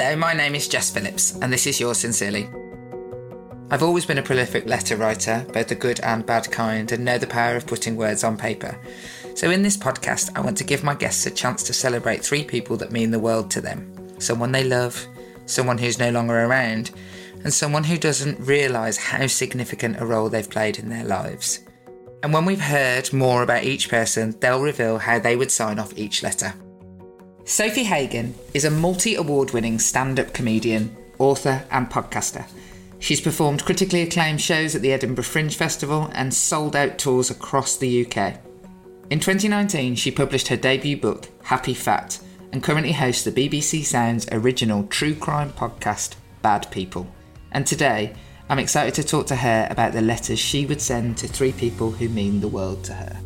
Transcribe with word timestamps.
Hello, 0.00 0.14
my 0.14 0.32
name 0.32 0.54
is 0.54 0.68
Jess 0.68 0.90
Phillips, 0.90 1.34
and 1.42 1.52
this 1.52 1.66
is 1.66 1.80
yours 1.80 1.98
sincerely. 1.98 2.48
I've 3.68 3.82
always 3.82 4.06
been 4.06 4.18
a 4.18 4.22
prolific 4.22 4.64
letter 4.64 4.96
writer, 4.96 5.44
both 5.52 5.66
the 5.66 5.74
good 5.74 5.98
and 6.04 6.24
bad 6.24 6.48
kind, 6.52 6.92
and 6.92 7.04
know 7.04 7.18
the 7.18 7.26
power 7.26 7.56
of 7.56 7.66
putting 7.66 7.96
words 7.96 8.22
on 8.22 8.36
paper. 8.36 8.78
So, 9.34 9.50
in 9.50 9.62
this 9.62 9.76
podcast, 9.76 10.30
I 10.36 10.40
want 10.40 10.56
to 10.58 10.62
give 10.62 10.84
my 10.84 10.94
guests 10.94 11.26
a 11.26 11.32
chance 11.32 11.64
to 11.64 11.72
celebrate 11.72 12.24
three 12.24 12.44
people 12.44 12.76
that 12.76 12.92
mean 12.92 13.10
the 13.10 13.18
world 13.18 13.50
to 13.50 13.60
them 13.60 13.92
someone 14.20 14.52
they 14.52 14.62
love, 14.62 15.04
someone 15.46 15.78
who's 15.78 15.98
no 15.98 16.12
longer 16.12 16.44
around, 16.44 16.92
and 17.42 17.52
someone 17.52 17.82
who 17.82 17.98
doesn't 17.98 18.38
realise 18.38 18.98
how 18.98 19.26
significant 19.26 20.00
a 20.00 20.06
role 20.06 20.28
they've 20.28 20.48
played 20.48 20.78
in 20.78 20.90
their 20.90 21.04
lives. 21.04 21.64
And 22.22 22.32
when 22.32 22.44
we've 22.44 22.60
heard 22.60 23.12
more 23.12 23.42
about 23.42 23.64
each 23.64 23.88
person, 23.88 24.38
they'll 24.38 24.62
reveal 24.62 24.98
how 24.98 25.18
they 25.18 25.34
would 25.34 25.50
sign 25.50 25.80
off 25.80 25.98
each 25.98 26.22
letter. 26.22 26.54
Sofie 27.48 27.84
Hagen 27.84 28.34
is 28.52 28.66
a 28.66 28.70
multi 28.70 29.14
award 29.14 29.52
winning 29.52 29.78
stand 29.78 30.20
up 30.20 30.34
comedian, 30.34 30.94
author, 31.18 31.64
and 31.70 31.88
podcaster. 31.88 32.46
She's 32.98 33.22
performed 33.22 33.64
critically 33.64 34.02
acclaimed 34.02 34.42
shows 34.42 34.74
at 34.74 34.82
the 34.82 34.92
Edinburgh 34.92 35.24
Fringe 35.24 35.56
Festival 35.56 36.10
and 36.12 36.34
sold 36.34 36.76
out 36.76 36.98
tours 36.98 37.30
across 37.30 37.78
the 37.78 38.04
UK. 38.04 38.34
In 39.08 39.18
2019, 39.18 39.94
she 39.94 40.10
published 40.10 40.48
her 40.48 40.58
debut 40.58 40.98
book, 40.98 41.28
Happy 41.42 41.72
Fat, 41.72 42.20
and 42.52 42.62
currently 42.62 42.92
hosts 42.92 43.24
the 43.24 43.32
BBC 43.32 43.82
Sounds 43.82 44.28
original 44.30 44.86
true 44.88 45.14
crime 45.14 45.50
podcast, 45.52 46.16
Bad 46.42 46.70
People. 46.70 47.06
And 47.52 47.66
today, 47.66 48.12
I'm 48.50 48.58
excited 48.58 48.92
to 48.96 49.02
talk 49.02 49.26
to 49.28 49.36
her 49.36 49.66
about 49.70 49.94
the 49.94 50.02
letters 50.02 50.38
she 50.38 50.66
would 50.66 50.82
send 50.82 51.16
to 51.16 51.26
three 51.26 51.52
people 51.52 51.92
who 51.92 52.10
mean 52.10 52.40
the 52.40 52.48
world 52.48 52.84
to 52.84 52.92
her. 52.92 53.18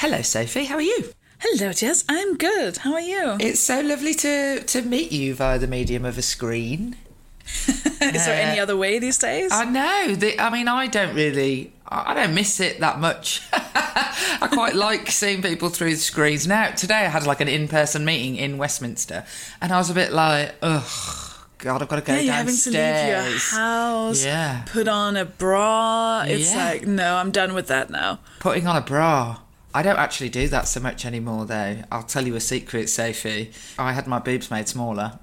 Hello, 0.00 0.16
Sofie, 0.20 0.64
how 0.64 0.76
are 0.76 0.80
you? 0.80 1.12
Hello, 1.40 1.74
Jess. 1.74 2.04
I'm 2.08 2.38
good. 2.38 2.78
How 2.78 2.94
are 2.94 3.02
you? 3.02 3.36
It's 3.38 3.60
so 3.60 3.82
lovely 3.82 4.14
to, 4.14 4.62
to 4.62 4.80
meet 4.80 5.12
you 5.12 5.34
via 5.34 5.58
the 5.58 5.66
medium 5.66 6.06
of 6.06 6.16
a 6.16 6.22
screen. 6.22 6.96
Is 7.68 8.24
there 8.24 8.40
any 8.40 8.58
uh, 8.58 8.62
other 8.62 8.78
way 8.78 8.98
these 8.98 9.18
days? 9.18 9.52
I 9.52 9.66
know. 9.66 10.14
The, 10.14 10.40
I 10.40 10.48
mean, 10.48 10.68
I 10.68 10.86
don't 10.86 11.14
really. 11.14 11.74
I 11.86 12.14
don't 12.14 12.32
miss 12.34 12.60
it 12.60 12.80
that 12.80 12.98
much. 12.98 13.42
I 13.52 14.48
quite 14.50 14.74
like 14.74 15.10
seeing 15.10 15.42
people 15.42 15.68
through 15.68 15.90
the 15.90 15.96
screens. 15.96 16.46
Now, 16.46 16.70
today 16.70 17.00
I 17.04 17.08
had 17.08 17.26
like 17.26 17.42
an 17.42 17.48
in-person 17.48 18.02
meeting 18.02 18.36
in 18.36 18.56
Westminster, 18.56 19.26
and 19.60 19.70
I 19.70 19.76
was 19.76 19.90
a 19.90 19.94
bit 19.94 20.14
like, 20.14 20.54
ugh. 20.62 21.26
God, 21.58 21.82
I've 21.82 21.88
got 21.88 21.96
to 21.96 22.00
go 22.02 22.14
yeah, 22.14 22.20
you're 22.20 22.32
downstairs. 22.36 22.74
having 22.74 22.94
to 22.94 23.28
leave 23.28 23.32
your 23.34 23.38
house, 23.60 24.24
Yeah. 24.24 24.64
put 24.64 24.88
on 24.88 25.18
a 25.18 25.26
bra. 25.26 26.22
It's 26.26 26.54
Yeah. 26.54 26.64
like, 26.64 26.86
no, 26.86 27.16
I'm 27.16 27.30
done 27.30 27.52
with 27.52 27.66
that 27.66 27.90
now. 27.90 28.20
Putting 28.38 28.66
on 28.66 28.76
a 28.76 28.80
bra. 28.80 29.36
I 29.72 29.82
don't 29.82 29.98
actually 29.98 30.30
do 30.30 30.48
that 30.48 30.66
so 30.66 30.80
much 30.80 31.04
anymore, 31.06 31.44
though. 31.46 31.78
I'll 31.92 32.02
tell 32.02 32.26
you 32.26 32.34
a 32.34 32.40
secret, 32.40 32.88
Sophie. 32.88 33.52
I 33.78 33.92
had 33.92 34.06
my 34.06 34.18
boobs 34.18 34.50
made 34.50 34.68
smaller. 34.68 35.18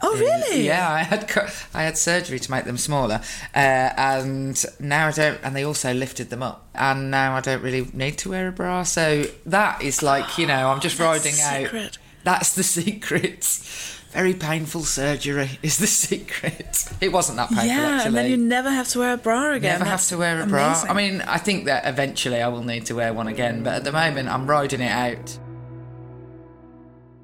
Oh, 0.00 0.16
really? 0.16 0.64
Yeah, 0.64 0.88
I 0.90 1.02
had 1.02 1.30
I 1.74 1.82
had 1.82 1.98
surgery 1.98 2.38
to 2.38 2.50
make 2.52 2.64
them 2.64 2.78
smaller, 2.78 3.20
uh, 3.54 3.58
and 3.96 4.64
now 4.78 5.08
I 5.08 5.10
don't. 5.10 5.40
And 5.42 5.56
they 5.56 5.64
also 5.64 5.92
lifted 5.92 6.30
them 6.30 6.42
up, 6.42 6.68
and 6.74 7.10
now 7.10 7.34
I 7.34 7.40
don't 7.40 7.62
really 7.62 7.88
need 7.92 8.16
to 8.18 8.30
wear 8.30 8.46
a 8.46 8.52
bra. 8.52 8.84
So 8.84 9.24
that 9.46 9.82
is 9.82 10.00
like 10.02 10.38
you 10.38 10.46
know, 10.46 10.70
I'm 10.70 10.80
just 10.80 10.98
That's 10.98 11.24
riding 11.24 11.36
the 11.36 11.42
out. 11.42 11.62
secret. 11.64 11.98
That's 12.22 12.54
the 12.54 12.62
secret. 12.62 13.60
Very 14.18 14.34
painful 14.34 14.82
surgery 14.82 15.48
is 15.62 15.78
the 15.78 15.86
secret. 15.86 16.86
It 17.00 17.12
wasn't 17.12 17.36
that 17.36 17.50
painful 17.50 17.66
Yeah, 17.68 17.78
actually. 17.82 18.06
and 18.08 18.16
then 18.16 18.30
you 18.32 18.36
never 18.36 18.68
have 18.68 18.88
to 18.88 18.98
wear 18.98 19.14
a 19.14 19.16
bra 19.16 19.52
again. 19.52 19.78
Never 19.78 19.88
have 19.88 20.04
to 20.08 20.18
wear 20.18 20.42
a 20.42 20.46
bra. 20.46 20.66
amazing. 20.66 20.90
I 20.90 20.94
mean, 20.94 21.20
I 21.20 21.38
think 21.38 21.66
that 21.66 21.86
eventually 21.86 22.42
I 22.42 22.48
will 22.48 22.64
need 22.64 22.84
to 22.86 22.96
wear 22.96 23.12
one 23.14 23.28
again, 23.28 23.62
but 23.62 23.74
at 23.74 23.84
the 23.84 23.92
moment 23.92 24.28
I'm 24.28 24.48
riding 24.48 24.80
it 24.80 24.90
out. 24.90 25.38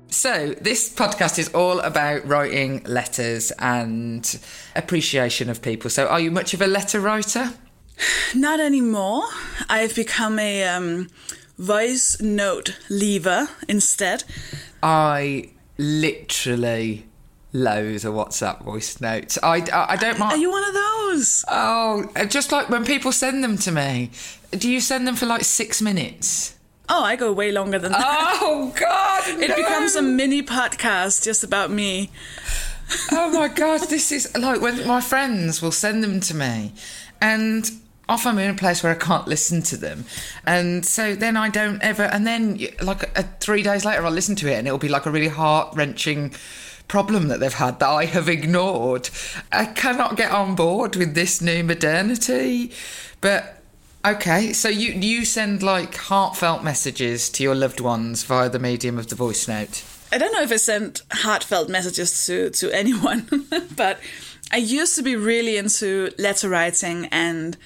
So, 0.06 0.55
this 0.60 0.88
podcast 0.94 1.37
is 1.41 1.49
all 1.49 1.81
about 1.81 2.25
writing 2.28 2.84
letters 2.84 3.50
and 3.59 4.38
appreciation 4.76 5.50
of 5.50 5.61
people. 5.62 5.91
So, 5.91 6.06
are 6.06 6.21
you 6.21 6.31
much 6.31 6.55
of 6.55 6.62
a 6.62 6.69
letter 6.69 7.00
writer? 7.00 7.55
Not 8.37 8.61
anymore. 8.61 9.25
I've 9.69 9.97
become 9.97 10.38
a 10.38 10.62
um, 10.69 11.09
voice 11.59 12.21
note 12.21 12.78
lever 12.88 13.49
instead. 13.69 14.22
I 14.81 15.50
literally 15.79 17.07
loathe 17.53 18.05
a 18.05 18.09
WhatsApp 18.09 18.62
voice 18.62 19.01
notes. 19.01 19.39
I, 19.43 19.59
I, 19.73 19.93
I 19.93 19.97
don't 19.97 20.19
mind. 20.19 20.33
Are 20.33 20.37
you 20.37 20.51
one 20.51 20.65
of 20.65 20.75
those? 20.75 21.45
Oh, 21.49 22.11
uh, 22.17 22.25
just 22.25 22.53
like 22.53 22.69
when 22.69 22.85
people 22.85 23.12
send 23.12 23.43
them 23.43 23.57
to 23.59 23.73
me. 23.73 24.11
Do 24.51 24.71
you 24.71 24.81
send 24.81 25.07
them 25.07 25.17
for 25.17 25.27
like 25.27 25.45
six 25.45 25.81
minutes? 25.81 26.57
Oh, 26.89 27.03
I 27.03 27.17
go 27.17 27.33
way 27.33 27.51
longer 27.51 27.79
than 27.79 27.93
that. 27.93 28.39
Oh, 28.43 28.73
God! 28.79 29.23
It 29.41 29.57
becomes 29.57 29.95
a 29.95 30.03
mini 30.03 30.43
podcast 30.43 31.25
just 31.25 31.43
about 31.43 31.71
me. 31.71 32.11
oh 33.11 33.31
my 33.31 33.49
god, 33.49 33.89
this 33.89 34.12
is 34.12 34.31
like 34.37 34.61
when 34.61 34.87
my 34.87 35.01
friends 35.01 35.62
will 35.62 35.73
send 35.73 36.05
them 36.05 36.21
to 36.21 36.35
me, 36.35 36.75
and 37.23 37.71
often 38.09 38.33
I'm 38.33 38.39
in 38.39 38.51
a 38.51 38.55
place 38.55 38.83
where 38.83 38.93
I 38.93 38.99
can't 38.99 39.27
listen 39.27 39.63
to 39.63 39.77
them, 39.77 40.05
and 40.47 40.85
so 40.85 41.15
then 41.15 41.37
I 41.37 41.49
don't 41.49 41.83
ever. 41.83 42.05
And 42.05 42.27
then 42.27 42.59
like 42.83 43.19
uh, 43.19 43.25
three 43.41 43.63
days 43.63 43.85
later, 43.85 44.05
I'll 44.05 44.13
listen 44.13 44.37
to 44.37 44.49
it, 44.49 44.55
and 44.55 44.67
it'll 44.67 44.79
be 44.79 44.89
like 44.89 45.07
a 45.07 45.11
really 45.11 45.29
heart 45.29 45.75
wrenching 45.77 46.35
problem 46.87 47.29
that 47.29 47.41
they've 47.41 47.53
had 47.53 47.81
that 47.81 47.89
I 47.89 48.05
have 48.05 48.29
ignored. 48.29 49.09
I 49.51 49.67
cannot 49.67 50.17
get 50.17 50.31
on 50.31 50.55
board 50.55 50.97
with 50.97 51.15
this 51.15 51.41
new 51.41 51.65
modernity, 51.65 52.73
but. 53.21 53.61
Okay, 54.07 54.53
so 54.53 54.69
you 54.69 54.93
you 54.93 55.25
send 55.25 55.63
like 55.63 55.95
heartfelt 55.95 56.63
messages 56.63 57.31
to 57.31 57.43
your 57.43 57.55
loved 57.55 57.81
ones 57.81 58.23
via 58.23 58.51
the 58.51 58.59
medium 58.59 58.99
of 58.99 59.07
the 59.07 59.15
voice 59.15 59.49
note. 59.49 59.83
I 60.13 60.19
don't 60.19 60.33
know 60.33 60.43
if 60.43 60.53
I 60.53 60.57
sent 60.57 61.03
heartfelt 61.11 61.69
messages 61.69 62.27
to, 62.27 62.51
to 62.51 62.71
anyone, 62.71 63.27
but 63.77 63.99
I 64.53 64.59
used 64.59 64.95
to 64.95 65.03
be 65.03 65.17
really 65.17 65.57
into 65.57 66.13
letter 66.19 66.49
writing 66.49 67.07
and 67.07 67.57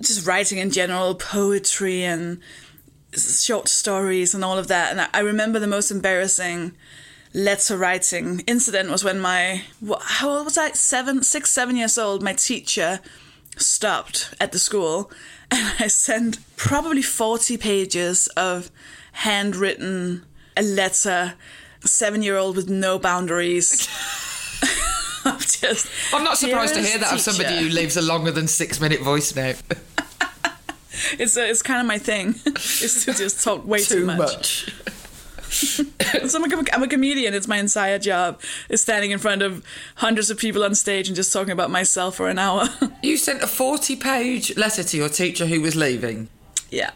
just 0.00 0.26
writing 0.26 0.58
in 0.58 0.70
general, 0.70 1.14
poetry 1.14 2.04
and 2.04 2.40
short 3.16 3.68
stories 3.68 4.34
and 4.34 4.44
all 4.44 4.58
of 4.58 4.68
that. 4.68 4.92
And 4.92 5.08
I- 5.12 5.20
remember 5.20 5.58
the 5.58 5.66
most 5.66 5.90
embarrassing 5.90 6.72
letter 7.32 7.76
writing 7.76 8.40
incident 8.46 8.90
was 8.90 9.04
when 9.04 9.20
my, 9.20 9.62
how 10.02 10.30
old 10.30 10.44
was 10.46 10.58
I? 10.58 10.72
Seven, 10.72 11.22
six, 11.22 11.50
seven 11.50 11.76
years 11.76 11.98
old, 11.98 12.22
my 12.22 12.32
teacher 12.32 13.00
stopped 13.56 14.34
at 14.40 14.52
the 14.52 14.58
school 14.58 15.10
and 15.50 15.74
I 15.78 15.88
sent 15.88 16.38
probably 16.56 17.02
40 17.02 17.56
pages 17.56 18.28
of 18.28 18.70
handwritten 19.12 20.24
a 20.56 20.62
letter, 20.62 21.34
seven 21.80 22.22
year 22.22 22.36
old 22.36 22.56
with 22.56 22.68
no 22.68 22.98
boundaries. 22.98 23.88
of 25.26 25.46
just, 25.46 25.86
I'm 26.14 26.24
not 26.24 26.38
surprised 26.38 26.74
to 26.74 26.82
hear 26.82 26.98
that 26.98 27.12
of 27.12 27.20
somebody 27.20 27.58
who 27.58 27.68
leaves 27.68 27.96
a 27.96 28.02
longer 28.02 28.30
than 28.30 28.46
six 28.48 28.80
minute 28.80 29.00
voice 29.00 29.34
note. 29.36 29.60
It's, 31.18 31.36
uh, 31.36 31.42
it's 31.42 31.62
kind 31.62 31.80
of 31.80 31.86
my 31.86 31.98
thing, 31.98 32.34
It's 32.46 33.04
to 33.04 33.12
just 33.14 33.42
talk 33.44 33.66
way 33.66 33.82
too, 33.82 34.04
much. 34.06 34.72
So 36.28 36.42
I'm 36.42 36.52
a, 36.52 36.64
I'm 36.72 36.82
a 36.84 36.88
comedian. 36.88 37.34
It's 37.34 37.48
my 37.48 37.58
entire 37.58 37.98
job 37.98 38.40
is 38.68 38.80
standing 38.82 39.10
in 39.10 39.18
front 39.18 39.42
of 39.42 39.64
hundreds 39.96 40.30
of 40.30 40.38
people 40.38 40.62
on 40.62 40.74
stage 40.76 41.08
and 41.08 41.16
just 41.16 41.32
talking 41.32 41.50
about 41.50 41.70
myself 41.70 42.14
for 42.16 42.28
an 42.28 42.38
hour. 42.38 42.68
You 43.02 43.16
sent 43.16 43.42
a 43.42 43.46
40 43.48 43.96
page 43.96 44.56
letter 44.56 44.82
to 44.84 44.96
your 44.96 45.08
teacher 45.08 45.46
who 45.46 45.60
was 45.60 45.74
leaving. 45.74 46.28
Yeah. 46.70 46.90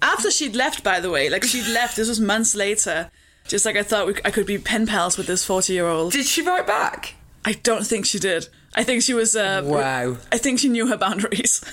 After 0.00 0.30
she'd 0.30 0.54
left, 0.54 0.84
by 0.84 1.00
the 1.00 1.10
way, 1.10 1.28
like 1.28 1.42
she'd 1.44 1.66
left. 1.66 1.96
This 1.96 2.08
was 2.08 2.20
months 2.20 2.54
later. 2.54 3.10
Just 3.48 3.66
like 3.66 3.76
I 3.76 3.82
thought 3.82 4.06
we, 4.06 4.14
I 4.24 4.30
could 4.30 4.46
be 4.46 4.58
pen 4.58 4.86
pals 4.86 5.16
with 5.18 5.26
this 5.26 5.44
forty-year-old. 5.44 6.12
Did 6.12 6.26
she 6.26 6.42
write 6.42 6.66
back? 6.66 7.14
I 7.44 7.52
don't 7.54 7.84
think 7.86 8.06
she 8.06 8.18
did. 8.18 8.48
I 8.74 8.84
think 8.84 9.02
she 9.02 9.14
was. 9.14 9.34
Uh, 9.34 9.62
Wow. 9.64 10.16
I 10.30 10.38
think 10.38 10.58
she 10.60 10.68
knew 10.68 10.86
her 10.88 10.96
boundaries. 10.96 11.64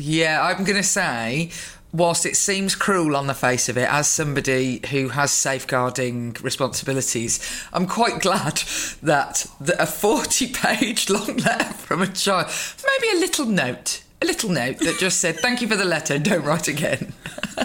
Yeah, 0.00 0.42
I'm 0.42 0.64
going 0.64 0.76
to 0.78 0.82
say, 0.82 1.50
whilst 1.92 2.24
it 2.24 2.36
seems 2.36 2.74
cruel 2.74 3.16
on 3.16 3.26
the 3.26 3.34
face 3.34 3.68
of 3.68 3.76
it, 3.76 3.88
as 3.88 4.08
somebody 4.08 4.80
who 4.90 5.08
has 5.10 5.30
safeguarding 5.30 6.36
responsibilities, 6.42 7.40
I'm 7.72 7.86
quite 7.86 8.20
glad 8.22 8.62
that, 9.02 9.46
that 9.60 9.80
a 9.80 9.86
40 9.86 10.52
page 10.52 11.10
long 11.10 11.36
letter 11.36 11.72
from 11.74 12.02
a 12.02 12.06
child, 12.06 12.46
maybe 12.86 13.16
a 13.16 13.20
little 13.20 13.46
note, 13.46 14.02
a 14.22 14.26
little 14.26 14.50
note 14.50 14.78
that 14.78 14.98
just 14.98 15.20
said, 15.20 15.36
Thank 15.38 15.60
you 15.60 15.68
for 15.68 15.76
the 15.76 15.84
letter, 15.84 16.18
don't 16.18 16.44
write 16.44 16.68
again. 16.68 17.12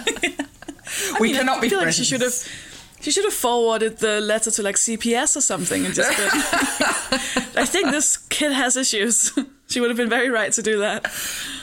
we 1.19 1.27
mean, 1.27 1.35
cannot 1.35 1.59
I 1.59 1.61
be 1.61 1.69
feel 1.69 1.79
friends. 1.79 1.97
like 1.97 2.05
she 2.05 2.09
should 2.09 2.21
have. 2.21 2.33
She 3.01 3.11
should 3.11 3.25
have 3.25 3.33
forwarded 3.33 3.99
the 3.99 4.19
letter 4.19 4.49
to 4.49 4.63
like 4.63 4.77
CPS 4.77 5.35
or 5.38 5.41
something 5.41 5.85
and 5.85 5.93
just 5.93 6.09
been. 6.17 6.27
I 7.61 7.65
think 7.65 7.91
this 7.91 8.17
kid 8.17 8.51
has 8.51 8.75
issues. 8.75 9.31
She 9.67 9.79
would 9.81 9.89
have 9.89 9.97
been 9.97 10.09
very 10.09 10.29
right 10.29 10.51
to 10.53 10.62
do 10.62 10.79
that. 10.79 11.06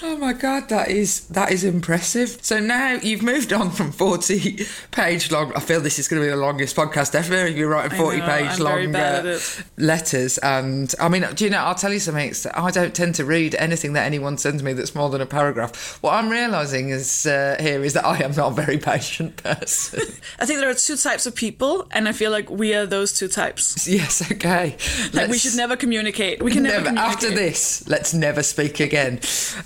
Oh 0.03 0.17
my 0.17 0.33
god, 0.33 0.69
that 0.71 0.89
is 0.91 1.27
that 1.29 1.53
is 1.53 1.63
impressive. 1.65 2.39
So 2.43 2.59
now 2.59 2.95
you've 2.95 3.23
moved 3.23 3.53
on 3.53 3.71
from 3.71 3.93
forty 3.93 4.67
page 4.91 5.31
long. 5.31 5.53
I 5.55 5.61
feel 5.61 5.81
this 5.81 5.99
is 5.99 6.09
going 6.09 6.21
to 6.21 6.27
be 6.27 6.31
the 6.31 6.37
longest 6.37 6.75
podcast 6.77 7.15
ever. 7.15 7.47
You're 7.49 7.69
writing 7.69 7.97
forty 7.97 8.19
know, 8.19 8.27
page 8.27 8.51
I'm 8.53 8.59
long 8.59 8.97
uh, 8.97 9.39
letters, 9.77 10.39
and 10.39 10.93
I 11.01 11.09
mean, 11.09 11.25
do 11.35 11.45
you 11.45 11.51
know? 11.51 11.59
I'll 11.59 11.75
tell 11.77 11.93
you 11.93 12.01
something. 12.01 12.29
it's- 12.31 12.47
I 12.55 12.71
don't 12.71 12.95
tend 12.95 13.15
to 13.17 13.25
read 13.25 13.55
anything 13.55 13.93
that 13.95 14.05
anyone 14.07 14.37
sends 14.39 14.63
me 14.63 14.73
that's 14.73 14.95
more 14.95 15.09
than 15.11 15.21
a 15.21 15.27
paragraph. 15.27 15.99
What 16.03 16.15
I'm 16.15 16.29
realizing 16.29 16.91
is 16.91 17.25
uh, 17.27 17.57
here 17.61 17.83
is 17.85 17.93
that 17.95 18.05
I 18.05 18.19
am 18.23 18.33
not 18.33 18.53
a 18.53 18.55
very 18.55 18.79
patient 18.79 19.37
person. 19.43 20.01
I 20.41 20.47
think 20.47 20.59
there 20.61 20.69
are 20.71 20.75
two 20.75 20.97
types 20.97 21.27
of 21.27 21.35
people, 21.35 21.87
and 21.93 22.09
I 22.09 22.13
feel 22.13 22.31
like 22.33 22.51
we 22.51 22.75
are 22.75 22.87
those 22.87 23.13
two 23.17 23.29
types. 23.29 23.87
yes, 23.89 24.21
okay. 24.33 24.77
Like 25.13 25.13
we 25.13 25.19
Let's- 25.35 25.41
should 25.43 25.57
never 25.57 25.77
communicate. 25.77 26.43
We 26.43 26.51
can 26.51 26.65
never, 26.65 26.73
Never, 26.73 26.87
communicate. 26.97 27.15
after 27.15 27.31
this, 27.31 27.89
let's 27.93 28.15
never 28.15 28.43
speak 28.43 28.81
again. 28.81 29.21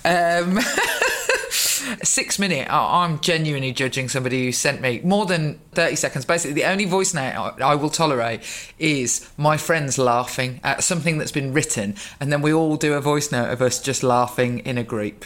Um, 0.05 0.59
six 2.03 2.41
minute. 2.41 2.67
I'm 2.69 3.21
genuinely 3.21 3.73
judging 3.73 4.09
somebody 4.09 4.47
who 4.47 4.53
sent 4.53 4.81
me 4.81 5.01
more 5.05 5.27
than 5.27 5.61
30 5.73 5.95
seconds. 5.95 6.25
Basically, 6.25 6.53
the 6.53 6.65
only 6.65 6.87
voice 6.87 7.15
note 7.15 7.55
I 7.61 7.73
I 7.73 7.75
will 7.77 7.89
tolerate 7.89 8.41
is 8.81 9.31
my 9.37 9.57
friends 9.57 9.97
laughing 9.97 10.61
at 10.65 10.83
something 10.83 11.19
that's 11.19 11.31
been 11.31 11.53
written, 11.53 11.95
and 12.21 12.33
then 12.33 12.43
we 12.43 12.53
all 12.53 12.77
do 12.77 12.95
a 12.95 13.01
voice 13.01 13.31
note 13.31 13.51
of 13.51 13.63
us 13.63 13.81
just 13.81 14.03
laughing 14.03 14.59
in 14.59 14.77
a 14.77 14.85
group. 14.85 15.25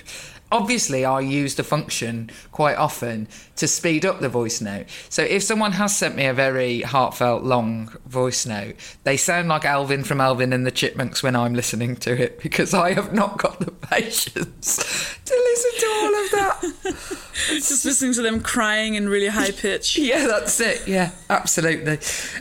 Obviously, 0.53 1.05
I 1.05 1.21
use 1.21 1.55
the 1.55 1.63
function 1.63 2.31
quite 2.51 2.77
often 2.77 3.29
to 3.57 3.69
speed 3.69 4.05
up 4.05 4.21
the 4.21 4.29
voice 4.29 4.61
note. 4.61 4.87
So 5.09 5.23
if 5.23 5.43
someone 5.43 5.73
has 5.73 5.97
sent 5.97 6.17
me 6.17 6.27
a 6.27 6.35
very 6.35 6.81
heartfelt, 6.81 7.45
long 7.45 7.97
voice 8.07 8.47
note, 8.47 8.75
they 9.05 9.17
sound 9.17 9.49
like 9.49 9.65
Alvin 9.65 10.03
from 10.03 10.21
Alvin 10.21 10.53
and 10.53 10.67
the 10.67 10.71
Chipmunks 10.71 11.23
when 11.23 11.37
I'm 11.37 11.55
listening 11.55 11.97
to 11.97 12.21
it 12.21 12.41
because 12.43 12.75
I 12.75 12.95
have 12.95 13.13
not 13.13 13.39
got 13.39 13.61
the 13.61 13.71
patience 13.71 14.77
to 15.25 15.35
listen 15.35 15.81
to 15.81 15.87
all 15.87 16.25
of 16.25 16.31
that. 16.31 17.17
Just 17.49 17.85
listening 17.85 18.13
to 18.15 18.23
them 18.23 18.41
crying 18.41 18.95
in 18.95 19.09
really 19.09 19.29
high 19.29 19.51
pitch. 19.51 19.99
yeah, 19.99 20.27
that's 20.27 20.59
it. 20.61 20.87
Yeah, 20.87 21.11
absolutely. 21.29 21.99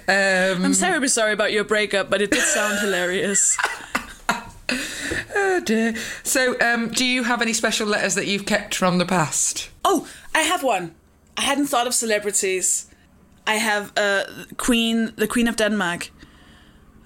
Um, 0.08 0.66
I'm 0.66 0.74
terribly 0.74 1.08
sorry 1.08 1.34
about 1.34 1.52
your 1.52 1.64
breakup, 1.64 2.10
but 2.10 2.22
it 2.22 2.32
did 2.32 2.44
sound 2.44 2.80
hilarious. 2.80 3.58
Oh 5.36 5.62
dear. 5.66 5.96
So, 6.24 6.60
um, 6.62 6.90
do 6.90 7.06
you 7.06 7.24
have 7.24 7.42
any 7.42 7.54
special 7.54 7.88
letters 7.88 8.16
that 8.16 8.28
you've 8.28 8.46
kept 8.46 8.76
from 8.76 8.98
the 8.98 9.06
past? 9.06 9.70
Oh, 9.84 10.08
I 10.36 10.40
have 10.42 10.64
one. 10.64 10.96
I 11.38 11.42
hadn't 11.42 11.68
thought 11.68 11.88
of 11.88 11.94
celebrities. 11.94 12.88
I 13.48 13.56
have 13.56 13.92
uh, 13.98 14.24
Queen, 14.58 15.14
the 15.16 15.28
Queen 15.28 15.48
of 15.48 15.56
Denmark. 15.56 16.12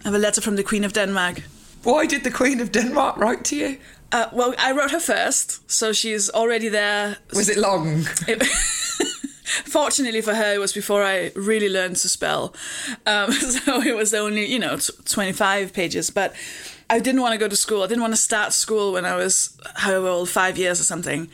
I 0.01 0.07
have 0.09 0.15
a 0.15 0.17
letter 0.19 0.41
from 0.41 0.55
the 0.55 0.63
Queen 0.63 0.83
of 0.83 0.93
Denmark. 0.93 1.41
Why 1.83 2.05
did 2.05 2.23
the 2.23 2.31
Queen 2.31 2.59
of 2.59 2.71
Denmark 2.71 3.17
write 3.17 3.43
to 3.45 3.55
you? 3.55 3.77
Uh, 4.11 4.27
well, 4.31 4.53
I 4.59 4.71
wrote 4.73 4.91
her 4.91 4.99
first, 4.99 5.69
so 5.71 5.91
she's 5.93 6.29
already 6.29 6.69
there. 6.69 7.17
Was 7.33 7.49
it 7.49 7.57
long? 7.57 8.05
It- 8.27 8.43
Fortunately 9.65 10.21
for 10.21 10.33
her, 10.33 10.53
it 10.53 10.59
was 10.59 10.73
before 10.73 11.03
I 11.03 11.31
really 11.35 11.69
learned 11.69 11.95
to 11.97 12.09
spell. 12.09 12.53
Um, 13.05 13.31
so 13.65 13.81
it 13.81 13.95
was 13.95 14.13
only, 14.13 14.45
you 14.45 14.59
know, 14.59 14.77
t- 14.77 14.93
25 15.05 15.73
pages. 15.73 16.09
But 16.09 16.33
I 16.89 16.99
didn't 16.99 17.21
want 17.21 17.33
to 17.33 17.37
go 17.37 17.47
to 17.47 17.55
school. 17.55 17.83
I 17.83 17.87
didn't 17.87 18.01
want 18.01 18.13
to 18.13 18.17
start 18.17 18.53
school 18.53 18.93
when 18.93 19.05
I 19.05 19.15
was, 19.15 19.57
however 19.75 20.07
old, 20.07 20.29
five 20.29 20.57
years 20.57 20.79
or 20.79 20.83
something. 20.83 21.29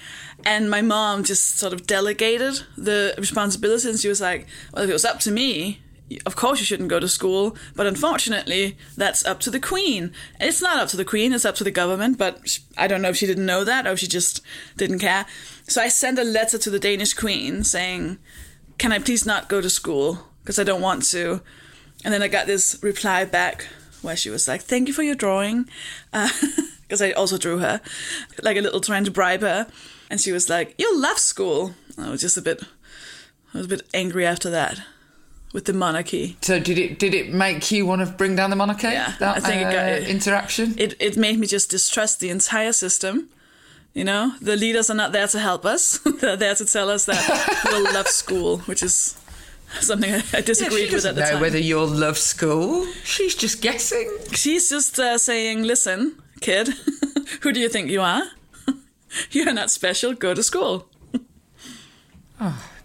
And 0.46 0.70
my 0.70 0.82
mom 0.82 1.24
just 1.24 1.58
sort 1.58 1.74
of 1.74 1.86
delegated 1.86 2.62
the 2.78 3.14
responsibility. 3.18 3.90
And 3.90 4.00
she 4.00 4.08
was 4.08 4.22
like, 4.22 4.48
well, 4.74 4.84
if 4.84 4.90
it 4.90 4.94
was 4.94 5.06
up 5.06 5.20
to 5.22 5.32
me, 5.32 5.82
of 6.26 6.36
course 6.36 6.60
you 6.60 6.66
shouldn't 6.66 6.90
go 6.90 7.00
to 7.00 7.08
school. 7.08 7.56
But 7.76 7.88
unfortunately, 7.88 8.78
that's 8.96 9.26
up 9.26 9.40
to 9.42 9.50
the 9.50 9.60
Queen. 9.60 10.14
It's 10.40 10.62
not 10.62 10.80
up 10.80 10.90
to 10.90 10.98
the 10.98 11.06
Queen, 11.06 11.34
it's 11.34 11.46
up 11.46 11.56
to 11.56 11.64
the 11.64 11.72
government. 11.72 12.18
But 12.18 12.60
I 12.78 12.88
don't 12.88 13.02
know 13.02 13.10
if 13.10 13.18
she 13.18 13.28
didn't 13.28 13.46
know 13.46 13.64
that 13.64 13.86
or 13.86 13.92
if 13.92 14.00
she 14.00 14.08
just 14.08 14.42
didn't 14.78 15.00
care. 15.00 15.26
So 15.68 15.82
I 15.82 15.88
sent 15.90 16.20
a 16.20 16.24
letter 16.24 16.58
to 16.58 16.70
the 16.70 16.80
Danish 16.80 17.14
Queen 17.14 17.64
saying, 17.64 18.18
Can 18.78 18.92
I 18.92 19.00
please 19.00 19.26
not 19.26 19.50
go 19.50 19.62
to 19.62 19.70
school? 19.70 20.28
Because 20.42 20.60
I 20.60 20.64
don't 20.64 20.82
want 20.82 21.04
to. 21.08 21.42
And 22.06 22.14
then 22.14 22.24
I 22.24 22.28
got 22.28 22.48
this 22.48 22.82
reply 22.82 23.26
back 23.26 23.68
where 24.02 24.16
she 24.16 24.30
was 24.30 24.48
like, 24.48 24.62
Thank 24.62 24.88
you 24.88 24.94
for 24.94 25.04
your 25.04 25.16
drawing. 25.16 25.70
Because 26.90 27.04
I 27.04 27.12
also 27.12 27.38
drew 27.38 27.60
her, 27.60 27.82
like 28.42 28.58
a 28.58 28.62
little 28.62 28.82
trying 28.82 29.04
to 29.04 29.12
bribe 29.12 29.42
her. 29.42 29.68
And 30.10 30.20
she 30.20 30.32
was 30.32 30.50
like, 30.50 30.74
You'll 30.80 31.00
love 31.00 31.20
school. 31.20 31.76
I 32.00 32.10
was 32.10 32.20
just 32.20 32.36
a 32.36 32.42
bit, 32.42 32.64
I 33.54 33.58
was 33.60 33.68
a 33.68 33.70
bit 33.70 33.84
angry 33.94 34.26
after 34.26 34.50
that 34.50 34.82
with 35.54 35.66
the 35.66 35.74
monarchy. 35.74 36.38
So 36.42 36.60
did 36.60 36.78
it 36.78 37.00
did 37.00 37.14
it 37.14 37.34
make 37.34 37.72
you 37.72 37.86
want 37.86 38.06
to 38.06 38.12
bring 38.12 38.36
down 38.36 38.50
the 38.50 38.56
monarchy? 38.56 38.88
Yeah, 38.88 39.14
that, 39.20 39.38
I 39.38 39.40
think 39.40 39.62
it 39.62 39.66
got 39.66 39.76
uh, 39.76 39.92
it. 39.92 40.10
interaction. 40.10 40.76
It, 40.78 40.96
it 41.00 41.18
made 41.18 41.40
me 41.40 41.48
just 41.48 41.70
distrust 41.70 42.20
the 42.20 42.30
entire 42.30 42.74
system. 42.74 43.30
You 43.94 44.04
know, 44.04 44.34
the 44.40 44.56
leaders 44.56 44.90
are 44.90 44.96
not 44.96 45.12
there 45.12 45.28
to 45.28 45.40
help 45.40 45.66
us. 45.66 45.98
They're 46.22 46.38
there 46.38 46.56
to 46.56 46.66
tell 46.66 46.90
us 46.90 47.06
that 47.06 47.62
we'll 47.66 47.92
love 47.92 48.08
school, 48.08 48.60
which 48.60 48.84
is 48.84 49.18
something 49.82 50.12
I, 50.12 50.24
yeah, 50.34 50.42
disagreed 50.42 50.90
she 50.90 50.96
with 50.96 51.06
at 51.06 51.16
the 51.16 51.22
know 51.22 51.32
time. 51.32 51.42
whether 51.42 51.58
you'll 51.60 51.88
love 51.88 52.18
school. 52.18 52.86
She's 53.04 53.36
just 53.36 53.62
guessing. 53.62 54.10
She's 54.32 54.70
just 54.70 55.00
uh, 55.00 55.18
saying, 55.18 55.64
listen, 55.64 56.22
kid, 56.42 56.70
who 57.42 57.52
do 57.52 57.60
you 57.60 57.70
think 57.70 57.90
you 57.90 58.02
are? 58.02 58.24
You're 59.32 59.54
not 59.54 59.70
special. 59.72 60.14
Go 60.14 60.34
to 60.34 60.44
school. 60.44 60.88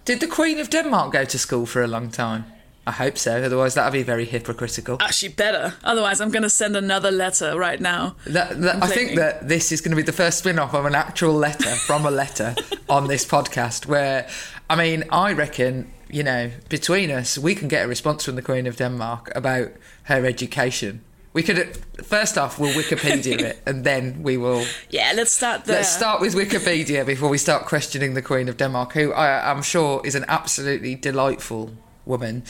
Did 0.05 0.21
the 0.21 0.27
Queen 0.27 0.59
of 0.59 0.69
Denmark 0.69 1.13
go 1.13 1.25
to 1.25 1.39
school 1.39 1.65
for 1.65 1.83
a 1.83 1.87
long 1.87 2.11
time? 2.11 2.45
I 2.87 2.91
hope 2.91 3.17
so. 3.17 3.43
Otherwise, 3.43 3.75
that'd 3.75 3.93
be 3.95 4.03
very 4.03 4.27
hypocritical. 4.27 4.99
Actually, 5.01 5.31
better. 5.31 5.75
Otherwise, 5.85 6.21
I'm 6.21 6.31
going 6.31 6.43
to 6.43 6.51
send 6.51 6.77
another 6.77 7.11
letter 7.11 7.59
right 7.59 7.81
now. 7.81 8.17
That, 8.27 8.61
that, 8.61 8.83
I 8.83 8.89
think 8.89 9.17
that 9.17 9.49
this 9.49 9.73
is 9.73 9.81
going 9.81 9.93
to 9.93 9.97
be 9.97 10.03
the 10.03 10.13
first 10.13 10.39
spin 10.39 10.59
off 10.59 10.75
of 10.75 10.85
an 10.85 10.95
actual 10.95 11.33
letter 11.33 11.71
from 11.87 12.05
a 12.05 12.11
letter 12.11 12.55
on 12.91 13.07
this 13.09 13.25
podcast. 13.25 13.87
Where, 13.87 14.29
I 14.69 14.77
mean, 14.77 15.05
I 15.11 15.33
reckon, 15.33 15.91
you 16.15 16.23
know, 16.23 16.51
between 16.69 17.11
us, 17.11 17.37
we 17.37 17.55
can 17.57 17.67
get 17.69 17.85
a 17.85 17.89
response 17.89 18.25
from 18.25 18.37
the 18.37 18.43
Queen 18.43 18.67
of 18.69 18.77
Denmark 18.77 19.33
about 19.35 19.69
her 20.05 20.25
education. 20.25 21.01
We 21.33 21.43
could, 21.43 21.77
first 22.05 22.39
off, 22.39 22.61
we'll 22.61 22.73
Wikipedia 22.73 23.41
it 23.41 23.59
and 23.67 23.83
then 23.85 24.23
we 24.23 24.37
will. 24.37 24.65
Yeah, 24.91 25.13
let's 25.17 25.33
start 25.33 25.65
there. 25.65 25.77
Let's 25.79 25.89
start 25.89 26.21
with 26.21 26.35
Wikipedia 26.37 27.05
before 27.05 27.29
we 27.29 27.39
start 27.39 27.67
questioning 27.67 28.15
the 28.15 28.23
Queen 28.23 28.49
of 28.49 28.57
Denmark, 28.57 28.93
who 28.93 29.13
I, 29.13 29.51
I'm 29.51 29.63
sure 29.63 30.01
is 30.05 30.15
an 30.15 30.25
absolutely 30.29 30.95
delightful 30.95 31.71
woman. 32.07 32.45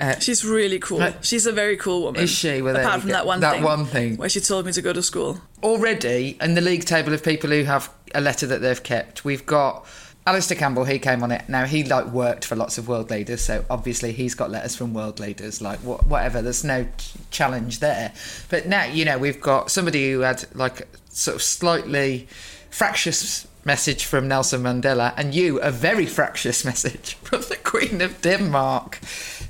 Uh, 0.00 0.18
She's 0.18 0.42
really 0.42 0.78
cool. 0.78 1.00
Right. 1.00 1.22
She's 1.22 1.44
a 1.46 1.52
very 1.52 1.76
cool 1.76 2.00
woman. 2.04 2.22
Is 2.22 2.30
she? 2.30 2.62
Well, 2.62 2.76
Apart 2.76 3.00
from 3.02 3.10
go. 3.10 3.16
that 3.16 3.26
one 3.26 3.40
That 3.40 3.54
thing. 3.56 3.64
one 3.64 3.84
thing. 3.84 4.16
Where 4.16 4.30
she 4.30 4.40
told 4.40 4.64
me 4.64 4.72
to 4.72 4.80
go 4.82 4.92
to 4.94 5.02
school. 5.02 5.40
already 5.62 6.38
in 6.40 6.54
the 6.54 6.62
league 6.62 6.86
table 6.86 7.12
of 7.12 7.22
people 7.22 7.50
who 7.50 7.64
have 7.64 7.90
a 8.14 8.20
letter 8.20 8.46
that 8.46 8.62
they've 8.62 8.82
kept, 8.82 9.24
we've 9.26 9.44
got 9.44 9.84
Alastair 10.26 10.56
Campbell. 10.58 10.84
He 10.84 10.98
came 10.98 11.22
on 11.22 11.32
it. 11.32 11.48
Now 11.48 11.64
he 11.64 11.82
like 11.82 12.06
worked 12.06 12.44
for 12.44 12.54
lots 12.54 12.78
of 12.78 12.88
world 12.88 13.10
leaders, 13.10 13.40
so 13.42 13.64
obviously 13.70 14.12
he's 14.12 14.34
got 14.34 14.50
letters 14.50 14.76
from 14.76 14.92
world 14.92 15.18
leaders. 15.18 15.60
Like 15.62 15.82
wha- 15.82 15.98
whatever, 15.98 16.42
there's 16.42 16.62
no 16.64 16.84
ch- 16.98 17.14
challenge 17.30 17.80
there. 17.80 18.12
But 18.48 18.66
now 18.66 18.84
you 18.84 19.04
know 19.04 19.18
we've 19.18 19.40
got 19.40 19.70
somebody 19.70 20.12
who 20.12 20.20
had 20.20 20.44
like 20.54 20.86
sort 21.08 21.36
of 21.36 21.42
slightly 21.42 22.28
fractious 22.70 23.46
message 23.64 24.04
from 24.04 24.28
Nelson 24.28 24.62
Mandela, 24.62 25.12
and 25.16 25.34
you 25.34 25.58
a 25.60 25.70
very 25.70 26.06
fractious 26.06 26.64
message 26.70 27.14
from 27.14 27.40
the 27.42 27.56
Queen 27.56 28.00
of 28.02 28.20
Denmark. 28.22 28.98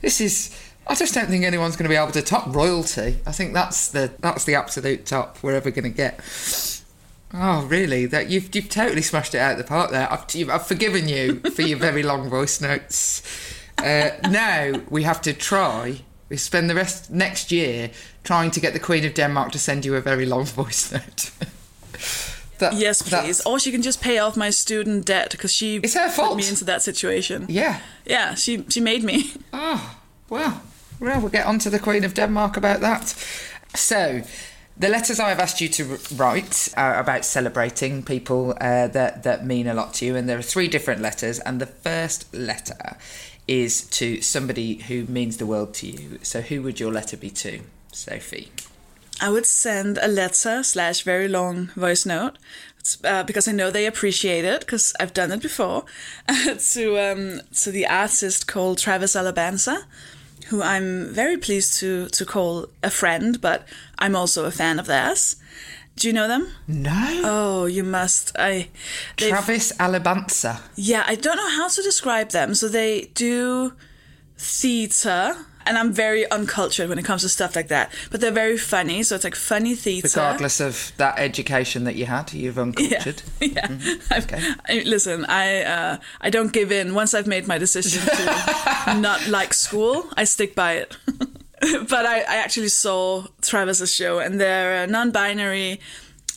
This 0.01 0.21
is. 0.21 0.57
I 0.87 0.95
just 0.95 1.15
don't 1.15 1.29
think 1.29 1.45
anyone's 1.45 1.77
going 1.77 1.85
to 1.85 1.89
be 1.89 1.95
able 1.95 2.11
to 2.13 2.23
top 2.23 2.53
royalty. 2.53 3.19
I 3.27 3.33
think 3.33 3.55
that's 3.55 3.89
the 3.89 4.13
that's 4.21 4.45
the 4.45 4.55
absolute 4.55 5.05
top 5.07 5.39
we're 5.43 5.55
ever 5.55 5.71
going 5.71 5.85
to 5.85 5.91
get. 5.91 6.21
Oh, 7.33 7.65
really? 7.67 8.07
That 8.07 8.29
you've 8.29 8.55
you've 8.55 8.69
totally 8.69 9.03
smashed 9.03 9.35
it 9.35 9.39
out 9.39 9.53
of 9.53 9.59
the 9.59 9.65
park 9.65 9.91
there. 9.91 10.11
I've, 10.13 10.25
you've- 10.35 10.51
I've 10.51 10.67
forgiven 10.67 11.09
you 11.09 11.41
for 11.55 11.63
your 11.63 11.79
very 11.79 12.03
long 12.03 12.29
voice 12.29 12.61
notes. 12.61 13.23
Uh, 13.79 14.11
now 14.29 14.73
we 14.91 15.05
have 15.05 15.21
to 15.23 15.33
try. 15.33 16.01
We 16.29 16.37
spend 16.37 16.69
the 16.69 16.75
rest 16.75 17.11
next 17.11 17.51
year 17.53 17.91
trying 18.25 18.51
to 18.53 18.61
get 18.61 18.73
the 18.73 18.79
Queen 18.81 19.05
of 19.05 19.15
Denmark 19.15 19.53
to 19.53 19.59
send 19.59 19.85
you 19.85 19.97
a 19.97 20.01
very 20.01 20.27
long 20.27 20.45
voice 20.57 20.93
note. 20.93 21.31
That, 22.59 22.75
Yes, 22.75 23.01
please. 23.03 23.41
Or 23.47 23.59
she 23.59 23.73
can 23.73 23.81
just 23.83 24.03
pay 24.03 24.19
off 24.19 24.37
my 24.37 24.51
student 24.51 25.07
debt 25.07 25.31
because 25.31 25.53
she 25.53 25.77
It's 25.77 25.95
her 25.95 26.07
put 26.09 26.15
fault. 26.17 26.37
me 26.37 26.47
into 26.49 26.65
that 26.65 26.83
situation. 26.83 27.47
Yeah. 27.49 27.81
Yeah, 28.05 28.35
she 28.35 28.65
she 28.69 28.81
made 28.81 29.03
me. 29.03 29.33
Oh, 29.53 29.97
well, 30.29 30.61
well, 31.01 31.21
we'll 31.21 31.31
get 31.31 31.47
on 31.47 31.59
to 31.61 31.71
the 31.71 31.79
Queen 31.79 32.05
of 32.05 32.13
Denmark 32.15 32.57
about 32.59 32.81
that. 32.81 33.15
So, 33.75 34.23
the 34.81 34.89
letters 34.89 35.21
I've 35.21 35.39
asked 35.39 35.61
you 35.61 35.69
to 35.69 35.99
write 36.17 36.71
are 36.75 36.99
about 36.99 37.27
celebrating 37.27 38.03
people 38.03 38.53
uh, 38.61 38.89
that, 38.89 39.25
that 39.25 39.45
mean 39.45 39.67
a 39.67 39.75
lot 39.75 39.93
to 39.95 40.07
you, 40.07 40.17
and 40.17 40.27
there 40.27 40.39
are 40.39 40.43
three 40.43 40.69
different 40.69 41.03
letters, 41.03 41.39
and 41.39 41.61
the 41.61 41.67
first 41.67 42.33
letter 42.35 42.97
is 43.47 43.83
to 43.91 44.23
somebody 44.23 44.77
who 44.77 45.05
means 45.05 45.37
the 45.37 45.45
world 45.45 45.75
to 45.75 45.87
you. 45.87 46.19
So, 46.23 46.41
who 46.41 46.63
would 46.63 46.81
your 46.81 46.91
letter 46.91 47.19
be 47.19 47.29
to, 47.29 47.61
Sofie? 47.93 48.49
I 49.21 49.29
would 49.29 49.45
send 49.45 49.99
a 49.99 50.09
letter 50.09 50.63
slash 50.63 51.03
very 51.03 51.29
long 51.29 51.67
voice 51.77 52.07
note 52.07 52.39
uh, 53.05 53.23
because 53.25 53.47
I 53.47 53.53
know 53.53 53.71
they 53.71 53.85
appreciate 53.85 54.47
it 54.47 54.61
because 54.61 54.95
I've 54.99 55.13
done 55.13 55.31
it 55.31 55.43
before 55.43 55.85
to 56.73 56.99
um, 56.99 57.43
to 57.57 57.71
the 57.71 57.87
artist 57.87 58.47
called 58.47 58.79
Travis 58.79 59.15
Alabanza, 59.15 59.85
who 60.51 60.63
I'm 60.63 61.15
very 61.15 61.37
pleased 61.37 61.79
to 61.81 62.09
to 62.09 62.25
call 62.25 62.67
a 62.83 62.91
friend, 62.91 63.41
but 63.41 63.67
I'm 63.99 64.15
also 64.17 64.45
a 64.45 64.51
fan 64.51 64.79
of 64.79 64.87
theirs. 64.87 65.37
Do 65.97 66.09
you 66.09 66.15
know 66.15 66.29
them? 66.29 66.47
No. 66.67 67.21
Oh, 67.25 67.67
you 67.67 67.85
must. 67.85 68.33
I 68.39 68.69
they've- 69.17 69.31
Travis 69.31 69.73
Alabanza. 69.79 70.61
Yeah, 70.77 71.05
I 71.07 71.15
don't 71.15 71.37
know 71.37 71.51
how 71.57 71.69
to 71.69 71.83
describe 71.83 72.31
them. 72.31 72.55
So 72.55 72.69
they 72.69 73.11
do 73.15 73.73
theater, 74.39 75.37
and 75.71 75.79
I'm 75.79 75.93
very 75.93 76.29
uncultured 76.33 76.89
when 76.89 76.99
it 76.99 77.05
comes 77.05 77.23
to 77.23 77.29
stuff 77.29 77.55
like 77.55 77.69
that. 77.69 77.93
But 78.11 78.21
they're 78.21 78.33
very 78.33 78.59
funny, 78.59 79.05
so 79.05 79.15
it's 79.15 79.23
like 79.23 79.37
funny 79.37 79.77
theater. 79.77 80.09
Regardless 80.09 80.59
of 80.61 80.91
that 80.97 81.17
education 81.19 81.85
that 81.85 81.95
you 81.95 82.07
had, 82.07 82.33
you've 82.33 82.57
Yeah, 82.57 82.63
uncultured. 82.63 83.23
yeah. 83.41 83.69
I've- 84.11 84.35
I, 84.69 84.83
listen, 84.85 85.25
I 85.27 85.63
uh, 85.63 85.97
I 86.21 86.29
don't 86.31 86.53
give 86.53 86.73
in. 86.73 86.93
Once 86.93 87.15
I've 87.15 87.29
made 87.29 87.47
my 87.47 87.57
decision 87.59 88.03
to 88.05 88.95
not 89.09 89.29
like 89.29 89.55
school, 89.55 90.09
I 90.17 90.25
stick 90.25 90.57
by 90.57 90.73
it. 90.83 90.97
but 91.89 92.05
I, 92.07 92.19
I 92.21 92.37
actually 92.45 92.69
saw 92.71 93.27
Travis's 93.41 93.95
show, 93.95 94.19
and 94.19 94.41
they're 94.41 94.83
a 94.83 94.87
non-binary 94.89 95.81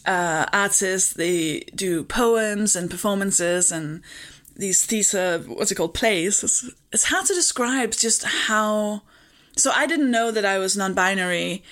uh, 0.06 0.46
artists. 0.54 1.14
They 1.14 1.62
do 1.74 2.04
poems 2.04 2.76
and 2.76 2.92
performances 2.92 3.72
and 3.72 4.02
these 4.56 4.86
theater. 4.86 5.42
What's 5.48 5.72
it 5.72 5.76
called? 5.76 5.96
Plays. 5.96 6.44
It's, 6.44 6.70
it's 6.92 7.06
hard 7.06 7.26
to 7.26 7.34
describe 7.34 7.92
just 7.94 8.24
how. 8.26 9.02
So 9.56 9.72
I 9.72 9.86
didn't 9.86 10.12
know 10.12 10.32
that 10.32 10.46
I 10.46 10.58
was 10.58 10.76
non-binary, 10.76 11.64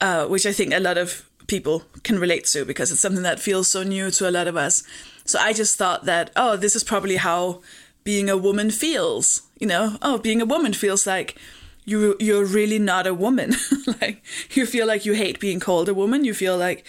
uh, 0.00 0.26
which 0.26 0.46
I 0.46 0.52
think 0.52 0.72
a 0.72 0.80
lot 0.80 0.98
of 0.98 1.28
people 1.46 1.84
can 2.02 2.18
relate 2.18 2.44
to 2.46 2.64
because 2.64 2.90
it's 2.90 3.00
something 3.00 3.22
that 3.22 3.40
feels 3.40 3.68
so 3.70 3.82
new 3.82 4.10
to 4.10 4.28
a 4.28 4.32
lot 4.32 4.48
of 4.48 4.56
us. 4.56 4.82
So 5.24 5.38
I 5.38 5.52
just 5.52 5.76
thought 5.76 6.04
that, 6.04 6.30
oh, 6.36 6.56
this 6.56 6.74
is 6.76 6.84
probably 6.84 7.16
how 7.16 7.62
being 8.04 8.30
a 8.30 8.36
woman 8.36 8.70
feels. 8.70 9.42
You 9.58 9.66
know, 9.66 9.96
oh, 10.02 10.18
being 10.18 10.40
a 10.40 10.46
woman 10.46 10.72
feels 10.72 11.06
like 11.06 11.36
you 11.84 12.16
you're 12.18 12.44
really 12.44 12.78
not 12.78 13.06
a 13.06 13.14
woman. 13.14 13.54
like 14.00 14.22
you 14.50 14.66
feel 14.66 14.86
like 14.86 15.04
you 15.04 15.14
hate 15.14 15.40
being 15.40 15.60
called 15.60 15.88
a 15.88 15.94
woman. 15.94 16.24
You 16.24 16.34
feel 16.34 16.56
like 16.56 16.84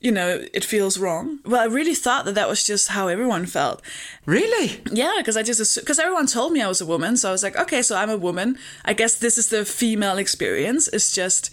you 0.00 0.12
know 0.12 0.44
it 0.52 0.64
feels 0.64 0.98
wrong. 0.98 1.40
Well, 1.44 1.60
I 1.60 1.64
really 1.64 1.94
thought 1.94 2.24
that 2.24 2.34
that 2.34 2.48
was 2.48 2.64
just 2.64 2.88
how 2.88 3.08
everyone 3.08 3.46
felt. 3.46 3.82
Really? 4.26 4.80
Yeah, 4.92 5.14
because 5.18 5.36
I 5.36 5.42
just 5.42 5.76
because 5.76 5.98
everyone 5.98 6.26
told 6.26 6.52
me 6.52 6.62
I 6.62 6.68
was 6.68 6.80
a 6.80 6.86
woman, 6.86 7.16
so 7.16 7.28
I 7.28 7.32
was 7.32 7.42
like, 7.42 7.56
okay, 7.56 7.82
so 7.82 7.96
I'm 7.96 8.10
a 8.10 8.16
woman. 8.16 8.58
I 8.84 8.92
guess 8.92 9.14
this 9.14 9.38
is 9.38 9.48
the 9.48 9.64
female 9.64 10.18
experience. 10.18 10.88
It's 10.88 11.12
just 11.12 11.50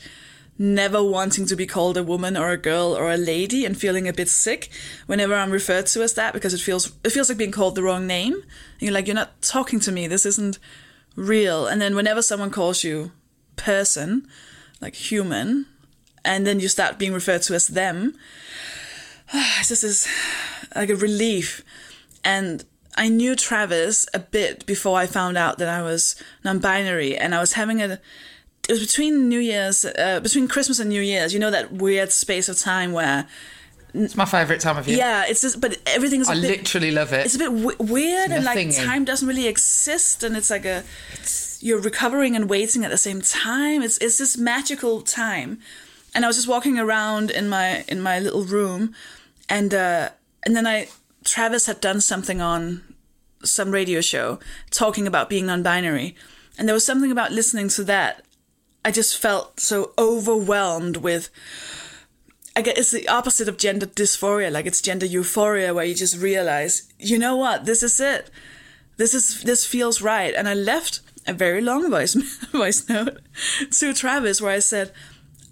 never 0.57 1.03
wanting 1.03 1.45
to 1.45 1.55
be 1.55 1.65
called 1.65 1.97
a 1.97 2.03
woman 2.03 2.37
or 2.37 2.51
a 2.51 2.57
girl 2.57 2.95
or 2.95 3.11
a 3.11 3.17
lady 3.17 3.65
and 3.65 3.77
feeling 3.77 4.07
a 4.07 4.13
bit 4.13 4.29
sick 4.29 4.69
whenever 5.05 5.35
I'm 5.35 5.51
referred 5.51 5.85
to 5.87 6.01
as 6.01 6.13
that 6.13 6.33
because 6.33 6.53
it 6.53 6.61
feels 6.61 6.93
it 7.03 7.09
feels 7.09 7.29
like 7.29 7.37
being 7.37 7.51
called 7.51 7.75
the 7.75 7.83
wrong 7.83 8.07
name. 8.07 8.33
And 8.33 8.81
you're 8.81 8.93
like, 8.93 9.07
you're 9.07 9.15
not 9.15 9.41
talking 9.41 9.79
to 9.81 9.91
me. 9.91 10.07
This 10.07 10.25
isn't 10.25 10.59
real. 11.15 11.67
And 11.67 11.81
then 11.81 11.95
whenever 11.95 12.21
someone 12.21 12.51
calls 12.51 12.83
you 12.83 13.11
person, 13.55 14.27
like 14.81 14.95
human, 14.95 15.65
and 16.25 16.46
then 16.46 16.60
you 16.60 16.67
start 16.67 16.98
being 17.00 17.13
referred 17.13 17.44
to 17.44 17.53
as 17.55 17.67
them, 17.67 18.15
this 19.34 19.84
is 19.84 20.08
like 20.75 20.89
a 20.89 20.96
relief. 20.96 21.63
And 22.24 22.63
I 22.98 23.08
knew 23.10 23.36
Travis 23.36 24.05
a 24.13 24.20
bit 24.20 24.65
before 24.65 24.98
I 24.98 25.05
found 25.05 25.38
out 25.38 25.58
that 25.60 25.70
I 25.70 25.82
was 25.82 26.15
non-binary, 26.44 27.17
and 27.17 27.34
I 27.36 27.39
was 27.39 27.53
having 27.53 27.82
a. 27.82 28.00
It 28.67 28.72
was 28.72 28.79
between 28.79 29.29
New 29.29 29.39
Year's, 29.39 29.86
uh, 29.86 30.20
between 30.22 30.48
Christmas 30.48 30.79
and 30.79 30.89
New 30.89 31.01
Year's. 31.01 31.34
You 31.34 31.39
know 31.39 31.51
that 31.51 31.72
weird 31.72 32.12
space 32.12 32.50
of 32.50 32.58
time 32.58 32.94
where, 32.94 33.27
It's 33.94 34.15
my 34.15 34.25
favourite 34.25 34.60
time 34.60 34.77
of 34.77 34.88
year. 34.88 34.98
yeah, 34.98 35.25
it's 35.27 35.41
just, 35.41 35.62
but 35.62 35.77
everything 35.86 36.22
is. 36.22 36.29
I 36.29 36.34
bit, 36.34 36.41
literally 36.62 36.89
love 36.91 37.13
it. 37.13 37.25
it's 37.27 37.36
a 37.36 37.39
bit 37.39 37.51
w- 37.51 37.77
weird 37.79 38.32
and 38.32 38.44
like 38.44 38.58
in- 38.58 38.72
time 38.72 39.05
doesn't 39.05 39.27
really 39.27 39.48
exist 39.48 40.24
and 40.24 40.36
it's 40.36 40.50
like 40.50 40.65
a 40.65 40.84
you're 41.60 41.79
recovering 41.79 42.36
and 42.36 42.50
waiting 42.50 42.84
at 42.84 42.91
the 42.91 42.98
same 42.98 43.22
time 43.22 43.82
it's 43.82 43.98
it's 44.00 44.17
this 44.17 44.38
magical 44.38 45.01
time 45.01 45.60
and 46.15 46.25
i 46.25 46.27
was 46.27 46.38
just 46.38 46.48
walking 46.48 46.79
around 46.79 47.29
in 47.29 47.48
my 47.48 47.84
in 47.88 48.01
my 48.01 48.19
little 48.19 48.43
room 48.43 48.95
and 49.48 49.74
uh 49.74 50.10
and 50.43 50.55
then 50.55 50.65
i 50.65 50.88
travis 51.24 51.67
had 51.67 51.79
done 51.79 52.01
something 52.01 52.41
on 52.41 52.81
some 53.43 53.69
radio 53.69 54.01
show 54.01 54.39
talking 54.72 55.05
about 55.05 55.29
being 55.29 55.45
non-binary 55.45 56.15
and 56.57 56.67
there 56.67 56.74
was 56.74 56.86
something 56.86 57.12
about 57.12 57.31
listening 57.31 57.67
to 57.67 57.84
that 57.84 58.25
i 58.84 58.89
just 58.89 59.22
felt 59.22 59.60
so 59.60 59.91
overwhelmed 60.00 60.98
with 60.98 61.29
I 62.57 62.62
guess 62.62 62.77
it's 62.77 62.91
the 62.91 63.07
opposite 63.10 63.50
of 63.50 63.57
gender 63.57 63.86
dysphoria, 63.86 64.50
like 64.50 64.65
it's 64.65 64.79
gender 64.79 65.05
euphoria, 65.05 65.74
where 65.74 65.84
you 65.84 65.93
just 65.93 66.17
realize, 66.17 66.88
you 66.98 67.19
know 67.19 67.36
what, 67.36 67.65
this 67.65 67.84
is 67.84 68.00
it. 68.00 68.31
This 68.95 69.13
is 69.13 69.43
this 69.43 69.65
feels 69.65 70.01
right. 70.01 70.34
And 70.34 70.48
I 70.48 70.53
left 70.53 71.01
a 71.27 71.34
very 71.34 71.62
long 71.62 71.89
voice 71.89 72.13
voice 72.51 72.88
note 72.88 73.19
to 73.72 73.93
Travis 73.93 74.41
where 74.41 74.53
I 74.53 74.60
said, 74.60 74.93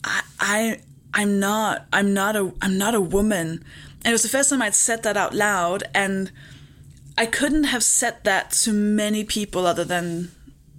I, 0.04 0.22
I 0.40 0.80
I'm 1.14 1.40
not 1.40 1.88
I'm 1.94 2.14
not 2.14 2.36
a 2.36 2.54
I'm 2.62 2.78
not 2.78 2.96
a 2.96 3.02
woman. 3.02 3.64
And 4.06 4.12
it 4.12 4.12
was 4.12 4.24
the 4.24 4.30
first 4.30 4.50
time 4.50 4.62
I'd 4.62 4.76
said 4.76 5.04
that 5.04 5.16
out 5.16 5.34
loud, 5.34 5.84
and 5.96 6.32
I 7.18 7.26
couldn't 7.26 7.66
have 7.66 7.84
said 7.84 8.24
that 8.24 8.52
to 8.64 8.74
many 8.74 9.24
people 9.24 9.66
other 9.66 9.86
than 9.86 10.32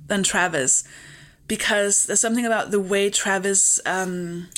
than 0.07 0.23
Travis, 0.23 0.85
because 1.49 2.07
there's 2.07 2.21
something 2.21 2.47
about 2.47 2.71
the 2.71 2.81
way 2.81 3.11
Travis. 3.11 3.81
Um, 3.87 4.49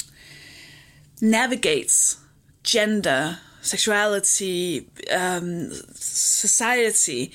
navigates 1.21 2.19
gender, 2.63 3.39
sexuality, 3.63 4.89
um, 5.11 5.71
society, 5.95 7.33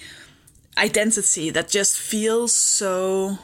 identity 0.77 1.49
that 1.49 1.69
just 1.69 1.97
feels 1.97 2.53
so 2.53 3.37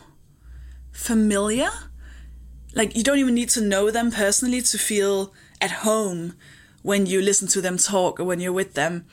familiar. 0.91 1.69
Like 2.77 2.95
you 2.95 3.03
don't 3.03 3.17
even 3.19 3.33
need 3.33 3.49
to 3.49 3.61
know 3.61 3.91
them 3.91 4.11
personally 4.11 4.61
to 4.61 4.77
feel 4.77 5.33
at 5.59 5.71
home 5.83 6.33
when 6.83 7.05
you 7.05 7.21
listen 7.21 7.47
to 7.49 7.61
them 7.61 7.77
talk 7.77 8.19
or 8.19 8.23
when 8.23 8.39
you're 8.39 8.53
with 8.53 8.73
them. 8.75 9.05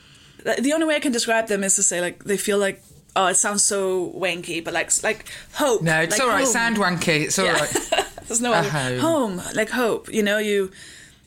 The 0.43 0.71
only 0.73 0.85
way 0.85 0.95
I 0.95 0.99
can 0.99 1.11
describe 1.11 1.47
them 1.47 1.63
is 1.63 1.75
to 1.75 1.83
say 1.83 1.99
like 1.99 2.23
they 2.23 2.37
feel 2.37 2.59
like 2.59 2.81
oh 3.15 3.27
it 3.27 3.35
sounds 3.35 3.63
so 3.63 4.11
wanky, 4.15 4.63
but 4.63 4.73
like 4.73 4.91
like 5.03 5.25
hope. 5.53 5.81
no, 5.81 6.01
it's 6.01 6.11
like 6.17 6.21
all 6.21 6.27
right. 6.27 6.43
home. 6.43 6.53
Sound 6.53 6.77
wanky. 6.77 7.23
It's 7.25 7.39
all 7.39 7.45
Yeah. 7.45 7.59
right. 7.59 8.05
There's 8.27 8.41
no 8.41 8.53
home. 8.53 8.99
home, 8.99 9.41
like 9.55 9.69
hope. 9.69 10.11
You 10.13 10.23
know, 10.23 10.37
you 10.37 10.71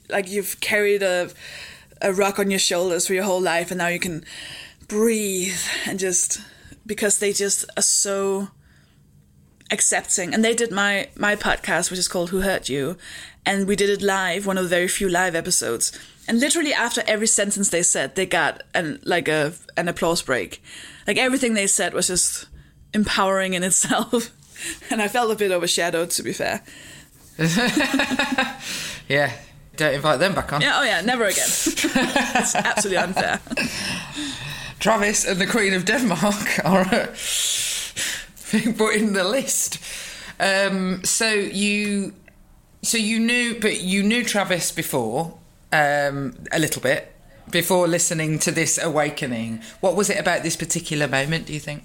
like 0.09 0.29
you've 0.31 0.61
carried 0.61 1.03
a 1.03 1.31
a 2.01 2.13
rock 2.13 2.39
on 2.39 2.51
your 2.51 2.61
shoulders 2.61 3.07
for 3.09 3.15
your 3.15 3.25
whole 3.25 3.41
life, 3.41 3.71
and 3.73 3.79
now 3.79 3.89
you 3.89 3.99
can 3.99 4.25
breathe 4.87 5.59
and 5.87 5.99
just 5.99 6.41
because 6.87 7.19
they 7.19 7.33
just 7.33 7.65
are 7.77 7.83
so 7.83 8.49
accepting. 9.71 10.35
And 10.35 10.45
they 10.45 10.55
did 10.55 10.71
my 10.73 11.09
my 11.17 11.37
podcast, 11.37 11.91
which 11.91 11.99
is 11.99 12.09
called 12.09 12.31
"Who 12.31 12.41
Hurt 12.41 12.69
You," 12.69 12.97
and 13.45 13.67
we 13.67 13.77
did 13.77 13.91
it 13.91 14.03
live, 14.03 14.47
one 14.47 14.59
of 14.59 14.65
the 14.65 14.71
very 14.77 14.89
few 14.89 15.09
live 15.09 15.35
episodes. 15.35 15.93
And 16.29 16.41
literally 16.41 16.75
after 16.75 17.03
every 17.07 17.27
sentence 17.27 17.71
they 17.71 17.83
said, 17.83 18.15
they 18.15 18.27
got 18.27 18.63
an 18.75 19.01
like 19.05 19.29
a 19.29 19.53
an 19.77 19.89
applause 19.89 20.23
break. 20.23 20.63
Like 21.07 21.17
everything 21.17 21.55
they 21.55 21.67
said 21.67 21.95
was 21.95 22.09
just 22.09 22.47
empowering 22.93 23.55
in 23.55 23.63
itself. 23.71 24.31
And 24.91 25.01
I 25.01 25.09
felt 25.09 25.31
a 25.31 25.37
bit 25.37 25.53
overshadowed, 25.53 26.11
to 26.11 26.23
be 26.23 26.33
fair. 26.33 26.63
Yeah. 29.09 29.33
Don't 29.77 29.95
invite 29.95 30.19
them 30.19 30.35
back 30.35 30.53
on. 30.53 30.61
Yeah, 30.61 30.79
oh 30.81 30.83
yeah, 30.83 31.01
never 31.03 31.25
again. 31.25 31.47
it's 31.47 32.55
absolutely 32.55 32.99
unfair. 32.99 33.41
Travis 34.81 35.25
and 35.25 35.41
the 35.41 35.47
Queen 35.47 35.73
of 35.73 35.85
Denmark 35.85 36.65
are 36.65 37.09
put 38.77 38.95
in 38.95 39.13
the 39.13 39.25
list. 39.25 39.79
Um, 40.41 41.05
so 41.05 41.29
you, 41.31 42.15
so 42.83 42.99
you 42.99 43.19
knew, 43.19 43.59
but 43.61 43.81
you 43.81 44.03
knew 44.03 44.25
Travis 44.25 44.73
before 44.73 45.39
um, 45.73 46.35
a 46.53 46.59
little 46.59 46.83
bit 46.83 47.15
before 47.51 47.89
listening 47.89 48.39
to 48.41 48.51
this 48.51 48.79
awakening. 48.83 49.63
What 49.81 49.97
was 49.97 50.11
it 50.11 50.19
about 50.19 50.43
this 50.43 50.57
particular 50.57 51.09
moment? 51.09 51.47
Do 51.47 51.55
you 51.55 51.61
think? 51.61 51.85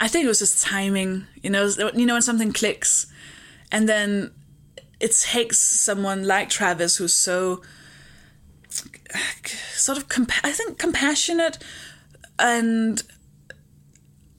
I 0.00 0.08
think 0.08 0.24
it 0.24 0.28
was 0.28 0.40
just 0.40 0.62
timing. 0.62 1.26
You 1.42 1.50
know, 1.50 1.70
you 1.94 2.06
know 2.06 2.14
when 2.14 2.22
something 2.22 2.52
clicks, 2.52 3.06
and 3.70 3.88
then 3.88 4.32
it 5.00 5.12
takes 5.12 5.58
someone 5.58 6.24
like 6.26 6.48
Travis 6.48 6.96
who's 6.96 7.14
so 7.14 7.62
sort 9.74 9.98
of 9.98 10.08
compa- 10.08 10.40
I 10.42 10.50
think 10.50 10.78
compassionate 10.78 11.58
and 12.38 13.02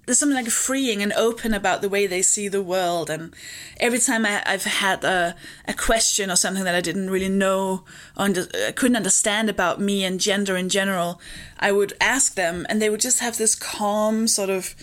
there's 0.06 0.20
something 0.20 0.36
like 0.36 0.48
freeing 0.48 1.02
and 1.02 1.14
open 1.14 1.54
about 1.54 1.82
the 1.82 1.90
way 1.90 2.08
they 2.08 2.22
see 2.22 2.48
the 2.48 2.62
world. 2.62 3.10
And 3.10 3.34
every 3.80 4.00
time 4.00 4.26
I, 4.26 4.42
have 4.46 4.64
had 4.64 5.04
a, 5.04 5.36
a 5.68 5.74
question 5.74 6.30
or 6.30 6.36
something 6.36 6.64
that 6.64 6.76
I 6.76 6.82
didn't 6.82 7.10
really 7.10 7.30
know 7.30 7.84
or 8.18 8.26
under, 8.26 8.46
I 8.68 8.72
couldn't 8.72 8.98
understand 8.98 9.50
about 9.50 9.82
me 9.82 10.04
and 10.04 10.20
gender 10.20 10.56
in 10.56 10.70
general, 10.70 11.20
I 11.60 11.72
would 11.72 11.94
ask 12.00 12.36
them, 12.36 12.66
and 12.70 12.82
they 12.82 12.90
would 12.90 13.02
just 13.02 13.20
have 13.20 13.38
this 13.38 13.56
calm 13.56 14.28
sort 14.28 14.50
of, 14.50 14.76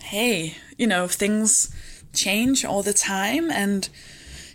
hey, 0.00 0.56
you 0.78 0.86
know, 0.86 1.06
things 1.06 1.74
change 2.12 2.64
all 2.64 2.82
the 2.82 2.92
time, 2.92 3.50
and 3.50 3.88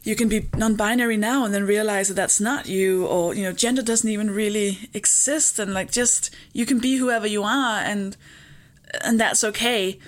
you 0.05 0.15
can 0.15 0.29
be 0.29 0.47
non-binary 0.55 1.17
now 1.17 1.43
and 1.43 1.53
then 1.53 1.65
realize 1.65 2.07
that 2.07 2.13
that's 2.13 2.39
not 2.39 2.67
you 2.67 3.07
or 3.07 3.33
you 3.33 3.41
know 3.41 3.51
gender 3.51 3.81
doesn't 3.81 4.09
even 4.09 4.29
really 4.29 4.87
exist 4.93 5.57
and 5.57 5.73
like 5.73 5.91
just 5.91 6.33
you 6.53 6.63
can 6.63 6.77
be 6.77 6.97
whoever 6.97 7.25
you 7.25 7.41
are 7.41 7.79
and 7.79 8.15
and 9.03 9.19
that's 9.19 9.43
okay. 9.43 9.99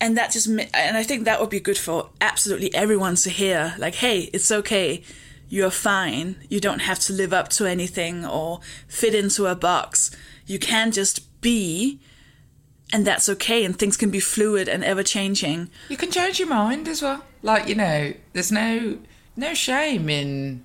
And 0.00 0.16
that 0.16 0.32
just 0.32 0.48
and 0.48 0.96
i 0.96 1.04
think 1.04 1.24
that 1.24 1.40
would 1.40 1.50
be 1.50 1.60
good 1.60 1.78
for 1.78 2.10
absolutely 2.20 2.74
everyone 2.74 3.14
to 3.16 3.30
hear 3.30 3.74
like 3.78 3.96
hey 3.96 4.30
it's 4.32 4.50
okay. 4.50 5.02
You're 5.48 5.70
fine. 5.70 6.36
You 6.48 6.60
don't 6.60 6.80
have 6.80 6.98
to 7.00 7.12
live 7.12 7.34
up 7.34 7.50
to 7.50 7.66
anything 7.66 8.24
or 8.24 8.60
fit 8.88 9.14
into 9.14 9.46
a 9.46 9.54
box. 9.54 10.10
You 10.46 10.58
can 10.58 10.92
just 10.92 11.40
be 11.42 12.00
and 12.90 13.06
that's 13.06 13.28
okay 13.28 13.64
and 13.64 13.78
things 13.78 13.98
can 13.98 14.10
be 14.10 14.18
fluid 14.18 14.66
and 14.68 14.82
ever 14.82 15.02
changing. 15.02 15.68
You 15.90 15.98
can 15.98 16.10
change 16.10 16.38
your 16.38 16.48
mind 16.48 16.88
as 16.88 17.02
well. 17.02 17.22
Like 17.42 17.68
you 17.68 17.74
know 17.74 18.14
there's 18.32 18.50
no 18.50 18.98
no 19.36 19.54
shame 19.54 20.08
in 20.08 20.64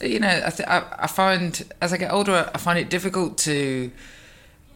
you 0.00 0.20
know 0.20 0.42
I, 0.44 0.50
th- 0.50 0.68
I, 0.68 0.84
I 0.98 1.06
find 1.06 1.72
as 1.80 1.92
i 1.92 1.96
get 1.96 2.12
older 2.12 2.50
i 2.54 2.58
find 2.58 2.78
it 2.78 2.90
difficult 2.90 3.38
to 3.38 3.90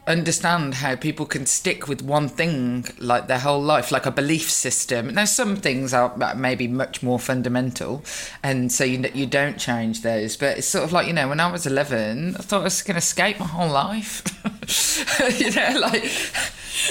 understand 0.06 0.74
how 0.74 0.96
people 0.96 1.26
can 1.26 1.46
stick 1.46 1.86
with 1.86 2.02
one 2.02 2.28
thing 2.28 2.86
like 2.98 3.26
their 3.26 3.38
whole 3.38 3.62
life, 3.62 3.92
like 3.92 4.06
a 4.06 4.10
belief 4.10 4.50
system. 4.50 5.14
Now, 5.14 5.24
some 5.24 5.56
things 5.56 5.94
are 5.94 6.34
maybe 6.36 6.66
much 6.68 7.02
more 7.02 7.18
fundamental, 7.18 8.04
and 8.42 8.72
so 8.72 8.84
you 8.84 9.08
you 9.14 9.26
don't 9.26 9.58
change 9.58 10.02
those. 10.02 10.36
But 10.36 10.58
it's 10.58 10.66
sort 10.66 10.84
of 10.84 10.92
like 10.92 11.06
you 11.06 11.12
know, 11.12 11.28
when 11.28 11.40
I 11.40 11.50
was 11.50 11.66
eleven, 11.66 12.36
I 12.36 12.42
thought 12.42 12.60
I 12.60 12.64
was 12.64 12.82
going 12.82 12.94
to 12.94 12.98
escape 12.98 13.38
my 13.38 13.46
whole 13.46 13.70
life. 13.70 14.22
you 15.40 15.50
know, 15.50 15.80
like 15.80 16.04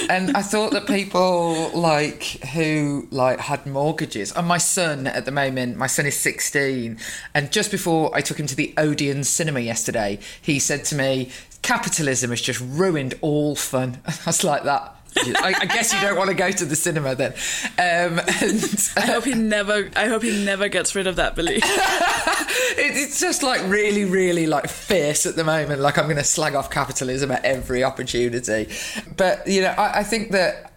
and 0.08 0.36
I 0.36 0.42
thought 0.42 0.72
that 0.72 0.86
people 0.86 1.70
like 1.70 2.22
who 2.52 3.08
like 3.10 3.40
had 3.40 3.66
mortgages, 3.66 4.32
and 4.32 4.46
my 4.46 4.58
son 4.58 5.06
at 5.06 5.24
the 5.24 5.32
moment, 5.32 5.76
my 5.76 5.86
son 5.86 6.06
is 6.06 6.16
16, 6.16 6.98
and 7.34 7.52
just 7.52 7.70
before 7.70 8.10
I 8.14 8.20
took 8.20 8.38
him 8.38 8.46
to 8.46 8.56
the 8.56 8.72
Odeon 8.76 9.24
cinema 9.24 9.60
yesterday, 9.60 10.18
he 10.40 10.58
said 10.58 10.84
to 10.86 10.94
me, 10.94 11.30
"Capitalism 11.62 12.30
has 12.30 12.40
just 12.40 12.60
ruined 12.60 13.14
all 13.20 13.54
fun." 13.56 13.98
I 14.06 14.14
was 14.26 14.44
like 14.44 14.64
that. 14.64 14.96
I, 15.16 15.54
I, 15.60 15.66
guess 15.66 15.92
you 15.92 16.00
don't 16.00 16.16
want 16.16 16.28
to 16.30 16.36
go 16.36 16.50
to 16.50 16.64
the 16.64 16.76
cinema 16.76 17.14
then. 17.14 17.32
Um, 17.78 18.20
and, 18.20 18.90
I 18.96 19.06
hope 19.06 19.24
he 19.24 19.34
never. 19.34 19.90
I 19.96 20.06
hope 20.06 20.22
he 20.22 20.44
never 20.44 20.68
gets 20.68 20.94
rid 20.94 21.06
of 21.06 21.16
that 21.16 21.34
belief. 21.34 21.62
it, 21.64 22.96
it's 22.96 23.20
just 23.20 23.42
like 23.42 23.60
really, 23.64 24.04
really 24.04 24.46
like 24.46 24.68
fierce 24.68 25.26
at 25.26 25.36
the 25.36 25.44
moment. 25.44 25.80
Like 25.80 25.98
I'm 25.98 26.04
going 26.04 26.16
to 26.16 26.24
slag 26.24 26.54
off 26.54 26.70
capitalism 26.70 27.30
at 27.30 27.44
every 27.44 27.82
opportunity. 27.82 28.68
But 29.16 29.46
you 29.46 29.62
know, 29.62 29.70
I, 29.70 30.00
I 30.00 30.02
think 30.04 30.30
that 30.30 30.70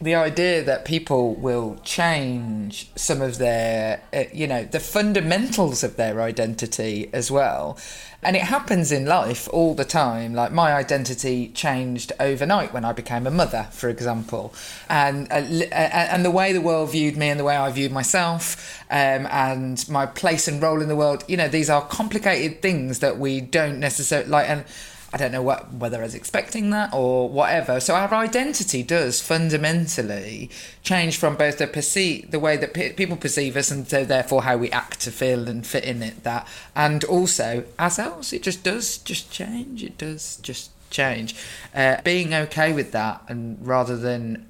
the 0.00 0.14
idea 0.14 0.64
that 0.64 0.86
people 0.86 1.34
will 1.34 1.78
change 1.84 2.90
some 2.96 3.20
of 3.20 3.36
their, 3.36 4.02
uh, 4.14 4.24
you 4.32 4.46
know, 4.46 4.64
the 4.64 4.80
fundamentals 4.80 5.84
of 5.84 5.96
their 5.96 6.22
identity 6.22 7.10
as 7.12 7.30
well 7.30 7.78
and 8.22 8.36
it 8.36 8.42
happens 8.42 8.92
in 8.92 9.06
life 9.06 9.48
all 9.52 9.74
the 9.74 9.84
time. 9.84 10.34
Like 10.34 10.52
my 10.52 10.72
identity 10.72 11.48
changed 11.48 12.12
overnight 12.20 12.72
when 12.72 12.84
I 12.84 12.92
became 12.92 13.26
a 13.26 13.30
mother, 13.30 13.68
for 13.70 13.88
example, 13.88 14.52
and 14.88 15.30
uh, 15.30 15.34
and 15.34 16.24
the 16.24 16.30
way 16.30 16.52
the 16.52 16.60
world 16.60 16.92
viewed 16.92 17.16
me 17.16 17.28
and 17.28 17.40
the 17.40 17.44
way 17.44 17.56
I 17.56 17.70
viewed 17.70 17.92
myself, 17.92 18.82
um, 18.90 19.26
and 19.30 19.88
my 19.88 20.06
place 20.06 20.48
and 20.48 20.62
role 20.62 20.82
in 20.82 20.88
the 20.88 20.96
world. 20.96 21.24
You 21.28 21.36
know, 21.36 21.48
these 21.48 21.70
are 21.70 21.82
complicated 21.82 22.62
things 22.62 22.98
that 22.98 23.18
we 23.18 23.40
don't 23.40 23.78
necessarily 23.78 24.28
like 24.28 24.48
and 24.48 24.64
I 25.12 25.16
don't 25.16 25.32
know 25.32 25.42
what, 25.42 25.72
whether 25.72 25.98
I 25.98 26.02
was 26.02 26.14
expecting 26.14 26.70
that 26.70 26.94
or 26.94 27.28
whatever. 27.28 27.80
So 27.80 27.94
our 27.96 28.12
identity 28.14 28.84
does 28.84 29.20
fundamentally 29.20 30.50
change 30.84 31.16
from 31.16 31.34
both 31.36 31.58
the 31.58 31.66
perceive 31.66 32.30
the 32.30 32.38
way 32.38 32.56
that 32.56 32.74
pe- 32.74 32.92
people 32.92 33.16
perceive 33.16 33.56
us, 33.56 33.70
and 33.72 33.88
so 33.88 34.04
therefore 34.04 34.44
how 34.44 34.56
we 34.56 34.70
act 34.70 35.00
to 35.00 35.10
feel 35.10 35.48
and 35.48 35.66
fit 35.66 35.84
in 35.84 36.02
it. 36.02 36.22
That 36.22 36.46
and 36.76 37.02
also 37.04 37.64
ourselves, 37.78 38.32
it 38.32 38.42
just 38.42 38.62
does 38.62 38.98
just 38.98 39.32
change. 39.32 39.82
It 39.82 39.98
does 39.98 40.36
just 40.42 40.70
change. 40.90 41.34
Uh, 41.74 42.00
being 42.02 42.32
okay 42.32 42.72
with 42.72 42.92
that, 42.92 43.22
and 43.26 43.58
rather 43.66 43.96
than 43.96 44.46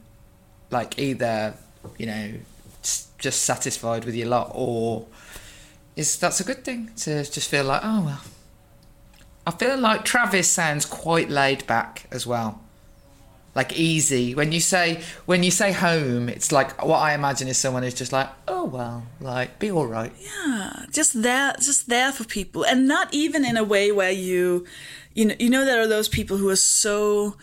like 0.70 0.98
either 0.98 1.54
you 1.96 2.06
know 2.06 2.32
just 3.18 3.44
satisfied 3.44 4.04
with 4.04 4.14
your 4.14 4.28
lot 4.28 4.50
or 4.54 5.06
is 5.96 6.18
that's 6.18 6.40
a 6.40 6.44
good 6.44 6.64
thing 6.64 6.90
to 6.96 7.24
just 7.24 7.48
feel 7.50 7.64
like 7.64 7.82
oh 7.84 8.02
well 8.04 8.22
I 9.46 9.50
feel 9.52 9.78
like 9.78 10.04
Travis 10.04 10.48
sounds 10.48 10.84
quite 10.84 11.30
laid 11.30 11.66
back 11.66 12.06
as 12.10 12.26
well. 12.26 12.60
Like 13.54 13.76
easy. 13.76 14.34
When 14.34 14.52
you 14.52 14.60
say 14.60 15.02
when 15.26 15.42
you 15.42 15.50
say 15.50 15.72
home, 15.72 16.28
it's 16.28 16.52
like 16.52 16.84
what 16.84 16.98
I 16.98 17.14
imagine 17.14 17.48
is 17.48 17.58
someone 17.58 17.82
who's 17.82 17.94
just 17.94 18.12
like, 18.12 18.28
oh 18.46 18.64
well, 18.64 19.04
like 19.20 19.58
be 19.58 19.70
all 19.72 19.86
right. 19.86 20.12
Yeah, 20.20 20.84
just 20.92 21.20
there, 21.22 21.54
just 21.60 21.88
there 21.88 22.12
for 22.12 22.24
people, 22.24 22.64
and 22.64 22.86
not 22.86 23.12
even 23.12 23.44
in 23.44 23.56
a 23.56 23.64
way 23.64 23.90
where 23.90 24.12
you, 24.12 24.66
you 25.14 25.24
know, 25.24 25.34
you 25.40 25.50
know 25.50 25.64
there 25.64 25.80
are 25.80 25.88
those 25.88 26.08
people 26.08 26.36
who 26.36 26.48
are 26.48 26.56
so 26.56 27.36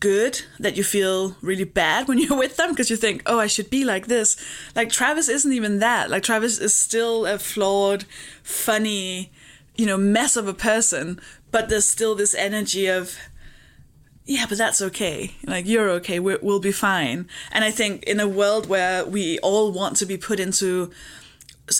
good 0.00 0.42
that 0.58 0.76
you 0.76 0.84
feel 0.84 1.36
really 1.40 1.64
bad 1.64 2.08
when 2.08 2.18
you're 2.22 2.38
with 2.38 2.56
them 2.56 2.70
because 2.70 2.90
you 2.90 2.96
think, 2.96 3.22
oh, 3.26 3.38
I 3.38 3.46
should 3.46 3.70
be 3.70 3.84
like 3.84 4.06
this. 4.06 4.36
Like 4.74 4.90
Travis 4.90 5.28
isn't 5.28 5.52
even 5.52 5.78
that. 5.78 6.10
Like 6.10 6.24
Travis 6.24 6.58
is 6.58 6.74
still 6.74 7.26
a 7.26 7.38
flawed, 7.38 8.04
funny, 8.42 9.30
you 9.78 9.86
know, 9.86 9.96
mess 9.96 10.36
of 10.36 10.48
a 10.48 10.52
person, 10.52 11.20
but 11.50 11.70
there's 11.70 11.86
still 11.86 12.14
this 12.16 12.34
energy 12.34 12.88
of, 12.88 13.16
yeah, 14.26 14.44
but 14.46 14.58
that's 14.58 14.82
okay. 14.82 15.36
Like, 15.46 15.66
you're 15.66 15.88
okay. 15.90 16.18
we 16.18 16.36
will 16.42 16.58
be 16.60 16.72
fine. 16.72 17.28
And 17.52 17.64
I 17.64 17.70
think 17.70 18.02
in 18.02 18.20
a 18.20 18.28
world 18.28 18.68
where 18.68 19.06
we 19.06 19.38
all 19.38 19.72
want 19.72 19.96
to 19.98 20.06
be 20.06 20.18
put 20.18 20.40
into, 20.40 20.90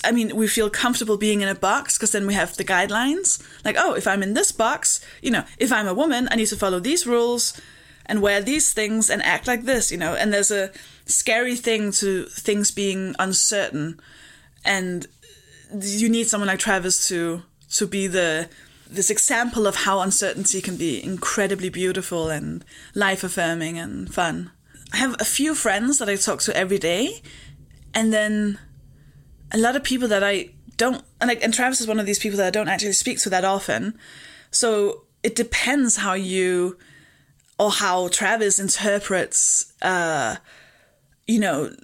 I 0.04 0.12
mean, 0.12 0.36
we 0.36 0.46
feel 0.46 0.70
comfortable 0.70 1.16
being 1.16 1.40
in 1.40 1.48
a 1.48 1.56
box 1.56 1.98
because 1.98 2.12
then 2.12 2.26
we 2.26 2.34
have 2.34 2.56
the 2.56 2.64
guidelines. 2.64 3.42
Like, 3.64 3.76
oh, 3.76 3.94
if 3.94 4.06
I'm 4.06 4.22
in 4.22 4.32
this 4.32 4.52
box, 4.52 5.04
you 5.20 5.32
know, 5.32 5.44
if 5.58 5.72
I'm 5.72 5.88
a 5.88 5.92
woman, 5.92 6.28
I 6.30 6.36
need 6.36 6.46
to 6.46 6.56
follow 6.56 6.78
these 6.78 7.04
rules 7.04 7.60
and 8.06 8.22
wear 8.22 8.40
these 8.40 8.72
things 8.72 9.10
and 9.10 9.22
act 9.24 9.48
like 9.48 9.64
this, 9.64 9.90
you 9.90 9.98
know. 9.98 10.14
And 10.14 10.32
there's 10.32 10.52
a 10.52 10.70
scary 11.04 11.56
thing 11.56 11.90
to 11.92 12.26
things 12.26 12.70
being 12.70 13.16
uncertain. 13.18 14.00
And 14.64 15.06
you 15.80 16.08
need 16.08 16.28
someone 16.28 16.46
like 16.46 16.60
Travis 16.60 17.08
to 17.08 17.42
to 17.72 17.86
be 17.86 18.06
the 18.06 18.48
this 18.90 19.10
example 19.10 19.66
of 19.66 19.76
how 19.76 20.00
uncertainty 20.00 20.62
can 20.62 20.76
be 20.76 21.02
incredibly 21.02 21.68
beautiful 21.68 22.30
and 22.30 22.64
life 22.94 23.22
affirming 23.22 23.78
and 23.78 24.12
fun. 24.12 24.50
I 24.92 24.96
have 24.96 25.14
a 25.20 25.24
few 25.24 25.54
friends 25.54 25.98
that 25.98 26.08
I 26.08 26.16
talk 26.16 26.40
to 26.42 26.56
every 26.56 26.78
day, 26.78 27.20
and 27.92 28.12
then 28.12 28.58
a 29.52 29.58
lot 29.58 29.76
of 29.76 29.84
people 29.84 30.08
that 30.08 30.24
I 30.24 30.50
don't 30.76 31.04
and 31.20 31.28
like 31.28 31.42
and 31.42 31.52
Travis 31.52 31.80
is 31.80 31.86
one 31.86 32.00
of 32.00 32.06
these 32.06 32.18
people 32.18 32.38
that 32.38 32.46
I 32.46 32.50
don't 32.50 32.68
actually 32.68 32.92
speak 32.92 33.18
to 33.20 33.30
that 33.30 33.44
often. 33.44 33.98
So 34.50 35.04
it 35.22 35.34
depends 35.34 35.96
how 35.96 36.14
you 36.14 36.78
or 37.58 37.70
how 37.70 38.08
Travis 38.08 38.58
interprets 38.58 39.72
uh 39.82 40.36
you 41.26 41.40
know 41.40 41.74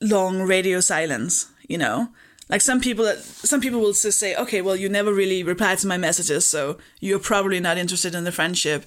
long 0.00 0.42
radio 0.42 0.80
silence, 0.80 1.50
you 1.68 1.78
know. 1.78 2.08
Like 2.52 2.60
some 2.60 2.82
people, 2.82 3.10
some 3.16 3.62
people 3.62 3.80
will 3.80 3.94
just 3.94 4.18
say, 4.18 4.36
okay, 4.36 4.60
well, 4.60 4.76
you 4.76 4.90
never 4.90 5.10
really 5.10 5.42
replied 5.42 5.78
to 5.78 5.86
my 5.86 5.96
messages, 5.96 6.44
so 6.44 6.76
you're 7.00 7.18
probably 7.18 7.60
not 7.60 7.78
interested 7.78 8.14
in 8.14 8.24
the 8.24 8.30
friendship. 8.30 8.84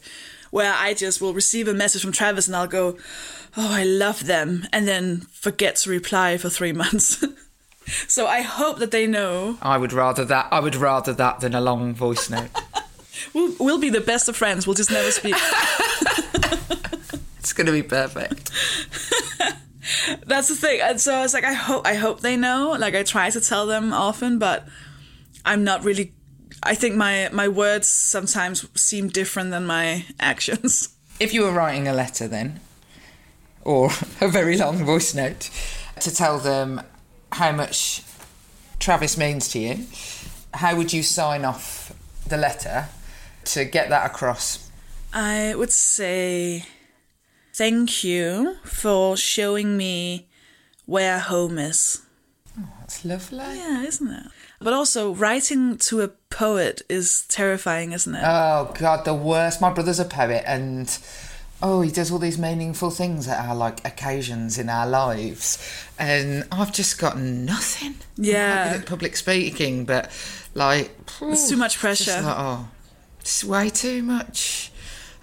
Where 0.52 0.72
I 0.72 0.94
just 0.94 1.20
will 1.20 1.34
receive 1.34 1.68
a 1.68 1.74
message 1.74 2.04
from 2.04 2.12
Travis 2.12 2.46
and 2.46 2.56
I'll 2.56 2.68
go, 2.68 2.96
oh, 3.58 3.74
I 3.74 3.84
love 3.84 4.28
them, 4.28 4.68
and 4.72 4.88
then 4.88 5.22
forget 5.32 5.78
to 5.78 5.90
reply 5.90 6.38
for 6.38 6.48
three 6.48 6.74
months. 6.84 7.26
so 8.08 8.28
I 8.28 8.42
hope 8.42 8.78
that 8.78 8.92
they 8.92 9.08
know. 9.08 9.58
I 9.64 9.80
would 9.80 9.94
rather 9.94 10.26
that. 10.26 10.48
I 10.52 10.60
would 10.60 10.76
rather 10.76 11.14
that 11.14 11.40
than 11.40 11.56
a 11.56 11.62
long 11.62 11.96
voice 11.96 12.30
note. 12.30 12.52
we'll, 13.34 13.56
we'll 13.60 13.80
be 13.80 13.90
the 13.90 14.00
best 14.00 14.30
of 14.30 14.36
friends. 14.36 14.68
We'll 14.68 14.76
just 14.76 14.92
never 14.92 15.10
speak. 15.10 15.34
it's 17.40 17.52
going 17.52 17.66
to 17.66 17.74
be 17.74 17.82
perfect. 17.82 18.45
That's 20.36 20.50
the 20.50 20.56
thing. 20.56 20.82
And 20.82 21.00
so 21.00 21.14
I 21.14 21.22
was 21.22 21.34
like, 21.34 21.46
I 21.46 21.54
hope, 21.54 21.88
I 21.88 21.94
hope 21.94 22.20
they 22.20 22.36
know. 22.36 22.76
Like 22.78 22.94
I 22.94 23.04
try 23.04 23.30
to 23.30 23.40
tell 23.40 23.66
them 23.66 23.94
often, 23.94 24.38
but 24.38 24.68
I'm 25.46 25.64
not 25.64 25.86
really. 25.86 26.14
I 26.62 26.76
think 26.76 26.96
my 26.96 27.30
my 27.32 27.48
words 27.48 27.88
sometimes 27.88 28.68
seem 28.80 29.08
different 29.08 29.52
than 29.52 29.66
my 29.66 30.06
actions. 30.20 30.90
If 31.22 31.34
you 31.34 31.44
were 31.44 31.54
writing 31.54 31.88
a 31.88 31.94
letter, 31.94 32.28
then, 32.28 32.60
or 33.64 33.92
a 34.20 34.28
very 34.28 34.58
long 34.58 34.84
voice 34.84 35.16
note, 35.16 35.50
to 36.02 36.14
tell 36.14 36.38
them 36.38 36.82
how 37.32 37.54
much 37.54 38.04
Travis 38.80 39.18
means 39.18 39.48
to 39.54 39.60
you, 39.60 39.86
how 40.54 40.76
would 40.76 40.92
you 40.92 41.02
sign 41.02 41.46
off 41.46 41.94
the 42.28 42.36
letter? 42.36 42.90
to 43.46 43.64
get 43.66 43.90
that 43.90 44.06
across? 44.06 44.70
I 45.14 45.56
would 45.56 45.72
say 45.72 46.66
thank 47.56 48.04
you 48.04 48.58
for 48.64 49.16
showing 49.16 49.78
me 49.78 50.28
where 50.86 51.20
home 51.20 51.58
is. 51.58 52.02
Oh, 52.60 52.68
that's 52.80 53.06
lovely. 53.06 53.38
Yeah, 53.38 53.84
isn't 53.84 54.12
it? 54.12 54.28
But 54.60 54.74
also, 54.74 55.14
writing 55.14 55.78
to 55.78 56.02
a 56.02 56.08
poet 56.30 56.82
is 56.90 57.26
terrifying, 57.28 57.92
isn't 57.92 58.16
it? 58.16 58.24
Oh 58.26 58.74
god, 58.78 59.06
the 59.06 59.14
worst. 59.14 59.62
My 59.62 59.72
brother's 59.72 60.00
a 60.00 60.06
poet, 60.06 60.44
and 60.46 60.98
oh, 61.62 61.82
he 61.82 61.92
does 61.92 62.12
all 62.12 62.20
these 62.20 62.38
meaningful 62.38 62.90
things 62.90 63.28
at 63.28 63.46
our 63.46 63.56
like 63.56 63.86
occasions 63.86 64.58
in 64.58 64.70
our 64.70 64.88
lives, 64.88 65.58
and 66.00 66.46
I've 66.52 66.74
just 66.74 67.00
got 67.00 67.18
nothing. 67.18 67.96
Yeah. 68.18 68.76
At 68.78 68.86
public 68.86 69.16
speaking, 69.18 69.86
but 69.86 70.10
like 70.54 70.92
It's 71.22 71.50
too 71.50 71.58
much 71.58 71.78
pressure. 71.78 72.22
like, 72.22 72.36
oh, 72.38 72.68
it's 73.20 73.44
way 73.44 73.70
too 73.70 74.04
much. 74.04 74.72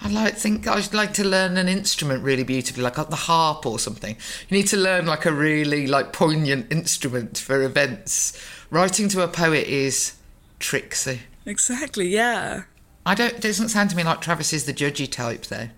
I 0.05 0.09
like 0.09 0.35
think 0.35 0.67
I'd 0.67 0.93
like 0.93 1.13
to 1.15 1.25
learn 1.25 1.57
an 1.57 1.69
instrument 1.69 2.25
really 2.25 2.43
beautifully, 2.43 2.83
like 2.83 2.95
the 2.95 3.15
harp 3.15 3.65
or 3.65 3.79
something. 3.79 4.17
You 4.49 4.57
need 4.57 4.67
to 4.69 4.77
learn 4.77 5.07
like 5.07 5.27
a 5.27 5.33
really 5.33 5.87
like 5.87 6.13
poignant 6.13 6.73
instrument 6.73 7.39
for 7.39 7.63
events. 7.63 8.37
Writing 8.71 9.09
to 9.11 9.23
a 9.23 9.29
poet 9.29 9.69
is 9.69 10.17
tricksy. 10.59 11.21
Exactly, 11.47 12.09
yeah. 12.09 12.65
I 13.07 13.15
don't. 13.15 13.35
It 13.35 13.41
doesn't 13.41 13.69
sound 13.69 13.91
to 13.91 13.97
me 13.97 14.03
like 14.03 14.21
Travis 14.21 14.53
is 14.53 14.67
the 14.67 14.73
judgy 14.73 15.11
type, 15.11 15.47
though. 15.47 15.69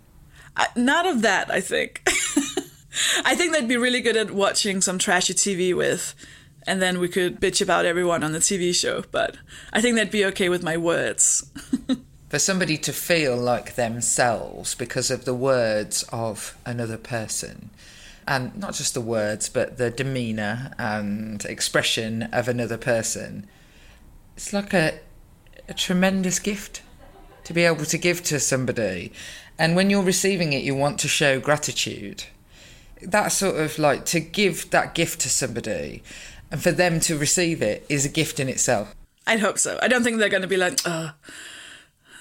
I, 0.56 0.68
not 0.74 1.04
of 1.04 1.20
that, 1.20 1.50
I 1.50 1.60
think. 1.60 2.00
I 3.26 3.34
think 3.34 3.52
they'd 3.52 3.68
be 3.68 3.76
really 3.76 4.00
good 4.00 4.16
at 4.16 4.30
watching 4.30 4.80
some 4.80 4.98
trashy 4.98 5.34
TV 5.34 5.76
with, 5.76 6.14
and 6.66 6.80
then 6.80 6.98
we 6.98 7.08
could 7.08 7.40
bitch 7.40 7.60
about 7.60 7.84
everyone 7.84 8.24
on 8.24 8.32
the 8.32 8.38
TV 8.38 8.74
show. 8.74 9.04
But 9.10 9.37
I 9.70 9.82
think 9.82 9.96
they'd 9.96 10.10
be 10.10 10.24
okay 10.26 10.48
with 10.48 10.62
my 10.62 10.78
words. 10.78 11.50
For 12.35 12.40
somebody 12.40 12.77
to 12.79 12.92
feel 12.92 13.37
like 13.37 13.77
themselves 13.77 14.75
because 14.75 15.09
of 15.09 15.25
the 15.25 15.37
words 15.37 16.03
of 16.11 16.59
another 16.66 16.97
person, 16.97 17.70
and 18.27 18.57
not 18.57 18.75
just 18.75 18.92
the 18.92 19.01
words, 19.01 19.49
but 19.49 19.79
the 19.79 19.88
demeanour 19.88 20.73
and 20.77 21.44
expression 21.44 22.25
of 22.33 22.49
another 22.49 22.77
person, 22.77 23.47
it's 24.37 24.53
like 24.53 24.75
a, 24.75 24.99
a 25.68 25.75
tremendous 25.75 26.40
gift 26.40 26.83
to 27.44 27.53
be 27.53 27.62
able 27.62 27.85
to 27.85 27.97
give 27.97 28.20
to 28.25 28.40
somebody. 28.40 29.12
And 29.57 29.77
when 29.77 29.88
you're 29.88 30.03
receiving 30.03 30.53
it, 30.53 30.64
you 30.64 30.75
want 30.75 30.99
to 30.99 31.09
show 31.09 31.38
gratitude. 31.38 32.25
That 33.01 33.29
sort 33.29 33.61
of 33.61 33.79
like 33.79 34.07
to 34.07 34.18
give 34.18 34.70
that 34.70 34.97
gift 34.97 35.20
to 35.20 35.29
somebody 35.29 36.03
and 36.51 36.61
for 36.61 36.73
them 36.73 36.99
to 36.99 37.16
receive 37.16 37.62
it 37.62 37.87
is 37.88 38.05
a 38.05 38.09
gift 38.09 38.40
in 38.40 38.49
itself. 38.49 38.92
I'd 39.25 39.38
hope 39.38 39.61
so. 39.61 39.79
I 39.81 39.87
don't 39.87 40.03
think 40.03 40.18
they're 40.18 40.29
going 40.29 40.42
to 40.42 40.49
be 40.49 40.57
like, 40.57 40.81
oh, 40.85 41.12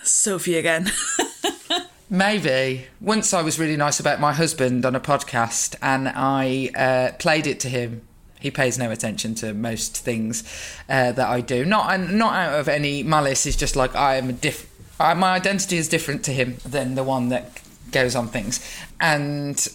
Sofie 0.03 0.57
again. 0.57 0.91
Maybe. 2.09 2.85
Once 3.01 3.33
I 3.33 3.41
was 3.41 3.57
really 3.57 3.75
nice 3.75 3.99
about 3.99 4.19
my 4.19 4.33
husband 4.33 4.85
on 4.85 4.95
a 4.95 4.99
podcast 4.99 5.75
and 5.81 6.07
I 6.09 6.69
uh, 6.75 7.15
played 7.17 7.47
it 7.47 7.59
to 7.61 7.69
him. 7.69 8.01
He 8.39 8.51
pays 8.51 8.77
no 8.77 8.91
attention 8.91 9.35
to 9.35 9.53
most 9.53 9.97
things 9.97 10.43
uh, 10.89 11.13
that 11.13 11.27
I 11.27 11.41
do. 11.41 11.65
Not 11.65 11.91
and 11.93 12.19
not 12.19 12.33
out 12.33 12.59
of 12.59 12.67
any 12.67 13.01
malice. 13.01 13.45
It's 13.45 13.55
just 13.55 13.75
like 13.75 13.95
I 13.95 14.15
am 14.15 14.29
a 14.29 14.33
diff. 14.33 14.69
I, 14.99 15.13
my 15.13 15.33
identity 15.33 15.77
is 15.77 15.87
different 15.87 16.23
to 16.25 16.31
him 16.31 16.57
than 16.65 16.95
the 16.95 17.03
one 17.03 17.29
that 17.29 17.61
goes 17.91 18.15
on 18.15 18.27
things. 18.27 18.59
And 18.99 19.65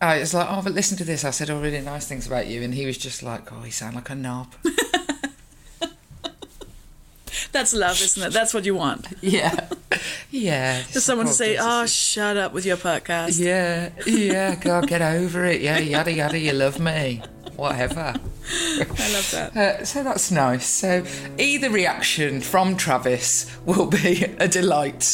I 0.00 0.18
was 0.18 0.34
like, 0.34 0.48
oh, 0.50 0.62
but 0.62 0.72
listen 0.72 0.96
to 0.98 1.04
this. 1.04 1.24
I 1.24 1.30
said 1.30 1.50
all 1.50 1.60
really 1.60 1.80
nice 1.80 2.06
things 2.06 2.26
about 2.26 2.46
you, 2.46 2.62
and 2.62 2.74
he 2.74 2.86
was 2.86 2.98
just 2.98 3.22
like, 3.22 3.52
oh, 3.52 3.64
you 3.64 3.70
sound 3.70 3.94
like 3.94 4.10
a 4.10 4.14
knob. 4.14 4.54
That's 7.54 7.72
love, 7.72 8.02
isn't 8.02 8.20
it? 8.20 8.32
That's 8.32 8.52
what 8.52 8.64
you 8.64 8.74
want. 8.74 9.06
yeah, 9.20 9.68
yeah. 10.32 10.82
Just 10.92 11.06
someone 11.06 11.28
to 11.28 11.32
say, 11.32 11.56
oh, 11.56 11.86
shut 11.86 12.36
up 12.36 12.52
with 12.52 12.66
your 12.66 12.76
podcast. 12.76 13.38
Yeah, 13.38 13.90
yeah, 14.04 14.56
God, 14.60 14.88
get 14.88 15.00
over 15.00 15.44
it. 15.44 15.60
Yeah, 15.60 15.78
yada 15.78 16.12
yada, 16.12 16.36
you 16.36 16.52
love 16.52 16.80
me. 16.80 17.22
Whatever. 17.54 18.12
I 18.18 19.12
love 19.12 19.30
that. 19.30 19.56
Uh, 19.56 19.84
so 19.84 20.02
that's 20.02 20.32
nice. 20.32 20.66
So 20.66 21.04
either 21.38 21.70
reaction 21.70 22.40
from 22.40 22.76
Travis 22.76 23.56
will 23.64 23.86
be 23.86 24.24
a 24.40 24.48
delight. 24.48 25.04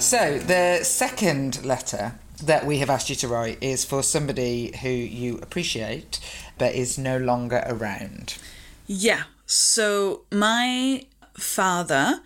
So 0.00 0.38
the 0.40 0.80
second 0.82 1.64
letter 1.64 2.18
that 2.46 2.66
we 2.66 2.78
have 2.78 2.90
asked 2.90 3.08
you 3.10 3.16
to 3.16 3.28
write 3.28 3.58
is 3.62 3.84
for 3.84 4.02
somebody 4.02 4.76
who 4.82 4.88
you 4.88 5.36
appreciate 5.38 6.18
but 6.58 6.74
is 6.74 6.98
no 6.98 7.16
longer 7.18 7.62
around. 7.66 8.36
Yeah. 8.86 9.22
So 9.46 10.22
my 10.32 11.04
father 11.34 12.20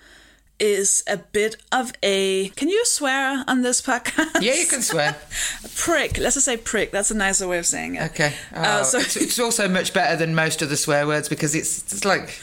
is 0.61 1.03
a 1.09 1.17
bit 1.17 1.57
of 1.73 1.93
a. 2.03 2.49
Can 2.51 2.69
you 2.69 2.85
swear 2.85 3.45
on 3.49 3.63
this 3.63 3.81
podcast? 3.83 4.41
Yeah, 4.41 4.55
you 4.55 4.67
can 4.67 4.83
swear. 4.83 5.17
prick. 5.77 6.19
Let's 6.19 6.35
just 6.35 6.47
say 6.47 6.57
prick. 6.57 6.91
That's 6.93 7.11
a 7.11 7.17
nicer 7.17 7.47
way 7.49 7.59
of 7.59 7.67
saying 7.67 7.97
it. 7.97 8.03
Okay. 8.13 8.35
Uh, 8.55 8.81
Oh, 8.81 8.83
so- 8.85 8.99
it's, 8.99 9.17
it's 9.17 9.39
also 9.47 9.69
much 9.69 9.93
better 9.93 10.17
than 10.17 10.35
most 10.35 10.63
of 10.63 10.69
the 10.71 10.77
swear 10.77 11.07
words 11.07 11.29
because 11.29 11.55
it's 11.55 11.93
it's 11.93 12.05
like 12.05 12.39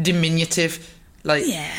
diminutive. 0.00 0.94
Like 1.24 1.44
Yeah. 1.46 1.72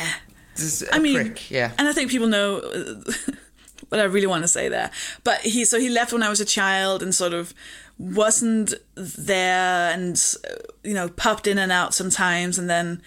I 0.92 0.98
mean, 0.98 1.16
prick. 1.16 1.50
Yeah. 1.50 1.72
and 1.78 1.88
I 1.88 1.92
think 1.92 2.10
people 2.10 2.26
know 2.28 2.58
uh, 2.58 3.12
what 3.90 4.00
I 4.00 4.04
really 4.04 4.26
want 4.26 4.42
to 4.44 4.48
say 4.48 4.68
there. 4.68 4.90
But 5.22 5.40
he, 5.40 5.64
so 5.64 5.78
he 5.78 5.88
left 5.88 6.12
when 6.12 6.22
I 6.22 6.30
was 6.30 6.40
a 6.40 6.44
child 6.44 7.02
and 7.02 7.14
sort 7.14 7.34
of 7.34 7.52
wasn't 7.98 8.72
there 8.94 9.92
and, 9.92 10.16
uh, 10.48 10.54
you 10.82 10.94
know, 10.94 11.08
popped 11.08 11.46
in 11.46 11.58
and 11.58 11.70
out 11.70 11.92
sometimes. 11.92 12.58
And 12.58 12.70
then 12.70 13.02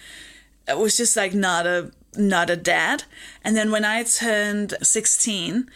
it 0.68 0.78
was 0.78 0.96
just 0.96 1.16
like 1.16 1.34
not 1.34 1.66
a, 1.66 1.90
not 2.16 2.50
a 2.50 2.56
dad. 2.56 3.04
And 3.42 3.56
then 3.56 3.70
when 3.70 3.84
I 3.84 4.04
turned 4.04 4.74
16, 4.82 5.68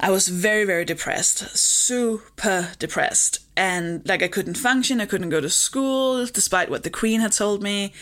I 0.00 0.10
was 0.10 0.28
very, 0.28 0.64
very 0.64 0.86
depressed, 0.86 1.56
super 1.56 2.70
depressed. 2.78 3.40
And 3.56 4.06
like 4.08 4.22
I 4.22 4.28
couldn't 4.28 4.56
function, 4.56 5.00
I 5.00 5.06
couldn't 5.06 5.28
go 5.28 5.42
to 5.42 5.50
school, 5.50 6.24
despite 6.24 6.70
what 6.70 6.82
the 6.82 6.90
Queen 6.90 7.20
had 7.20 7.32
told 7.32 7.62
me. 7.62 7.92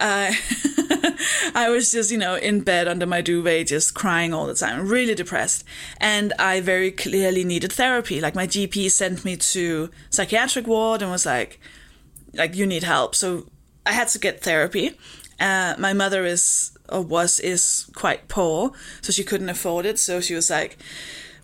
I 1.54 1.68
was 1.68 1.92
just, 1.92 2.10
you 2.10 2.18
know, 2.18 2.34
in 2.34 2.62
bed 2.62 2.88
under 2.88 3.06
my 3.06 3.20
duvet, 3.20 3.66
just 3.66 3.94
crying 3.94 4.32
all 4.32 4.46
the 4.46 4.54
time, 4.54 4.88
really 4.88 5.14
depressed. 5.14 5.64
And 5.98 6.32
I 6.38 6.60
very 6.60 6.90
clearly 6.90 7.44
needed 7.44 7.72
therapy. 7.72 8.20
Like 8.20 8.34
my 8.34 8.46
GP 8.46 8.90
sent 8.90 9.24
me 9.24 9.36
to 9.36 9.90
psychiatric 10.08 10.66
ward 10.66 11.02
and 11.02 11.10
was 11.10 11.26
like, 11.26 11.60
like 12.34 12.54
you 12.54 12.66
need 12.66 12.82
help. 12.82 13.14
So 13.14 13.46
I 13.84 13.92
had 13.92 14.08
to 14.08 14.18
get 14.18 14.42
therapy. 14.42 14.96
Uh, 15.38 15.74
my 15.78 15.92
mother 15.92 16.24
is 16.24 16.72
or 16.88 17.02
was 17.02 17.40
is 17.40 17.90
quite 17.94 18.28
poor, 18.28 18.72
so 19.00 19.12
she 19.12 19.24
couldn't 19.24 19.48
afford 19.48 19.86
it. 19.86 19.98
So 19.98 20.20
she 20.20 20.34
was 20.34 20.50
like, 20.50 20.76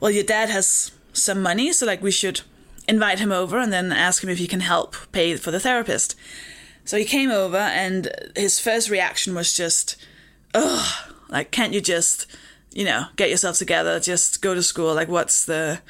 "Well, 0.00 0.10
your 0.10 0.24
dad 0.24 0.50
has 0.50 0.92
some 1.12 1.40
money, 1.40 1.72
so 1.72 1.86
like 1.86 2.02
we 2.02 2.10
should 2.10 2.42
invite 2.88 3.20
him 3.20 3.32
over 3.32 3.58
and 3.58 3.72
then 3.72 3.92
ask 3.92 4.22
him 4.22 4.30
if 4.30 4.38
he 4.38 4.46
can 4.46 4.60
help 4.60 4.96
pay 5.12 5.36
for 5.36 5.50
the 5.50 5.60
therapist." 5.60 6.14
So 6.86 6.96
he 6.96 7.04
came 7.04 7.30
over, 7.30 7.58
and 7.58 8.08
his 8.34 8.58
first 8.58 8.88
reaction 8.88 9.34
was 9.34 9.54
just, 9.54 9.96
"Ugh, 10.54 11.12
like 11.28 11.50
can't 11.50 11.74
you 11.74 11.80
just, 11.82 12.26
you 12.72 12.84
know, 12.84 13.06
get 13.16 13.28
yourself 13.28 13.58
together, 13.58 14.00
just 14.00 14.40
go 14.40 14.54
to 14.54 14.62
school? 14.62 14.94
Like 14.94 15.08
what's 15.08 15.44
the?" 15.44 15.80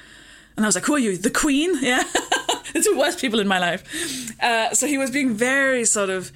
And 0.57 0.65
I 0.65 0.69
was 0.69 0.75
like, 0.75 0.87
"Who 0.87 0.95
are 0.95 0.99
you, 0.99 1.17
the 1.17 1.31
Queen?" 1.31 1.79
Yeah, 1.83 2.03
it's 2.75 2.89
the 2.89 2.97
worst 2.97 3.21
people 3.21 3.39
in 3.39 3.47
my 3.47 3.59
life. 3.59 3.85
Uh, 4.41 4.75
so 4.75 4.87
he 4.87 4.99
was 4.99 5.11
being 5.11 5.35
very 5.35 5.85
sort 5.85 6.11
of 6.11 6.33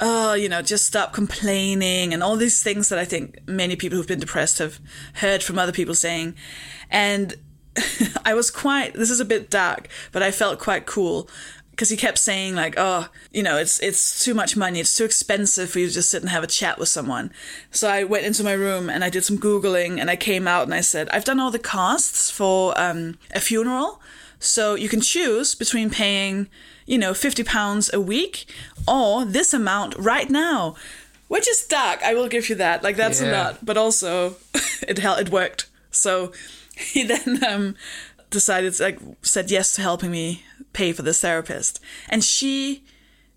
oh, 0.00 0.34
you 0.34 0.48
know, 0.48 0.62
just 0.62 0.86
stop 0.86 1.12
complaining 1.12 2.12
and 2.12 2.22
all 2.22 2.36
these 2.36 2.62
things 2.62 2.88
that 2.88 2.98
I 2.98 3.04
think 3.04 3.40
many 3.46 3.76
people 3.76 3.96
who've 3.96 4.06
been 4.06 4.20
depressed 4.20 4.58
have 4.58 4.78
heard 5.14 5.42
from 5.42 5.58
other 5.58 5.72
people 5.72 5.94
saying. 5.94 6.34
And 6.90 7.34
I 8.24 8.34
was 8.34 8.50
quite, 8.50 8.94
this 8.94 9.10
is 9.10 9.20
a 9.20 9.24
bit 9.24 9.50
dark, 9.50 9.88
but 10.12 10.22
I 10.22 10.30
felt 10.30 10.58
quite 10.58 10.86
cool 10.86 11.28
because 11.76 11.90
he 11.90 11.96
kept 11.96 12.16
saying 12.18 12.54
like, 12.54 12.74
oh, 12.78 13.08
you 13.30 13.42
know, 13.42 13.58
it's 13.58 13.78
it's 13.80 14.24
too 14.24 14.32
much 14.32 14.56
money, 14.56 14.80
it's 14.80 14.96
too 14.96 15.04
expensive 15.04 15.68
for 15.70 15.78
you 15.78 15.88
to 15.88 15.92
just 15.92 16.08
sit 16.08 16.22
and 16.22 16.30
have 16.30 16.42
a 16.42 16.46
chat 16.46 16.78
with 16.78 16.88
someone. 16.88 17.30
So 17.70 17.86
I 17.88 18.02
went 18.04 18.24
into 18.24 18.42
my 18.42 18.54
room 18.54 18.88
and 18.88 19.04
I 19.04 19.10
did 19.10 19.24
some 19.24 19.36
googling 19.38 20.00
and 20.00 20.10
I 20.10 20.16
came 20.16 20.48
out 20.48 20.64
and 20.64 20.72
I 20.74 20.80
said, 20.80 21.08
I've 21.10 21.24
done 21.26 21.38
all 21.38 21.50
the 21.50 21.58
costs 21.58 22.30
for 22.30 22.72
um, 22.80 23.18
a 23.34 23.40
funeral, 23.40 24.00
so 24.40 24.74
you 24.74 24.88
can 24.88 25.02
choose 25.02 25.54
between 25.54 25.90
paying, 25.90 26.48
you 26.86 26.96
know, 26.98 27.12
fifty 27.12 27.44
pounds 27.44 27.92
a 27.92 28.00
week 28.00 28.46
or 28.88 29.26
this 29.26 29.52
amount 29.52 29.94
right 29.98 30.30
now, 30.30 30.76
which 31.28 31.46
is 31.46 31.66
dark. 31.66 32.02
I 32.02 32.14
will 32.14 32.28
give 32.28 32.48
you 32.48 32.54
that. 32.56 32.82
Like 32.82 32.96
that's 32.96 33.20
a 33.20 33.26
Yeah. 33.26 33.42
lot, 33.44 33.64
but 33.64 33.76
also 33.76 34.36
it 34.88 34.98
hel- 34.98 35.18
it 35.18 35.28
worked. 35.30 35.68
So 35.90 36.32
he 36.76 37.02
then 37.04 37.42
um, 37.44 37.74
decided 38.30 38.78
like 38.80 38.98
said 39.22 39.50
yes 39.50 39.74
to 39.74 39.82
helping 39.82 40.10
me 40.10 40.42
pay 40.72 40.92
for 40.92 41.02
this 41.02 41.20
therapist, 41.20 41.80
and 42.08 42.22
she 42.22 42.84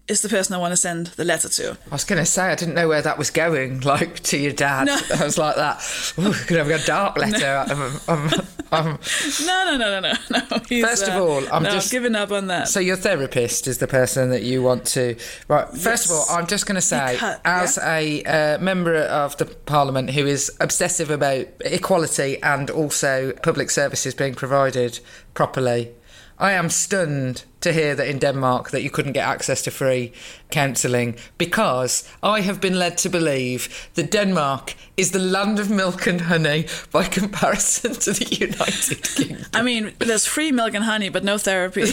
is 0.09 0.21
the 0.21 0.29
person 0.29 0.55
I 0.55 0.57
want 0.57 0.71
to 0.71 0.77
send 0.77 1.07
the 1.07 1.23
letter 1.23 1.47
to. 1.49 1.71
I 1.71 1.95
was 1.95 2.03
going 2.03 2.19
to 2.19 2.25
say 2.25 2.43
I 2.43 2.55
didn't 2.55 2.75
know 2.75 2.87
where 2.87 3.01
that 3.01 3.17
was 3.17 3.29
going, 3.29 3.79
like 3.93 4.19
to 4.21 4.37
your 4.37 4.51
dad. 4.53 4.87
No. 4.87 4.99
I 5.19 5.23
was 5.23 5.37
like 5.37 5.55
that. 5.55 6.13
Ooh, 6.17 6.33
could 6.33 6.57
have 6.57 6.69
a 6.69 6.83
dark 6.85 7.17
letter. 7.17 7.65
Um, 7.69 7.99
um, 8.07 8.31
um, 8.71 8.99
No, 9.45 9.63
no, 9.65 9.77
no, 9.77 9.99
no, 9.99 9.99
no, 9.99 10.13
no. 10.51 10.59
First 10.87 11.07
of 11.07 11.15
uh, 11.15 11.23
all, 11.23 11.43
I'm 11.51 11.63
no, 11.63 11.71
just- 11.71 11.91
giving 11.91 12.15
up 12.15 12.31
on 12.31 12.47
that. 12.47 12.67
So 12.67 12.79
your 12.79 12.95
therapist 12.95 13.67
is 13.67 13.77
the 13.77 13.87
person 13.87 14.29
that 14.31 14.43
you 14.43 14.61
want 14.63 14.85
to. 14.87 15.15
Right. 15.47 15.67
First 15.69 16.05
of 16.05 16.11
all, 16.11 16.25
I'm 16.29 16.47
just 16.47 16.65
going 16.65 16.75
to 16.75 16.81
say, 16.81 17.17
as 17.45 17.77
a 17.77 18.23
uh, 18.23 18.57
member 18.59 18.95
of 18.95 19.37
the 19.37 19.45
Parliament 19.45 20.11
who 20.11 20.25
is 20.25 20.51
obsessive 20.59 21.09
about 21.09 21.45
equality 21.61 22.41
and 22.41 22.69
also 22.69 23.33
public 23.43 23.69
services 23.69 24.13
being 24.13 24.35
provided 24.35 24.99
properly, 25.33 25.93
I 26.39 26.53
am 26.53 26.69
stunned 26.69 27.43
to 27.61 27.73
hear 27.73 27.95
that 27.95 28.07
in 28.07 28.19
Denmark 28.19 28.71
that 28.71 28.81
you 28.81 28.89
couldn't 28.89 29.11
get 29.11 29.27
access 29.27 29.61
to 29.63 29.71
free 29.71 30.13
counselling 30.49 31.17
because 31.37 32.07
I 32.23 32.39
have 32.41 32.61
been 32.61 32.79
led 32.79 32.97
to 32.99 33.09
believe 33.09 33.89
that 33.95 34.11
Denmark 34.11 34.75
is 34.95 35.11
the 35.11 35.19
land 35.19 35.59
of 35.59 35.69
milk 35.69 36.07
and 36.07 36.21
honey 36.21 36.67
by 36.91 37.03
comparison 37.19 37.93
to 37.93 38.13
the 38.13 38.25
United 38.35 39.03
Kingdom. 39.03 39.45
I 39.53 39.61
mean, 39.61 39.93
there's 39.99 40.25
free 40.25 40.51
milk 40.53 40.73
and 40.73 40.85
honey, 40.85 41.09
but 41.09 41.23
no 41.23 41.37
therapy. 41.37 41.83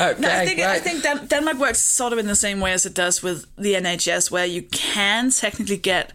Okay, 0.00 0.20
no, 0.20 0.28
I 0.28 0.46
think 0.46 0.60
I 0.60 0.78
think 0.78 1.02
Dan- 1.02 1.26
Denmark 1.26 1.58
works 1.58 1.80
sort 1.80 2.12
of 2.12 2.18
in 2.18 2.26
the 2.26 2.34
same 2.34 2.60
way 2.60 2.72
as 2.72 2.86
it 2.86 2.94
does 2.94 3.22
with 3.22 3.46
the 3.56 3.74
NHS, 3.74 4.30
where 4.30 4.46
you 4.46 4.62
can 4.62 5.30
technically 5.30 5.76
get 5.76 6.12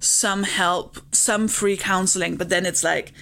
some 0.00 0.42
help, 0.42 0.98
some 1.12 1.48
free 1.48 1.76
counseling, 1.76 2.36
but 2.36 2.48
then 2.48 2.66
it's 2.66 2.82
like 2.82 3.12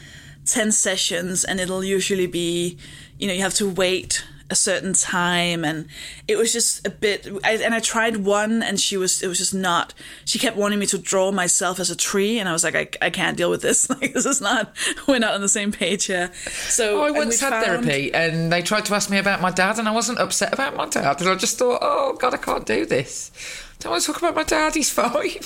ten 0.46 0.72
sessions, 0.72 1.44
and 1.44 1.61
it'll 1.61 1.85
usually 1.85 2.26
be, 2.26 2.78
you 3.24 3.28
know, 3.28 3.34
you 3.34 3.40
have 3.42 3.54
to 3.54 3.70
wait 3.70 4.22
a 4.50 4.54
certain 4.54 4.92
time, 4.92 5.64
and 5.64 5.88
it 6.28 6.37
was 6.37 6.52
just 6.52 6.87
a 6.87 6.90
bit. 6.90 7.26
I, 7.42 7.52
and 7.52 7.74
I 7.74 7.80
tried 7.80 8.18
one, 8.18 8.62
and 8.62 8.78
she 8.78 8.98
was, 8.98 9.22
it 9.22 9.26
was 9.28 9.38
just 9.38 9.54
not. 9.54 9.94
She 10.26 10.38
kept 10.38 10.54
wanting 10.58 10.78
me 10.78 10.84
to 10.87 10.98
draw 10.98 11.32
myself 11.32 11.80
as 11.80 11.88
a 11.88 11.96
tree, 11.96 12.38
and 12.38 12.46
I 12.46 12.52
was 12.52 12.62
like, 12.62 12.74
I, 12.76 13.06
I 13.06 13.08
can't 13.08 13.38
deal 13.38 13.48
with 13.48 13.62
this. 13.62 13.88
Like 14.00 14.12
this 14.12 14.26
is 14.26 14.42
not. 14.42 14.76
We're 15.08 15.18
not 15.18 15.32
on 15.32 15.40
the 15.40 15.48
same 15.48 15.72
page 15.72 16.04
here. 16.04 16.30
So 16.68 17.00
Oh, 17.00 17.06
I 17.06 17.10
once 17.12 17.40
had 17.40 17.50
found- 17.50 17.64
therapy 17.87 18.12
and 18.12 18.52
they 18.52 18.60
tried 18.60 18.84
to 18.84 18.94
ask 18.94 19.08
me 19.08 19.16
about 19.16 19.40
my 19.40 19.50
dad 19.50 19.78
and 19.78 19.88
I 19.88 19.92
wasn't 19.92 20.18
upset 20.18 20.52
about 20.52 20.76
my 20.76 20.87
dad 20.90 21.22
and 21.22 21.30
I 21.30 21.37
just 21.37 21.58
thought, 21.58 21.78
oh 21.80 22.12
God, 22.20 22.34
I 22.34 22.37
can't 22.37 22.66
do 22.66 22.84
this. 22.84 23.30
Don't 23.78 23.92
want 23.92 24.02
to 24.02 24.12
talk 24.12 24.20
about 24.20 24.34
my 24.34 24.42
dad, 24.44 24.74
he's 24.74 24.90
fine. 25.02 25.40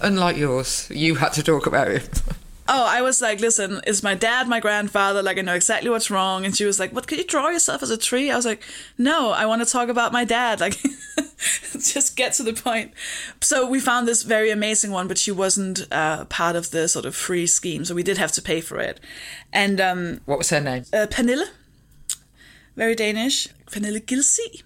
Unlike 0.00 0.36
yours, 0.38 0.88
you 0.90 1.14
had 1.16 1.32
to 1.34 1.42
talk 1.44 1.66
about 1.66 1.88
him. 1.88 2.02
Oh, 2.72 2.84
I 2.86 3.02
was 3.02 3.20
like, 3.20 3.40
listen, 3.40 3.80
is 3.84 4.04
my 4.04 4.14
dad, 4.14 4.46
my 4.46 4.60
grandfather. 4.60 5.24
Like, 5.24 5.38
I 5.38 5.40
know 5.40 5.54
exactly 5.56 5.90
what's 5.90 6.08
wrong. 6.08 6.44
And 6.44 6.56
she 6.56 6.64
was 6.64 6.78
like, 6.78 6.92
what, 6.92 7.08
could 7.08 7.18
you 7.18 7.24
draw 7.24 7.48
yourself 7.48 7.82
as 7.82 7.90
a 7.90 7.96
tree? 7.98 8.30
I 8.30 8.36
was 8.36 8.46
like, 8.46 8.62
no, 8.96 9.32
I 9.32 9.44
want 9.46 9.60
to 9.60 9.70
talk 9.70 9.88
about 9.88 10.12
my 10.12 10.24
dad. 10.24 10.60
Like, 10.60 10.78
just 11.72 12.14
get 12.16 12.32
to 12.34 12.44
the 12.44 12.52
point. 12.52 12.92
So 13.40 13.66
we 13.68 13.80
found 13.80 14.06
this 14.06 14.22
very 14.22 14.50
amazing 14.50 14.92
one, 14.92 15.08
but 15.08 15.18
she 15.18 15.32
wasn't 15.32 15.84
uh, 15.90 16.26
part 16.26 16.54
of 16.54 16.70
the 16.70 16.86
sort 16.86 17.06
of 17.06 17.16
free 17.16 17.48
scheme. 17.48 17.84
So 17.84 17.92
we 17.92 18.04
did 18.04 18.18
have 18.18 18.30
to 18.32 18.42
pay 18.42 18.60
for 18.60 18.78
it. 18.78 19.00
And 19.52 19.80
um, 19.80 20.20
What 20.26 20.38
was 20.38 20.50
her 20.50 20.60
name? 20.60 20.84
uh, 20.92 21.08
Pernille, 21.10 21.48
very 22.76 22.94
Danish, 22.94 23.48
Pernille 23.66 24.06
Gilsey. 24.06 24.62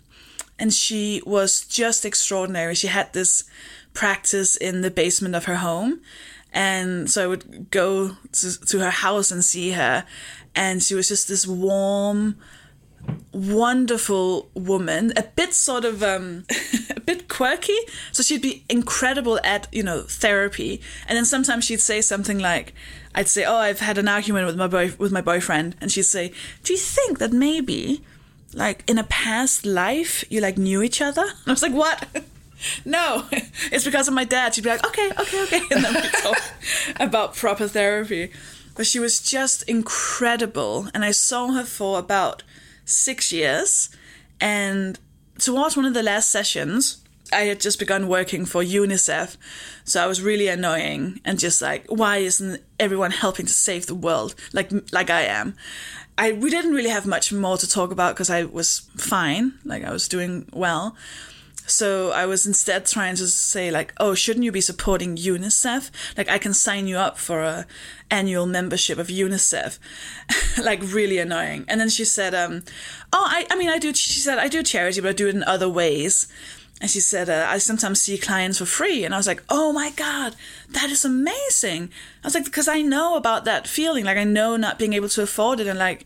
And 0.59 0.75
she 0.75 1.23
was 1.25 1.64
just 1.64 2.05
extraordinary. 2.05 2.75
She 2.75 2.87
had 2.88 3.12
this 3.14 3.45
practice 3.95 4.57
in 4.57 4.83
the 4.83 4.90
basement 4.90 5.35
of 5.35 5.47
her 5.47 5.57
home. 5.57 6.01
And 6.55 7.11
so 7.11 7.25
I 7.25 7.27
would 7.27 7.71
go 7.71 8.17
to, 8.33 8.61
to 8.67 8.79
her 8.79 8.90
house 8.90 9.31
and 9.33 9.45
see 9.45 9.73
her. 9.73 10.07
And 10.55 10.83
she 10.83 10.95
was 10.95 11.09
just 11.09 11.27
this 11.27 11.47
warm, 11.49 12.37
wonderful 13.33 14.49
woman, 14.55 15.12
a 15.17 15.25
bit 15.25 15.53
sort 15.53 15.85
of 15.85 16.03
um, 16.03 16.45
a 16.97 17.01
bit 17.01 17.29
quirky. 17.29 17.77
So 18.12 18.23
she'd 18.23 18.40
be 18.40 18.64
incredible 18.69 19.40
at 19.43 19.67
you 19.73 19.83
know 19.83 20.03
therapy, 20.03 20.81
and 21.09 21.17
then 21.17 21.25
sometimes 21.25 21.64
she'd 21.64 21.81
say 21.81 22.01
something 22.01 22.38
like, 22.38 22.73
"I'd 23.17 23.29
say, 23.29 23.45
oh, 23.45 23.57
I've 23.57 23.81
had 23.81 23.99
an 23.99 24.07
argument 24.07 24.47
with 24.47 24.57
my 24.57 24.69
boy 24.69 24.93
with 24.97 25.11
my 25.11 25.21
boyfriend," 25.21 25.75
and 25.81 25.90
she'd 25.90 26.05
say, 26.05 26.33
"Do 26.62 26.73
you 26.73 26.79
think 26.79 27.19
that 27.19 27.33
maybe, 27.33 28.03
like 28.53 28.85
in 28.88 28.99
a 28.99 29.05
past 29.05 29.67
life, 29.67 30.25
you 30.31 30.40
like 30.40 30.57
knew 30.57 30.83
each 30.83 31.03
other?" 31.03 31.23
And 31.23 31.49
I 31.49 31.51
was 31.51 31.62
like, 31.62 31.73
"What?" 31.73 32.07
No, 32.85 33.27
it's 33.72 33.85
because 33.85 34.09
of 34.09 34.14
my 34.14 34.24
dad. 34.24 34.55
She'd 34.55 34.64
be 34.64 34.70
like, 34.70 34.87
okay, 34.87 35.11
okay, 35.18 35.42
okay. 35.42 35.62
And 35.70 35.85
then 35.85 35.94
we 35.94 36.00
talk 36.00 36.40
about 37.00 37.35
proper 37.35 37.68
therapy. 37.68 38.31
But 38.77 38.87
she 38.87 38.98
was 38.98 39.20
just 39.20 39.62
incredible. 39.68 40.88
And 40.94 41.05
I 41.05 41.12
saw 41.12 41.53
her 41.53 41.64
for 41.64 41.98
about 41.98 42.42
six 42.85 43.33
years. 43.33 43.90
And 44.40 44.98
towards 45.38 45.77
one 45.77 45.87
of 45.87 45.94
the 45.94 46.03
last 46.03 46.31
sessions, 46.31 47.05
I 47.33 47.42
had 47.42 47.61
just 47.61 47.79
begun 47.79 48.09
working 48.09 48.44
for 48.44 48.62
UNICEF. 48.62 49.37
So 49.85 50.03
I 50.03 50.07
was 50.07 50.22
really 50.22 50.48
annoying 50.48 51.20
and 51.24 51.38
just 51.38 51.61
like, 51.62 51.85
why 51.88 52.18
isn't 52.18 52.62
everyone 52.79 53.11
helping 53.11 53.46
to 53.46 53.53
save 53.53 53.87
the 53.87 53.94
world 53.94 54.35
like 54.53 54.70
like 54.92 55.11
I 55.11 55.22
am? 55.22 55.57
I 56.16 56.33
we 56.33 56.50
didn't 56.50 56.72
really 56.74 56.90
have 56.90 57.07
much 57.07 57.33
more 57.33 57.57
to 57.57 57.68
talk 57.68 57.90
about 57.90 58.14
because 58.14 58.31
I 58.31 58.44
was 58.44 58.88
fine, 58.96 59.55
like 59.64 59.85
I 59.85 59.90
was 59.90 60.09
doing 60.09 60.46
well. 60.53 60.96
So 61.66 62.11
I 62.11 62.27
was 62.27 62.46
instead 62.46 62.87
trying 62.87 63.16
to 63.16 63.27
say 63.27 63.70
like, 63.70 63.94
oh, 63.98 64.14
shouldn't 64.14 64.44
you 64.44 64.53
be 64.53 64.61
supporting 64.61 65.16
UNICEF? 65.16 65.90
Like 66.16 66.29
I 66.29 66.38
can 66.38 66.53
sign 66.53 66.87
you 66.87 66.98
up 66.98 67.18
for 67.18 67.42
a 67.42 67.66
annual 68.11 68.46
membership 68.46 68.98
of 68.98 69.09
UNICEF. 69.09 69.79
like 70.62 70.81
really 70.83 71.18
annoying. 71.18 71.64
And 71.68 71.81
then 71.81 71.88
she 71.88 72.05
said, 72.05 72.35
um, 72.35 72.62
oh, 73.12 73.27
I, 73.29 73.46
I 73.50 73.57
mean, 73.57 73.70
I 73.70 73.79
do. 73.79 73.94
She 73.94 74.20
said 74.20 74.38
I 74.38 74.48
do 74.48 74.62
charity, 74.62 75.00
but 75.00 75.11
I 75.11 75.12
do 75.12 75.29
it 75.29 75.35
in 75.35 75.44
other 75.44 75.68
ways. 75.68 76.31
And 76.81 76.90
she 76.90 77.00
said, 77.00 77.31
uh, 77.31 77.46
I 77.48 77.59
sometimes 77.59 78.00
see 78.00 78.18
clients 78.18 78.59
for 78.59 78.66
free. 78.66 79.05
And 79.05 79.14
I 79.14 79.16
was 79.16 79.27
like, 79.27 79.42
oh 79.48 79.72
my 79.72 79.90
God, 79.90 80.35
that 80.70 80.90
is 80.90 81.05
amazing. 81.05 81.90
I 82.22 82.27
was 82.27 82.35
like, 82.35 82.44
because 82.44 82.68
I 82.68 82.83
know 82.83 83.16
about 83.16 83.44
that 83.44 83.68
feeling. 83.68 84.05
Like, 84.05 84.18
I 84.18 84.24
know 84.24 84.57
not 84.57 84.79
being 84.79 84.92
able 84.92 85.09
to 85.11 85.22
afford 85.22 85.61
it. 85.61 85.66
And 85.66 85.79
like, 85.79 86.05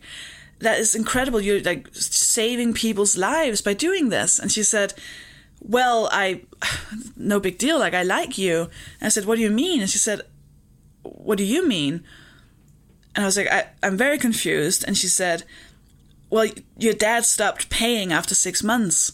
that 0.59 0.79
is 0.79 0.95
incredible. 0.95 1.41
You're 1.41 1.61
like 1.61 1.87
saving 1.93 2.73
people's 2.73 3.17
lives 3.17 3.61
by 3.61 3.73
doing 3.73 4.09
this. 4.09 4.37
And 4.37 4.51
she 4.51 4.63
said, 4.63 4.93
well, 5.61 6.09
I, 6.11 6.41
no 7.15 7.39
big 7.39 7.57
deal. 7.57 7.79
Like, 7.79 7.93
I 7.93 8.03
like 8.03 8.37
you. 8.37 8.69
And 8.99 9.07
I 9.07 9.09
said, 9.09 9.25
what 9.25 9.35
do 9.35 9.41
you 9.41 9.51
mean? 9.51 9.81
And 9.81 9.89
she 9.89 9.97
said, 9.97 10.21
what 11.03 11.37
do 11.37 11.43
you 11.43 11.67
mean? 11.67 12.03
And 13.15 13.23
I 13.23 13.27
was 13.27 13.37
like, 13.37 13.51
I, 13.51 13.67
I'm 13.83 13.97
very 13.97 14.17
confused. 14.17 14.83
And 14.87 14.97
she 14.97 15.07
said, 15.07 15.43
well, 16.29 16.47
your 16.77 16.93
dad 16.93 17.25
stopped 17.25 17.69
paying 17.69 18.13
after 18.13 18.35
six 18.35 18.63
months. 18.63 19.13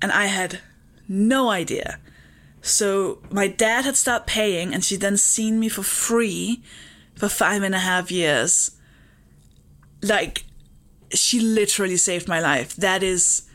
And 0.00 0.12
I 0.12 0.26
had 0.26 0.60
no 1.08 1.50
idea. 1.50 1.98
So 2.62 3.18
my 3.30 3.48
dad 3.48 3.84
had 3.84 3.96
stopped 3.96 4.26
paying, 4.26 4.74
and 4.74 4.84
she 4.84 4.96
then 4.96 5.16
seen 5.16 5.58
me 5.60 5.68
for 5.68 5.82
free 5.82 6.62
for 7.14 7.28
five 7.28 7.62
and 7.62 7.74
a 7.74 7.78
half 7.78 8.10
years. 8.10 8.72
Like, 10.02 10.44
she 11.14 11.40
literally 11.40 11.96
saved 11.96 12.28
my 12.28 12.40
life. 12.40 12.74
That 12.76 13.02
is. 13.02 13.47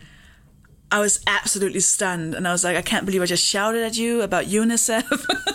I 0.94 1.00
was 1.00 1.20
absolutely 1.26 1.80
stunned, 1.80 2.36
and 2.36 2.48
I 2.48 2.52
was 2.52 2.64
like, 2.64 2.78
I 2.78 2.84
can't 2.84 3.04
believe 3.06 3.24
I 3.24 3.26
just 3.26 3.44
shouted 3.44 3.82
at 3.84 3.98
you 3.98 4.22
about 4.22 4.46
UNICEF. 4.46 5.04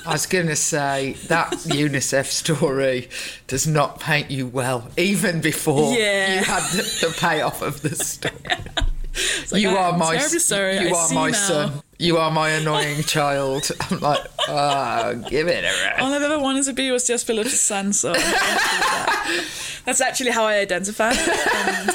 I 0.06 0.12
was 0.12 0.26
going 0.26 0.48
to 0.48 0.56
say 0.56 1.12
that 1.28 1.52
UNICEF 1.82 2.24
story 2.26 3.08
does 3.46 3.64
not 3.64 4.00
paint 4.00 4.32
you 4.32 4.48
well, 4.48 4.88
even 4.96 5.40
before 5.40 5.96
Yeah. 5.96 6.34
you 6.40 6.44
had 6.44 6.62
the, 6.72 6.82
the 7.06 7.16
payoff 7.20 7.62
of 7.62 7.82
the 7.82 7.94
story. 7.94 8.34
like, 9.52 9.62
you 9.62 9.68
are 9.70 9.96
my 9.96 10.14
you 10.14 10.94
are 10.94 11.08
my 11.14 11.30
son. 11.30 11.82
You 12.00 12.16
are 12.16 12.32
my 12.32 12.50
annoying 12.50 13.02
child. 13.04 13.70
I'm 13.90 14.00
like, 14.00 14.20
oh, 14.48 15.24
give 15.30 15.46
it 15.46 15.62
a 15.64 15.86
rest. 15.86 16.00
All 16.00 16.12
I've 16.12 16.22
ever 16.22 16.40
wanted 16.40 16.64
to 16.64 16.72
be 16.72 16.90
was 16.90 17.06
just 17.06 17.26
Phillips' 17.28 17.60
son, 17.60 17.92
so 17.92 18.12
I'm 18.12 18.20
thankful 18.20 18.40
for 18.40 18.80
that. 18.80 19.44
that's 19.84 20.00
actually 20.00 20.30
how 20.32 20.44
I 20.46 20.56
identify. 20.58 21.10
Um, 21.10 21.90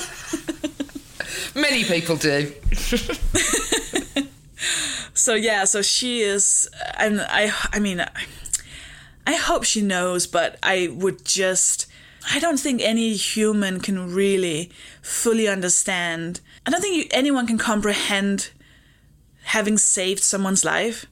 Many 1.56 1.84
people 1.84 2.16
do. 2.16 2.52
so 5.14 5.36
yeah, 5.36 5.66
so 5.66 5.82
she 5.82 6.22
is, 6.22 6.70
and 6.98 7.22
I, 7.22 7.52
I 7.72 7.80
mean, 7.80 8.04
I, 9.28 9.36
hope 9.36 9.64
she 9.64 9.82
knows, 9.82 10.26
but 10.26 10.58
I 10.64 10.90
would 10.92 11.26
just, 11.26 11.86
I 12.32 12.40
don't 12.40 12.60
think 12.60 12.82
any 12.82 13.14
human 13.14 13.80
can 13.82 14.14
really 14.14 14.72
fully 15.02 15.48
understand. 15.48 16.42
I 16.66 16.72
don't 16.72 16.82
think 16.82 16.96
you, 16.96 17.06
anyone 17.12 17.46
can 17.46 17.58
comprehend 17.58 18.50
having 19.44 19.78
saved 19.78 20.24
someone's 20.24 20.66
life. 20.66 21.06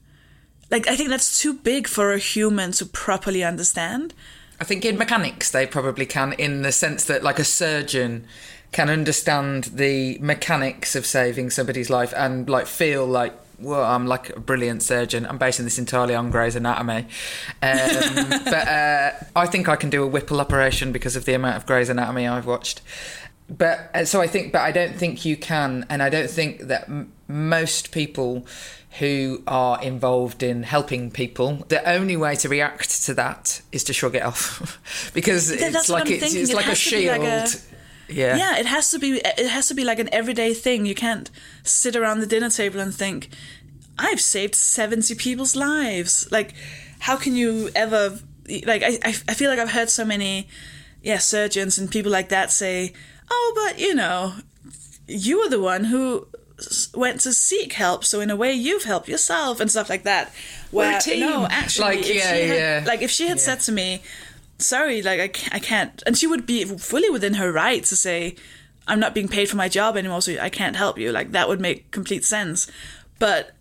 Like, 0.71 0.87
I 0.87 0.95
think 0.95 1.09
that's 1.09 1.39
too 1.39 1.53
big 1.53 1.87
for 1.87 2.13
a 2.13 2.17
human 2.17 2.71
to 2.73 2.85
properly 2.85 3.43
understand. 3.43 4.13
I 4.59 4.63
think 4.63 4.85
in 4.85 4.97
mechanics 4.97 5.51
they 5.51 5.65
probably 5.67 6.05
can, 6.05 6.33
in 6.33 6.61
the 6.61 6.71
sense 6.71 7.03
that 7.05 7.23
like 7.23 7.39
a 7.39 7.43
surgeon 7.43 8.25
can 8.71 8.89
understand 8.89 9.65
the 9.65 10.17
mechanics 10.19 10.95
of 10.95 11.05
saving 11.05 11.49
somebody's 11.49 11.89
life 11.89 12.13
and 12.15 12.49
like 12.49 12.67
feel 12.67 13.05
like. 13.05 13.33
Well, 13.59 13.83
I'm 13.83 14.07
like 14.07 14.31
a 14.35 14.39
brilliant 14.39 14.81
surgeon. 14.81 15.27
I'm 15.27 15.37
basing 15.37 15.65
this 15.65 15.77
entirely 15.77 16.15
on 16.15 16.31
Grey's 16.31 16.55
Anatomy, 16.55 17.05
um, 17.61 18.29
but 18.45 18.67
uh, 18.67 19.11
I 19.35 19.45
think 19.45 19.69
I 19.69 19.75
can 19.75 19.91
do 19.91 20.01
a 20.01 20.07
Whipple 20.07 20.41
operation 20.41 20.91
because 20.91 21.15
of 21.15 21.25
the 21.25 21.33
amount 21.35 21.57
of 21.57 21.67
Grey's 21.67 21.87
Anatomy 21.89 22.27
I've 22.27 22.47
watched. 22.47 22.81
but 23.49 23.91
uh, 23.93 24.03
so 24.05 24.19
I 24.19 24.25
think, 24.25 24.51
but 24.51 24.61
I 24.61 24.71
don't 24.71 24.95
think 24.95 25.25
you 25.25 25.37
can, 25.37 25.85
and 25.91 26.01
I 26.01 26.09
don't 26.09 26.29
think 26.29 26.61
that 26.69 26.85
m- 26.89 27.11
most 27.27 27.91
people 27.91 28.47
who 28.97 29.43
are 29.45 29.79
involved 29.83 30.41
in 30.41 30.63
helping 30.63 31.11
people, 31.11 31.63
the 31.67 31.87
only 31.87 32.17
way 32.17 32.35
to 32.37 32.49
react 32.49 33.03
to 33.05 33.13
that 33.13 33.61
is 33.71 33.83
to 33.83 33.93
shrug 33.93 34.15
it 34.15 34.23
off, 34.23 35.11
because 35.13 35.49
That's 35.49 35.61
it's 35.75 35.89
like 35.89 36.09
it's, 36.09 36.33
it's 36.33 36.49
It 36.49 36.55
like 36.55 36.65
a 36.65 36.69
be 36.69 37.09
like 37.09 37.21
shield. 37.21 37.23
a- 37.23 37.70
yeah. 38.13 38.35
yeah 38.35 38.57
it 38.57 38.65
has 38.65 38.91
to 38.91 38.99
be 38.99 39.21
it 39.23 39.49
has 39.49 39.67
to 39.67 39.73
be 39.73 39.83
like 39.83 39.99
an 39.99 40.09
everyday 40.13 40.53
thing 40.53 40.85
you 40.85 40.95
can't 40.95 41.29
sit 41.63 41.95
around 41.95 42.19
the 42.19 42.27
dinner 42.27 42.49
table 42.49 42.79
and 42.79 42.93
think 42.93 43.29
i've 43.97 44.21
saved 44.21 44.55
70 44.55 45.15
people's 45.15 45.55
lives 45.55 46.27
like 46.31 46.53
how 46.99 47.15
can 47.17 47.35
you 47.35 47.69
ever 47.75 48.19
like 48.65 48.83
i, 48.83 48.97
I 49.03 49.09
I 49.29 49.33
feel 49.33 49.49
like 49.49 49.59
i've 49.59 49.71
heard 49.71 49.89
so 49.89 50.05
many 50.05 50.47
yeah 51.03 51.17
surgeons 51.19 51.77
and 51.77 51.89
people 51.89 52.11
like 52.11 52.29
that 52.29 52.51
say 52.51 52.93
oh 53.29 53.53
but 53.67 53.79
you 53.79 53.93
know 53.95 54.33
you 55.07 55.39
were 55.39 55.49
the 55.49 55.59
one 55.61 55.85
who 55.85 56.27
went 56.93 57.19
to 57.21 57.33
seek 57.33 57.73
help 57.73 58.05
so 58.05 58.19
in 58.21 58.29
a 58.29 58.35
way 58.35 58.53
you've 58.53 58.83
helped 58.83 59.07
yourself 59.07 59.59
and 59.59 59.71
stuff 59.71 59.89
like 59.89 60.03
that 60.03 60.31
We're 60.71 60.83
a 60.83 60.91
Where- 60.91 61.01
team. 61.01 61.19
no 61.21 61.47
actually 61.49 61.95
Like, 61.97 62.07
yeah, 62.07 62.21
had, 62.35 62.55
yeah. 62.57 62.83
like 62.85 63.01
if 63.01 63.09
she 63.09 63.27
had 63.27 63.39
said 63.39 63.59
to 63.61 63.71
me 63.71 64.01
sorry, 64.61 65.01
like 65.01 65.19
I 65.19 65.27
can't, 65.27 65.55
I 65.55 65.59
can't. 65.59 66.03
And 66.05 66.17
she 66.17 66.27
would 66.27 66.45
be 66.45 66.63
fully 66.63 67.09
within 67.09 67.35
her 67.35 67.51
right 67.51 67.83
to 67.85 67.95
say, 67.95 68.35
I'm 68.87 68.99
not 68.99 69.13
being 69.13 69.27
paid 69.27 69.49
for 69.49 69.57
my 69.57 69.69
job 69.69 69.97
anymore, 69.97 70.21
so 70.21 70.37
I 70.39 70.49
can't 70.49 70.75
help 70.75 70.97
you. 70.97 71.11
Like 71.11 71.31
that 71.31 71.47
would 71.47 71.61
make 71.61 71.91
complete 71.91 72.25
sense. 72.25 72.69
But 73.19 73.51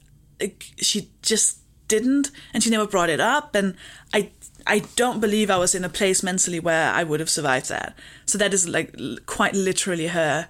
like, 0.40 0.64
she 0.78 1.10
just 1.22 1.58
didn't, 1.88 2.30
and 2.54 2.62
she 2.62 2.70
never 2.70 2.86
brought 2.86 3.10
it 3.10 3.20
up. 3.20 3.54
And 3.54 3.74
I, 4.14 4.30
I 4.66 4.80
don't 4.96 5.20
believe 5.20 5.50
I 5.50 5.58
was 5.58 5.74
in 5.74 5.84
a 5.84 5.88
place 5.88 6.22
mentally 6.22 6.60
where 6.60 6.92
I 6.92 7.04
would 7.04 7.20
have 7.20 7.30
survived 7.30 7.68
that. 7.68 7.94
So 8.26 8.38
that 8.38 8.54
is 8.54 8.68
like 8.68 8.94
quite 9.26 9.54
literally 9.54 10.08
her 10.08 10.48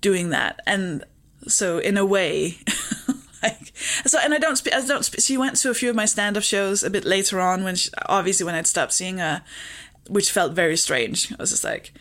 doing 0.00 0.30
that. 0.30 0.60
And 0.66 1.04
so 1.46 1.78
in 1.78 1.96
a 1.96 2.04
way. 2.04 2.58
Like, 3.42 3.76
so 3.76 4.18
and 4.18 4.32
I 4.32 4.38
don't 4.38 4.56
speak. 4.56 4.74
I 4.74 4.80
don't. 4.84 5.04
Spe- 5.04 5.20
she 5.20 5.36
went 5.36 5.56
to 5.56 5.70
a 5.70 5.74
few 5.74 5.90
of 5.90 5.96
my 5.96 6.06
stand-up 6.06 6.42
shows 6.42 6.82
a 6.82 6.88
bit 6.90 7.04
later 7.04 7.38
on 7.40 7.64
when 7.64 7.76
she, 7.76 7.90
obviously 8.06 8.46
when 8.46 8.54
I'd 8.54 8.66
stopped 8.66 8.94
seeing 8.94 9.18
her, 9.18 9.42
which 10.08 10.32
felt 10.32 10.52
very 10.52 10.76
strange. 10.76 11.32
I 11.32 11.36
was 11.38 11.50
just 11.50 11.62
like, 11.62 11.92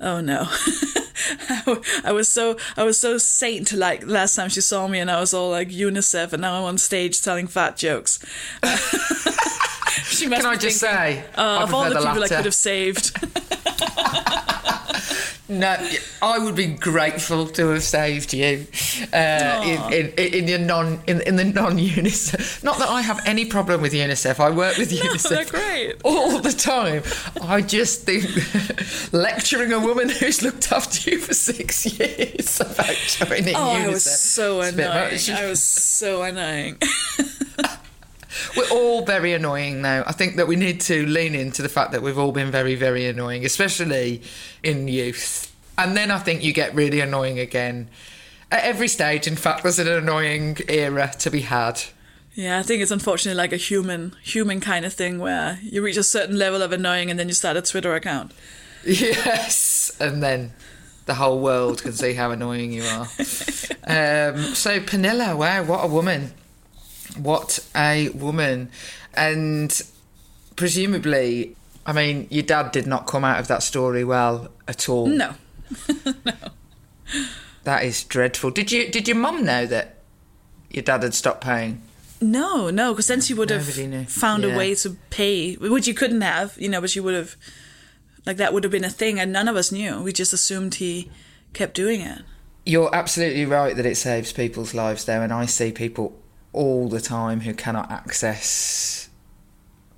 oh 0.00 0.20
no. 0.20 0.48
I 2.04 2.10
was 2.12 2.28
so 2.28 2.58
I 2.76 2.82
was 2.82 3.00
so 3.00 3.18
saint 3.18 3.72
like 3.72 4.04
last 4.04 4.34
time 4.34 4.48
she 4.48 4.60
saw 4.60 4.88
me 4.88 4.98
and 4.98 5.10
I 5.10 5.20
was 5.20 5.32
all 5.32 5.50
like 5.50 5.68
UNICEF 5.68 6.32
and 6.32 6.42
now 6.42 6.58
I'm 6.58 6.64
on 6.64 6.78
stage 6.78 7.22
telling 7.22 7.46
fat 7.46 7.76
jokes. 7.76 8.18
she 10.04 10.26
must 10.26 10.42
Can 10.42 10.50
I 10.50 10.56
just 10.56 10.80
thinking, 10.80 11.22
say, 11.22 11.24
uh, 11.36 11.62
of 11.62 11.72
all 11.72 11.84
the 11.88 11.96
people 11.96 12.24
I 12.24 12.28
could 12.28 12.44
have 12.44 12.54
saved. 12.54 13.16
No, 15.46 15.76
I 16.22 16.38
would 16.38 16.56
be 16.56 16.68
grateful 16.68 17.46
to 17.48 17.68
have 17.68 17.82
saved 17.82 18.32
you 18.32 18.66
uh, 19.12 19.62
in, 19.92 19.92
in, 19.92 20.34
in 20.34 20.48
your 20.48 20.58
non 20.58 21.02
in, 21.06 21.20
in 21.20 21.36
the 21.36 21.44
non 21.44 21.76
UNICEF. 21.76 22.64
Not 22.64 22.78
that 22.78 22.88
I 22.88 23.02
have 23.02 23.20
any 23.26 23.44
problem 23.44 23.82
with 23.82 23.92
UNICEF. 23.92 24.40
I 24.40 24.50
work 24.50 24.78
with 24.78 24.90
UNICEF 25.02 25.28
they're 25.28 25.44
great. 25.44 25.96
all 26.02 26.38
the 26.40 26.52
time. 26.52 27.02
I 27.46 27.60
just 27.60 28.04
think 28.04 28.24
lecturing 29.12 29.72
a 29.72 29.80
woman 29.80 30.08
who's 30.08 30.42
looked 30.42 30.72
after 30.72 31.10
you 31.10 31.18
for 31.18 31.34
six 31.34 31.84
years 31.98 32.60
about 32.60 32.94
joining 33.06 33.54
Oh, 33.54 33.74
UNICEF. 33.76 33.84
I 33.84 33.88
was 33.88 34.04
so 34.04 34.60
is 34.62 34.72
a 34.72 34.76
bit 34.76 34.86
annoying. 34.86 35.44
I 35.44 35.46
was 35.46 35.62
so 35.62 36.22
annoying. 36.22 36.78
We're 38.56 38.70
all 38.70 39.04
very 39.04 39.32
annoying 39.32 39.82
now. 39.82 40.04
I 40.06 40.12
think 40.12 40.36
that 40.36 40.48
we 40.48 40.56
need 40.56 40.80
to 40.82 41.06
lean 41.06 41.34
into 41.34 41.62
the 41.62 41.68
fact 41.68 41.92
that 41.92 42.02
we've 42.02 42.18
all 42.18 42.32
been 42.32 42.50
very, 42.50 42.74
very 42.74 43.06
annoying, 43.06 43.44
especially 43.44 44.22
in 44.62 44.88
youth. 44.88 45.54
And 45.76 45.96
then 45.96 46.10
I 46.10 46.18
think 46.18 46.42
you 46.42 46.52
get 46.52 46.74
really 46.74 47.00
annoying 47.00 47.38
again. 47.38 47.88
At 48.50 48.62
every 48.64 48.88
stage, 48.88 49.26
in 49.26 49.36
fact, 49.36 49.62
there's 49.62 49.78
an 49.78 49.88
annoying 49.88 50.58
era 50.68 51.12
to 51.18 51.30
be 51.30 51.40
had. 51.40 51.82
Yeah, 52.34 52.58
I 52.58 52.62
think 52.62 52.82
it's 52.82 52.90
unfortunately 52.90 53.36
like 53.36 53.52
a 53.52 53.56
human 53.56 54.16
human 54.22 54.60
kind 54.60 54.84
of 54.84 54.92
thing 54.92 55.18
where 55.18 55.58
you 55.62 55.82
reach 55.82 55.96
a 55.96 56.02
certain 56.02 56.36
level 56.36 56.62
of 56.62 56.72
annoying 56.72 57.10
and 57.10 57.18
then 57.18 57.28
you 57.28 57.34
start 57.34 57.56
a 57.56 57.62
Twitter 57.62 57.94
account. 57.94 58.32
Yes. 58.84 59.96
And 60.00 60.22
then 60.22 60.52
the 61.06 61.14
whole 61.14 61.40
world 61.40 61.82
can 61.82 61.92
see 61.92 62.14
how 62.14 62.30
annoying 62.30 62.72
you 62.72 62.84
are. 62.84 63.06
Um, 63.86 64.54
so, 64.54 64.80
Pernille, 64.80 65.36
wow, 65.36 65.62
what 65.64 65.84
a 65.84 65.86
woman. 65.86 66.32
What 67.18 67.58
a 67.76 68.08
woman. 68.10 68.70
And 69.14 69.80
presumably, 70.56 71.56
I 71.86 71.92
mean, 71.92 72.26
your 72.30 72.42
dad 72.42 72.72
did 72.72 72.86
not 72.86 73.06
come 73.06 73.24
out 73.24 73.38
of 73.40 73.48
that 73.48 73.62
story 73.62 74.04
well 74.04 74.50
at 74.66 74.88
all. 74.88 75.06
No. 75.06 75.34
no. 76.24 76.32
That 77.64 77.84
is 77.84 78.04
dreadful. 78.04 78.50
Did 78.50 78.70
you 78.72 78.90
did 78.90 79.08
your 79.08 79.16
mum 79.16 79.44
know 79.44 79.66
that 79.66 79.98
your 80.70 80.82
dad 80.82 81.02
had 81.02 81.14
stopped 81.14 81.42
paying? 81.42 81.82
No, 82.20 82.70
no, 82.70 82.92
because 82.92 83.06
then 83.08 83.20
she 83.20 83.34
would 83.34 83.50
have 83.50 83.66
found 84.08 84.44
Yeah. 84.44 84.54
a 84.54 84.56
way 84.56 84.74
to 84.76 84.96
pay, 85.10 85.54
which 85.54 85.86
you 85.86 85.94
couldn't 85.94 86.20
have, 86.22 86.56
you 86.58 86.68
know, 86.68 86.80
but 86.80 86.88
she 86.88 87.00
would 87.00 87.14
have, 87.14 87.36
like, 88.24 88.38
that 88.38 88.54
would 88.54 88.64
have 88.64 88.70
been 88.70 88.84
a 88.84 88.88
thing, 88.90 89.18
and 89.20 89.30
none 89.32 89.46
of 89.48 89.56
us 89.56 89.70
knew. 89.70 90.00
We 90.00 90.12
just 90.12 90.32
assumed 90.32 90.76
he 90.76 91.10
kept 91.52 91.74
doing 91.74 92.00
it. 92.00 92.22
You're 92.64 92.94
absolutely 92.94 93.44
right 93.44 93.76
that 93.76 93.84
it 93.84 93.96
saves 93.96 94.32
people's 94.32 94.72
lives 94.74 95.04
there, 95.04 95.22
and 95.22 95.32
I 95.34 95.44
see 95.44 95.70
people 95.70 96.16
all 96.54 96.88
the 96.88 97.00
time 97.00 97.40
who 97.40 97.52
cannot 97.52 97.90
access 97.90 99.08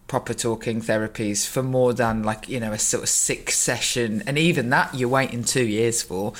proper 0.06 0.32
talking 0.32 0.80
therapies 0.80 1.46
for 1.46 1.62
more 1.62 1.92
than 1.92 2.22
like 2.22 2.48
you 2.48 2.60
know 2.60 2.72
a 2.72 2.78
sort 2.78 3.02
of 3.02 3.08
six 3.08 3.56
session, 3.56 4.22
and 4.26 4.38
even 4.38 4.70
that 4.70 4.94
you're 4.94 5.08
waiting 5.08 5.44
two 5.44 5.66
years 5.66 6.02
for, 6.02 6.32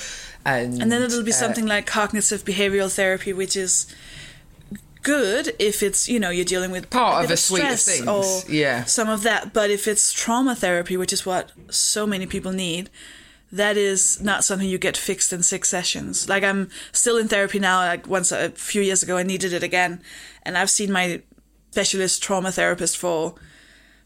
and 0.45 0.81
And 0.81 0.91
then 0.91 1.01
it'll 1.01 1.23
be 1.23 1.31
uh, 1.31 1.35
something 1.35 1.65
like 1.65 1.85
cognitive 1.85 2.43
behavioral 2.43 2.93
therapy, 2.93 3.33
which 3.33 3.55
is 3.55 3.93
good 5.03 5.53
if 5.59 5.81
it's 5.81 6.09
you 6.09 6.19
know 6.19 6.29
you're 6.29 6.45
dealing 6.45 6.71
with 6.71 6.89
Part 6.89 7.21
a 7.21 7.25
of 7.25 7.31
a 7.31 7.37
suite 7.37 7.63
of 7.63 7.79
stress 7.79 7.97
things, 7.97 8.07
or 8.07 8.51
yeah. 8.51 8.83
some 8.85 9.09
of 9.09 9.23
that. 9.23 9.53
But 9.53 9.69
if 9.69 9.87
it's 9.87 10.11
trauma 10.11 10.55
therapy, 10.55 10.97
which 10.97 11.13
is 11.13 11.25
what 11.25 11.51
so 11.69 12.07
many 12.07 12.25
people 12.25 12.51
need, 12.51 12.89
that 13.51 13.77
is 13.77 14.21
not 14.21 14.43
something 14.43 14.67
you 14.67 14.77
get 14.77 14.97
fixed 14.97 15.31
in 15.31 15.43
six 15.43 15.69
sessions. 15.69 16.27
Like 16.27 16.43
I'm 16.43 16.69
still 16.91 17.17
in 17.17 17.27
therapy 17.27 17.59
now. 17.59 17.79
Like 17.79 18.07
once 18.07 18.31
a 18.31 18.49
few 18.49 18.81
years 18.81 19.03
ago, 19.03 19.17
I 19.17 19.23
needed 19.23 19.53
it 19.53 19.63
again, 19.63 20.01
and 20.43 20.57
I've 20.57 20.69
seen 20.69 20.91
my 20.91 21.21
specialist 21.71 22.23
trauma 22.23 22.51
therapist 22.51 22.97
for 22.97 23.35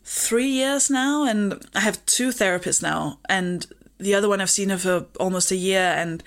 three 0.03 0.47
years 0.47 0.89
now, 0.89 1.25
and 1.25 1.65
I 1.73 1.79
have 1.81 2.05
two 2.05 2.29
therapists 2.29 2.81
now, 2.81 3.19
and 3.29 3.65
the 3.97 4.15
other 4.15 4.29
one 4.29 4.41
I've 4.41 4.49
seen 4.49 4.69
her 4.69 4.77
for 4.77 5.05
almost 5.19 5.51
a 5.51 5.55
year, 5.55 5.93
and 5.95 6.23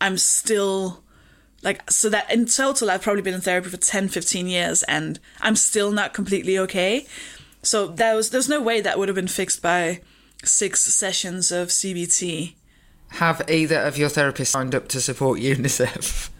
I'm 0.00 0.18
still 0.18 1.02
like 1.62 1.90
so 1.90 2.08
that 2.08 2.30
in 2.32 2.46
total 2.46 2.90
I've 2.90 3.02
probably 3.02 3.22
been 3.22 3.34
in 3.34 3.40
therapy 3.40 3.70
for 3.70 3.76
10 3.76 4.08
15 4.08 4.46
years 4.46 4.82
and 4.84 5.18
I'm 5.40 5.56
still 5.56 5.90
not 5.90 6.12
completely 6.12 6.58
okay 6.58 7.06
so 7.62 7.88
there 7.88 8.14
was 8.14 8.30
there's 8.30 8.48
no 8.48 8.62
way 8.62 8.80
that 8.82 8.98
would 8.98 9.08
have 9.08 9.16
been 9.16 9.26
fixed 9.26 9.62
by 9.62 10.00
six 10.44 10.80
sessions 10.80 11.50
of 11.50 11.68
CBT 11.68 12.54
have 13.08 13.42
either 13.48 13.80
of 13.80 13.98
your 13.98 14.08
therapists 14.08 14.48
signed 14.48 14.74
up 14.74 14.88
to 14.88 15.00
support 15.00 15.40
UNICEF? 15.40 16.30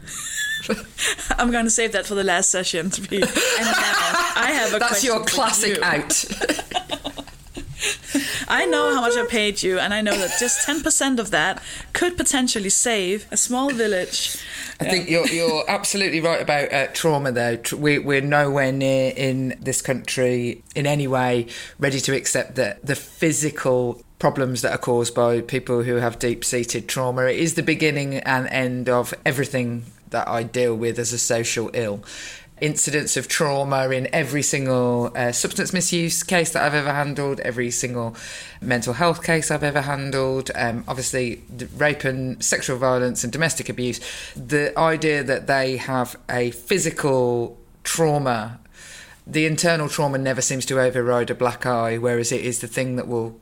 I'm 1.39 1.51
going 1.51 1.65
to 1.65 1.71
save 1.71 1.93
that 1.93 2.07
for 2.07 2.15
the 2.15 2.25
last 2.25 2.51
session 2.51 2.91
to 2.91 3.01
be 3.01 3.23
I 3.23 4.51
have 4.53 4.75
a 4.75 4.79
That's 4.79 5.05
your 5.05 5.25
classic 5.25 5.77
you. 5.77 5.85
out. 5.85 6.25
I 8.49 8.65
know 8.67 8.95
how 8.95 9.03
much 9.03 9.17
I 9.17 9.27
paid 9.27 9.63
you 9.63 9.79
and 9.79 9.93
I 9.93 10.01
know 10.01 10.17
that 10.17 10.37
just 10.41 10.67
10% 10.67 11.19
of 11.19 11.31
that 11.31 11.63
could 11.93 12.17
potentially 12.17 12.71
save 12.71 13.27
a 13.31 13.37
small 13.37 13.71
village 13.71 14.39
I 14.81 14.85
think 14.85 15.09
you're 15.09 15.27
you're 15.29 15.65
absolutely 15.69 16.21
right 16.21 16.43
about 16.43 16.73
uh, 16.73 16.87
trauma. 16.89 17.33
Though 17.33 17.59
we 17.77 17.99
we're 17.99 18.21
nowhere 18.21 18.73
near 18.73 19.13
in 19.17 19.57
this 19.61 19.81
country 19.81 20.63
in 20.75 20.87
any 20.87 21.09
way 21.09 21.47
ready 21.79 22.01
to 22.01 22.15
accept 22.15 22.57
that 22.57 22.85
the 22.85 22.95
physical 22.95 24.03
problems 24.19 24.63
that 24.63 24.73
are 24.73 24.79
caused 24.79 25.15
by 25.15 25.41
people 25.41 25.83
who 25.83 25.97
have 25.97 26.19
deep 26.19 26.45
seated 26.45 26.89
trauma 26.89 27.25
it 27.25 27.37
is 27.37 27.55
the 27.55 27.63
beginning 27.63 28.15
and 28.15 28.47
end 28.49 28.89
of 28.89 29.13
everything 29.25 29.85
that 30.11 30.29
I 30.29 30.43
deal 30.43 30.75
with 30.75 30.99
as 30.99 31.13
a 31.13 31.19
social 31.19 31.71
ill. 31.75 32.03
Incidents 32.59 33.19
of 33.19 33.29
trauma 33.29 33.91
in 33.91 34.09
every 34.15 34.41
single 34.41 35.13
uh, 35.15 35.31
substance 35.33 35.75
misuse 35.75 36.23
case 36.23 36.53
that 36.53 36.63
I've 36.63 36.75
ever 36.75 36.93
handled, 36.93 37.39
every 37.41 37.71
single 37.71 38.17
mental 38.63 38.95
health 38.95 39.23
case 39.23 39.51
I've 39.51 39.63
ever 39.63 39.83
handled, 39.83 40.51
um, 40.55 40.83
obviously 40.89 41.43
rape 41.77 42.05
and 42.05 42.43
sexual 42.43 42.79
violence 42.79 43.25
and 43.25 43.33
domestic 43.33 43.69
abuse. 43.69 44.01
The 44.35 44.79
idea 44.79 45.23
that 45.23 45.47
they 45.47 45.77
have 45.77 46.17
a 46.31 46.51
physical 46.53 47.59
trauma, 47.85 48.59
the 49.27 49.45
internal 49.45 49.91
trauma 49.91 50.17
never 50.17 50.41
seems 50.41 50.65
to 50.67 50.81
override 50.81 51.29
a 51.29 51.35
black 51.35 51.67
eye, 51.67 51.99
whereas 51.99 52.33
it 52.33 52.41
is 52.41 52.61
the 52.61 52.69
thing 52.69 52.97
that 52.97 53.07
will 53.07 53.39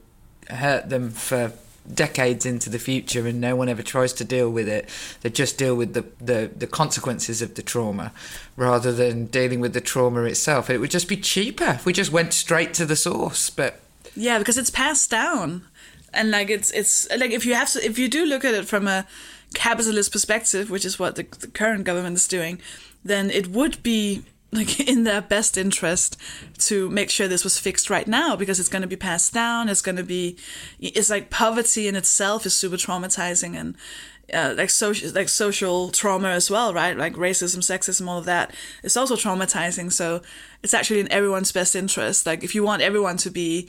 hurt 0.51 0.88
them 0.90 1.11
for 1.11 1.53
decades 1.92 2.47
into 2.47 2.70
the 2.70 2.78
future 2.78 3.26
and 3.26 3.40
no 3.40 3.55
one 3.55 3.68
ever 3.68 3.82
tries 3.82 4.12
to 4.14 4.24
deal 4.24 4.49
with 4.51 4.66
it 4.66 4.88
they 5.20 5.28
just 5.28 5.59
deal 5.59 5.74
with 5.76 5.92
the, 5.92 6.03
the, 6.18 6.51
the 6.57 6.66
consequences 6.66 7.42
of 7.42 7.57
the 7.57 7.62
trauma 7.62 8.11
rather 8.57 8.90
than 8.90 9.26
dealing 9.26 9.61
with 9.61 9.74
the 9.74 9.82
trauma 9.82 10.22
itself 10.22 10.70
it 10.70 10.78
would 10.78 10.90
just 10.90 11.09
be 11.09 11.16
cheaper 11.16 11.72
if 11.72 11.84
we 11.84 11.92
just 11.92 12.11
went 12.11 12.32
straight 12.32 12.72
to 12.72 12.86
the 12.86 12.97
source 12.97 13.51
but 13.51 13.80
Yeah, 14.16 14.38
because 14.38 14.57
it's 14.57 14.70
passed 14.70 15.11
down. 15.11 15.66
and 16.14 16.30
like 16.30 16.49
it's 16.49 16.70
it's 16.70 17.07
like 17.18 17.32
if 17.32 17.45
you 17.45 17.53
have 17.55 17.70
to 17.72 17.84
if 17.84 17.99
you 17.99 18.09
do 18.09 18.24
look 18.24 18.45
at 18.47 18.55
it 18.55 18.64
from 18.66 18.88
a 18.88 19.05
capitalist 19.53 20.11
perspective, 20.11 20.70
which 20.70 20.84
is 20.84 20.99
what 20.99 21.16
the, 21.16 21.22
the 21.40 21.49
current 21.49 21.84
government 21.84 22.16
is 22.16 22.26
doing, 22.26 22.61
then 23.05 23.30
it 23.30 23.49
would 23.49 23.82
be 23.82 24.22
like 24.55 24.81
in 24.89 25.05
their 25.05 25.21
best 25.21 25.57
interest 25.57 26.17
to 26.59 26.89
make 26.91 27.11
sure 27.11 27.29
this 27.29 27.45
was 27.45 27.59
fixed 27.59 27.91
right 27.91 28.07
now 28.07 28.37
because 28.37 28.59
it's 28.59 28.69
going 28.69 28.83
to 28.83 28.89
be 28.89 28.97
passed 28.97 29.33
down 29.33 29.69
it's 29.69 29.83
going 29.83 29.97
to 29.97 30.05
be 30.05 30.37
it's 30.81 31.11
like 31.11 31.31
poverty 31.31 31.89
in 31.89 31.97
itself 31.97 32.47
is 32.47 32.55
super 32.55 32.77
traumatizing 32.77 33.57
and 33.57 33.77
uh, 34.33 34.55
like 34.57 34.71
social 34.71 35.11
like 35.11 35.29
social 35.29 35.91
trauma 35.91 36.29
as 36.29 36.51
well 36.51 36.73
right? 36.73 36.97
Like 36.97 37.15
racism 37.15 37.59
sexism 37.59 38.07
all 38.09 38.19
of 38.19 38.25
that 38.25 38.55
it's 38.83 38.97
also 38.97 39.17
traumatizing. 39.17 39.93
So 39.93 40.23
it's 40.63 40.75
actually 40.75 41.01
in 41.01 41.13
everyone's 41.13 41.53
best 41.53 41.77
interest. 41.77 42.27
Like 42.27 42.43
if 42.43 42.55
you 42.55 42.63
want 42.63 42.83
everyone 42.83 43.17
to 43.19 43.31
be 43.31 43.69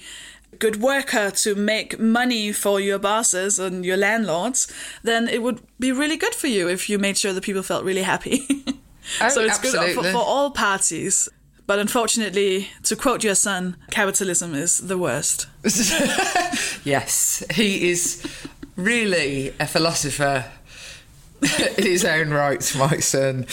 good 0.59 0.81
worker 0.81 1.31
to 1.31 1.55
make 1.55 1.99
money 1.99 2.51
for 2.53 2.79
your 2.79 2.99
bosses 2.99 3.59
and 3.59 3.83
your 3.83 3.97
landlords 3.97 4.71
then 5.03 5.27
it 5.27 5.41
would 5.41 5.59
be 5.79 5.91
really 5.91 6.15
good 6.15 6.33
for 6.33 6.47
you 6.47 6.69
if 6.69 6.89
you 6.89 6.97
made 6.97 7.17
sure 7.17 7.33
that 7.33 7.43
people 7.43 7.63
felt 7.63 7.83
really 7.83 8.03
happy 8.03 8.47
Oh, 9.21 9.29
so 9.29 9.41
it's 9.41 9.57
absolutely. 9.57 9.93
good 9.93 10.05
for, 10.05 10.11
for 10.11 10.17
all 10.17 10.51
parties. 10.51 11.29
But 11.67 11.79
unfortunately, 11.79 12.69
to 12.83 12.95
quote 12.95 13.23
your 13.23 13.35
son, 13.35 13.77
capitalism 13.89 14.53
is 14.53 14.79
the 14.79 14.97
worst. 14.97 15.47
Yes, 16.85 17.43
he 17.49 17.89
is 17.89 18.23
really 18.75 19.51
a 19.59 19.65
philosopher 19.65 20.45
in 21.41 21.83
his 21.83 22.05
own 22.05 22.29
right, 22.29 22.75
my 22.77 22.97
son. 22.99 23.47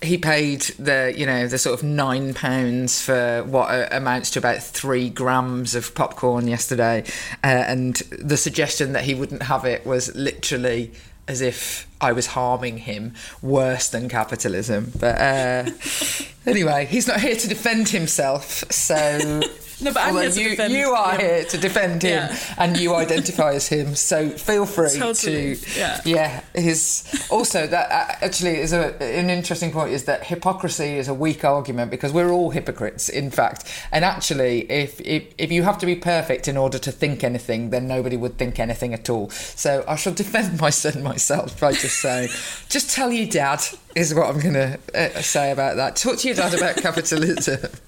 He 0.00 0.16
paid 0.16 0.60
the, 0.78 1.12
you 1.16 1.26
know, 1.26 1.48
the 1.48 1.58
sort 1.58 1.76
of 1.76 1.84
nine 1.84 2.34
pounds 2.34 3.02
for 3.02 3.42
what 3.42 3.92
amounts 3.92 4.30
to 4.30 4.38
about 4.38 4.62
three 4.62 5.10
grams 5.10 5.74
of 5.74 5.92
popcorn 5.96 6.46
yesterday, 6.46 7.02
uh, 7.42 7.64
and 7.66 7.96
the 8.12 8.36
suggestion 8.36 8.92
that 8.92 9.02
he 9.02 9.16
wouldn't 9.16 9.42
have 9.42 9.64
it 9.64 9.84
was 9.84 10.14
literally 10.14 10.92
as 11.28 11.40
if 11.40 11.86
I 12.00 12.12
was 12.12 12.26
harming 12.26 12.78
him 12.78 13.14
worse 13.42 13.88
than 13.88 14.08
capitalism. 14.08 14.92
But 14.98 15.20
uh, 15.20 15.70
anyway, 16.46 16.86
he's 16.86 17.06
not 17.06 17.20
here 17.20 17.36
to 17.36 17.48
defend 17.48 17.90
himself, 17.90 18.64
so. 18.72 19.42
No, 19.80 19.92
but 19.92 20.00
I'm 20.02 20.08
although 20.16 20.22
here 20.22 20.30
to 20.30 20.42
you, 20.42 20.48
defend 20.50 20.72
you 20.72 20.88
are 20.90 21.16
here 21.16 21.44
to 21.44 21.58
defend 21.58 22.02
him, 22.02 22.10
Yeah. 22.30 22.54
and 22.58 22.76
you 22.76 22.94
identify 22.94 23.52
as 23.54 23.68
him. 23.68 23.94
So 23.94 24.30
feel 24.30 24.66
free 24.66 24.90
Totally, 24.98 25.56
to, 25.56 25.78
yeah. 25.78 26.00
yeah. 26.04 26.40
His 26.54 27.04
also 27.30 27.66
that 27.66 27.90
uh, 27.90 28.24
actually 28.24 28.56
is 28.58 28.72
a, 28.72 29.00
an 29.02 29.30
interesting 29.30 29.70
point 29.70 29.92
is 29.92 30.04
that 30.04 30.24
hypocrisy 30.26 30.96
is 30.98 31.06
a 31.06 31.14
weak 31.14 31.44
argument 31.44 31.90
because 31.90 32.12
we're 32.12 32.30
all 32.30 32.50
hypocrites, 32.50 33.08
in 33.08 33.30
fact. 33.30 33.64
And 33.92 34.04
actually, 34.04 34.70
if 34.70 35.00
if 35.00 35.32
if 35.38 35.52
you 35.52 35.62
have 35.62 35.78
to 35.78 35.86
be 35.86 35.94
perfect 35.94 36.48
in 36.48 36.56
order 36.56 36.78
to 36.78 36.90
think 36.90 37.22
anything, 37.22 37.70
then 37.70 37.86
nobody 37.86 38.16
would 38.16 38.36
think 38.36 38.58
anything 38.58 38.92
at 38.94 39.08
all. 39.08 39.30
So 39.30 39.84
I 39.86 39.94
shall 39.96 40.14
defend 40.14 40.60
my 40.60 40.70
son 40.70 41.02
myself 41.02 41.58
by 41.60 41.72
just 41.72 42.00
saying, 42.00 42.30
just 42.68 42.90
tell 42.90 43.12
your 43.12 43.28
dad 43.28 43.60
is 43.94 44.14
what 44.14 44.28
I'm 44.28 44.40
going 44.40 44.54
to 44.54 44.78
uh, 44.94 45.20
say 45.22 45.52
about 45.52 45.76
that. 45.76 45.96
Talk 45.96 46.18
to 46.18 46.28
your 46.28 46.36
dad 46.36 46.54
about 46.54 46.76
capitalism 46.76 47.70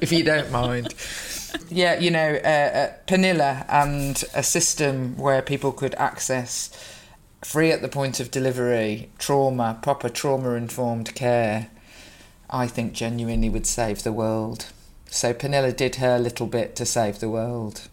if 0.00 0.12
you 0.12 0.24
don't 0.24 0.50
mind. 0.50 0.94
Yeah, 1.70 1.98
you 1.98 2.10
know, 2.10 2.34
uh, 2.44 2.48
uh, 2.48 2.92
Pernille 3.06 3.64
and 3.68 4.22
a 4.34 4.42
system 4.42 5.16
where 5.16 5.42
people 5.42 5.72
could 5.72 5.94
access 5.94 6.70
free 7.42 7.70
at 7.70 7.82
the 7.82 7.88
point 7.88 8.20
of 8.20 8.30
delivery 8.30 9.10
trauma, 9.18 9.78
proper 9.82 10.08
trauma 10.08 10.50
informed 10.54 11.14
care, 11.14 11.68
I 12.50 12.66
think 12.66 12.92
genuinely 12.92 13.48
would 13.48 13.66
save 13.66 14.02
the 14.02 14.12
world. 14.12 14.66
So 15.06 15.32
Pernille 15.32 15.76
did 15.76 15.96
her 15.96 16.18
little 16.18 16.46
bit 16.46 16.74
to 16.76 16.86
save 16.86 17.20
the 17.20 17.28
world. 17.28 17.88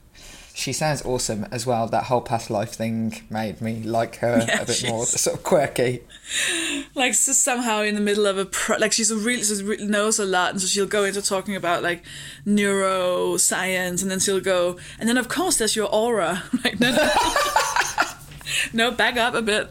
She 0.62 0.74
sounds 0.74 1.02
awesome 1.04 1.48
as 1.50 1.66
well. 1.66 1.88
That 1.88 2.04
whole 2.04 2.22
past 2.22 2.52
life 2.52 2.74
thing 2.74 3.24
made 3.32 3.62
me 3.62 3.82
like 3.82 4.18
her 4.18 4.44
Yeah, 4.48 4.62
a 4.62 4.66
bit 4.68 4.86
more, 4.88 5.08
sort 5.08 5.36
of 5.38 5.42
quirky. 5.44 6.02
Like 6.94 7.16
so 7.16 7.32
somehow 7.32 7.82
in 7.82 7.96
the 7.96 8.02
middle 8.02 8.28
of 8.28 8.38
a 8.38 8.46
pro- 8.46 8.78
like 8.78 8.92
she's 8.92 9.10
a 9.10 9.16
really 9.18 9.42
she's 9.44 9.64
re- 9.64 9.84
knows 9.84 10.20
a 10.20 10.26
lot, 10.26 10.52
and 10.52 10.62
so 10.62 10.68
she'll 10.68 10.86
go 10.86 11.04
into 11.04 11.20
talking 11.24 11.56
about 11.56 11.82
like 11.82 12.04
neuroscience, 12.46 14.04
and 14.04 14.12
then 14.12 14.20
she'll 14.20 14.40
go, 14.40 14.78
and 15.00 15.10
then 15.10 15.18
of 15.18 15.28
course 15.30 15.58
there's 15.58 15.76
your 15.76 15.90
aura. 15.92 16.44
Like 16.64 16.80
no, 16.80 16.92
no, 16.92 17.10
no 18.74 18.92
back 18.92 19.18
up 19.18 19.34
a 19.34 19.42
bit. 19.42 19.68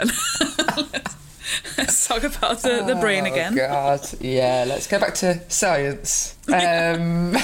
Let's 1.79 2.07
talk 2.09 2.25
about 2.25 2.59
the, 2.63 2.83
the 2.85 2.97
brain 2.97 3.27
Oh, 3.29 3.33
again. 3.33 3.55
God, 3.55 4.01
yeah. 4.21 4.65
Let's 4.67 4.89
go 4.89 4.99
back 4.99 5.15
to 5.17 5.41
science. 5.49 6.35
Um, 6.49 7.37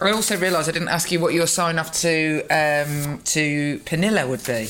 I 0.00 0.10
also 0.10 0.36
realised 0.36 0.68
I 0.68 0.72
didn't 0.72 0.88
ask 0.88 1.10
you 1.10 1.20
what 1.20 1.32
your 1.32 1.46
sign 1.46 1.78
off 1.78 1.90
to 2.02 2.40
um, 2.50 3.20
to 3.24 3.78
Pernille 3.84 4.28
would 4.28 4.44
be. 4.44 4.68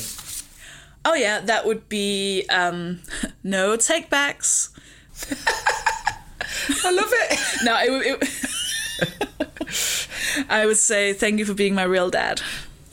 Oh 1.03 1.15
yeah, 1.15 1.41
that 1.41 1.65
would 1.65 1.89
be 1.89 2.45
um, 2.49 3.01
no 3.43 3.75
take 3.75 4.09
backs. 4.09 4.69
I 6.83 6.91
love 6.91 7.09
it. 7.11 7.39
No, 7.63 7.75
it, 7.79 8.21
it, 8.21 8.29
I 10.49 10.65
would 10.65 10.77
say 10.77 11.13
thank 11.13 11.39
you 11.39 11.45
for 11.45 11.55
being 11.55 11.73
my 11.73 11.83
real 11.83 12.09
dad. 12.09 12.41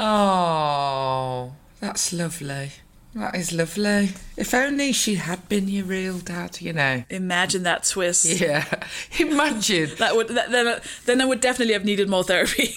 Oh, 0.01 1.53
that's 1.80 2.12
lovely. 2.12 2.72
That 3.14 3.36
is 3.36 3.52
lovely. 3.52 4.10
If 4.36 4.52
only 4.54 4.92
she 4.92 5.14
had 5.14 5.48
been 5.48 5.68
your 5.68 5.84
real 5.84 6.18
dad, 6.18 6.60
you 6.60 6.72
know. 6.72 7.04
Imagine 7.10 7.62
that 7.62 7.84
twist. 7.84 8.24
Yeah, 8.24 8.64
imagine. 9.18 9.90
That 9.98 10.16
would 10.16 10.28
that, 10.28 10.50
then 10.50 10.66
uh, 10.66 10.80
then 11.06 11.20
I 11.20 11.24
would 11.24 11.40
definitely 11.40 11.74
have 11.74 11.84
needed 11.84 12.08
more 12.08 12.24
therapy. 12.24 12.72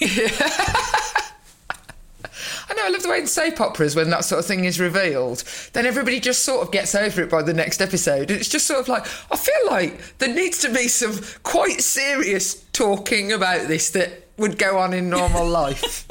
I 2.70 2.74
know, 2.74 2.82
I 2.84 2.90
love 2.90 3.02
the 3.02 3.08
way 3.08 3.18
in 3.18 3.26
soap 3.26 3.60
operas 3.60 3.96
when 3.96 4.10
that 4.10 4.24
sort 4.24 4.38
of 4.40 4.46
thing 4.46 4.64
is 4.66 4.78
revealed, 4.78 5.42
then 5.72 5.86
everybody 5.86 6.20
just 6.20 6.44
sort 6.44 6.62
of 6.66 6.70
gets 6.70 6.94
over 6.94 7.22
it 7.22 7.30
by 7.30 7.42
the 7.42 7.54
next 7.54 7.80
episode. 7.80 8.30
It's 8.30 8.48
just 8.48 8.66
sort 8.66 8.80
of 8.80 8.88
like, 8.88 9.06
I 9.32 9.36
feel 9.36 9.54
like 9.70 10.18
there 10.18 10.32
needs 10.32 10.58
to 10.58 10.72
be 10.72 10.86
some 10.88 11.18
quite 11.44 11.80
serious 11.80 12.62
talking 12.74 13.32
about 13.32 13.68
this 13.68 13.90
that 13.90 14.28
would 14.36 14.58
go 14.58 14.78
on 14.78 14.92
in 14.92 15.08
normal 15.08 15.46
life. 15.48 16.06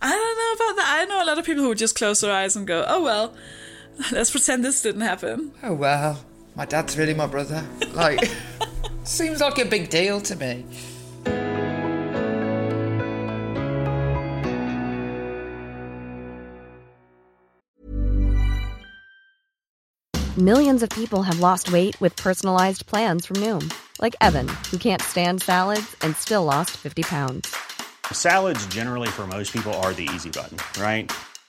I 0.00 0.10
don't 0.10 0.38
know 0.38 0.66
about 0.66 0.76
that. 0.76 0.96
I 1.00 1.04
know 1.06 1.22
a 1.24 1.26
lot 1.26 1.38
of 1.38 1.44
people 1.44 1.64
who 1.64 1.68
would 1.70 1.78
just 1.78 1.96
close 1.96 2.20
their 2.20 2.32
eyes 2.32 2.54
and 2.54 2.66
go, 2.66 2.84
"Oh 2.86 3.02
well, 3.02 3.34
let's 4.12 4.30
pretend 4.30 4.64
this 4.64 4.82
didn't 4.82 5.02
happen." 5.02 5.52
oh, 5.62 5.74
well, 5.74 6.24
my 6.54 6.64
dad's 6.64 6.96
really 6.96 7.14
my 7.14 7.26
brother. 7.26 7.64
Like, 7.92 8.20
seems 9.04 9.40
like 9.40 9.58
a 9.58 9.64
big 9.64 9.90
deal 9.90 10.20
to 10.22 10.36
me. 10.36 10.64
Millions 20.38 20.84
of 20.84 20.90
people 20.90 21.24
have 21.24 21.40
lost 21.40 21.72
weight 21.72 22.00
with 22.00 22.14
personalized 22.14 22.86
plans 22.86 23.26
from 23.26 23.38
Noom, 23.38 23.74
like 24.00 24.14
Evan, 24.20 24.46
who 24.70 24.78
can't 24.78 25.02
stand 25.02 25.42
salads 25.42 25.96
and 26.02 26.14
still 26.14 26.44
lost 26.44 26.70
50 26.76 27.02
pounds. 27.02 27.52
Salads, 28.12 28.64
generally, 28.66 29.08
for 29.08 29.26
most 29.26 29.52
people, 29.52 29.74
are 29.82 29.92
the 29.92 30.08
easy 30.14 30.30
button, 30.30 30.56
right? 30.80 31.10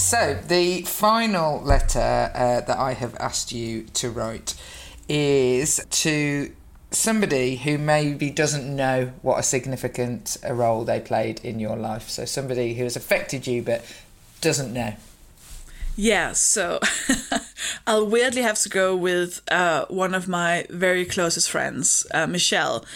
So, 0.00 0.38
the 0.48 0.80
final 0.82 1.60
letter 1.60 2.32
uh, 2.34 2.62
that 2.62 2.78
I 2.78 2.94
have 2.94 3.14
asked 3.16 3.52
you 3.52 3.82
to 3.92 4.10
write 4.10 4.54
is 5.10 5.86
to 5.90 6.50
somebody 6.90 7.56
who 7.56 7.76
maybe 7.76 8.30
doesn't 8.30 8.74
know 8.74 9.12
what 9.20 9.38
a 9.38 9.42
significant 9.42 10.38
a 10.42 10.54
role 10.54 10.84
they 10.84 11.00
played 11.00 11.40
in 11.44 11.60
your 11.60 11.76
life. 11.76 12.08
So, 12.08 12.24
somebody 12.24 12.74
who 12.74 12.84
has 12.84 12.96
affected 12.96 13.46
you 13.46 13.62
but 13.62 13.84
doesn't 14.40 14.72
know. 14.72 14.94
Yeah, 15.96 16.32
so 16.32 16.80
I'll 17.86 18.06
weirdly 18.06 18.40
have 18.40 18.58
to 18.60 18.70
go 18.70 18.96
with 18.96 19.42
uh, 19.50 19.84
one 19.88 20.14
of 20.14 20.26
my 20.26 20.66
very 20.70 21.04
closest 21.04 21.50
friends, 21.50 22.06
uh, 22.12 22.26
Michelle. 22.26 22.86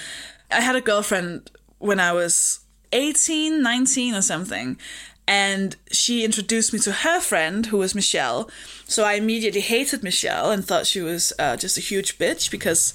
I 0.51 0.63
had 0.63 0.75
a 0.75 0.81
girlfriend 0.81 1.51
when 1.79 2.01
I 2.01 2.13
was 2.13 2.61
18, 2.95 3.61
19 3.61 4.15
or 4.15 4.23
something, 4.23 4.79
and 5.27 5.77
she 5.91 6.25
introduced 6.25 6.73
me 6.73 6.79
to 6.81 6.93
her 6.93 7.21
friend 7.21 7.67
who 7.67 7.79
was 7.79 7.95
Michelle. 7.95 8.51
So 8.87 9.05
I 9.05 9.15
immediately 9.15 9.63
hated 9.63 10.03
Michelle 10.03 10.51
and 10.51 10.65
thought 10.65 10.87
she 10.87 11.01
was 11.01 11.33
uh, 11.39 11.57
just 11.57 11.79
a 11.79 11.81
huge 11.81 12.19
bitch 12.19 12.51
because 12.51 12.95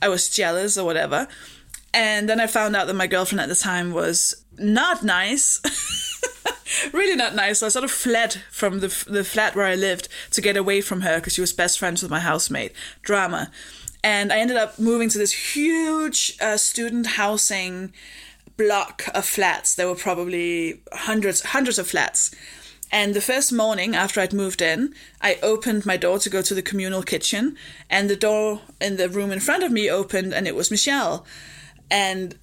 I 0.00 0.08
was 0.08 0.30
jealous 0.30 0.78
or 0.78 0.84
whatever. 0.86 1.28
And 1.92 2.28
then 2.28 2.40
I 2.40 2.46
found 2.46 2.76
out 2.76 2.86
that 2.86 2.94
my 2.94 3.06
girlfriend 3.06 3.40
at 3.40 3.48
the 3.48 3.54
time 3.54 3.92
was 3.92 4.44
not 4.58 5.02
nice. 5.02 5.60
really 6.92 7.16
not 7.16 7.34
nice. 7.34 7.58
So 7.58 7.66
I 7.66 7.70
sort 7.70 7.84
of 7.84 7.90
fled 7.90 8.42
from 8.50 8.80
the 8.80 8.88
the 9.08 9.24
flat 9.24 9.54
where 9.54 9.66
I 9.66 9.74
lived 9.74 10.08
to 10.32 10.40
get 10.40 10.56
away 10.56 10.80
from 10.80 11.02
her 11.02 11.16
because 11.16 11.34
she 11.34 11.40
was 11.40 11.52
best 11.52 11.78
friends 11.78 12.02
with 12.02 12.10
my 12.10 12.20
housemate. 12.20 12.72
Drama, 13.02 13.50
and 14.04 14.32
I 14.32 14.38
ended 14.38 14.56
up 14.56 14.78
moving 14.78 15.08
to 15.10 15.18
this 15.18 15.54
huge 15.54 16.36
uh, 16.40 16.56
student 16.56 17.06
housing 17.06 17.92
block 18.58 19.04
of 19.14 19.24
flats. 19.24 19.74
There 19.74 19.86
were 19.88 19.94
probably 19.94 20.80
hundreds 20.92 21.40
hundreds 21.42 21.78
of 21.78 21.86
flats. 21.88 22.30
And 22.90 23.14
the 23.14 23.20
first 23.20 23.52
morning 23.52 23.94
after 23.94 24.20
I'd 24.20 24.32
moved 24.32 24.62
in, 24.62 24.94
I 25.20 25.38
opened 25.42 25.84
my 25.86 25.96
door 25.98 26.18
to 26.18 26.30
go 26.30 26.40
to 26.42 26.54
the 26.54 26.62
communal 26.62 27.02
kitchen, 27.02 27.56
and 27.90 28.08
the 28.08 28.16
door 28.16 28.60
in 28.80 28.96
the 28.96 29.08
room 29.08 29.30
in 29.32 29.40
front 29.40 29.62
of 29.62 29.70
me 29.72 29.90
opened, 29.90 30.32
and 30.34 30.46
it 30.46 30.54
was 30.54 30.70
Michelle. 30.70 31.26
And 31.90 32.34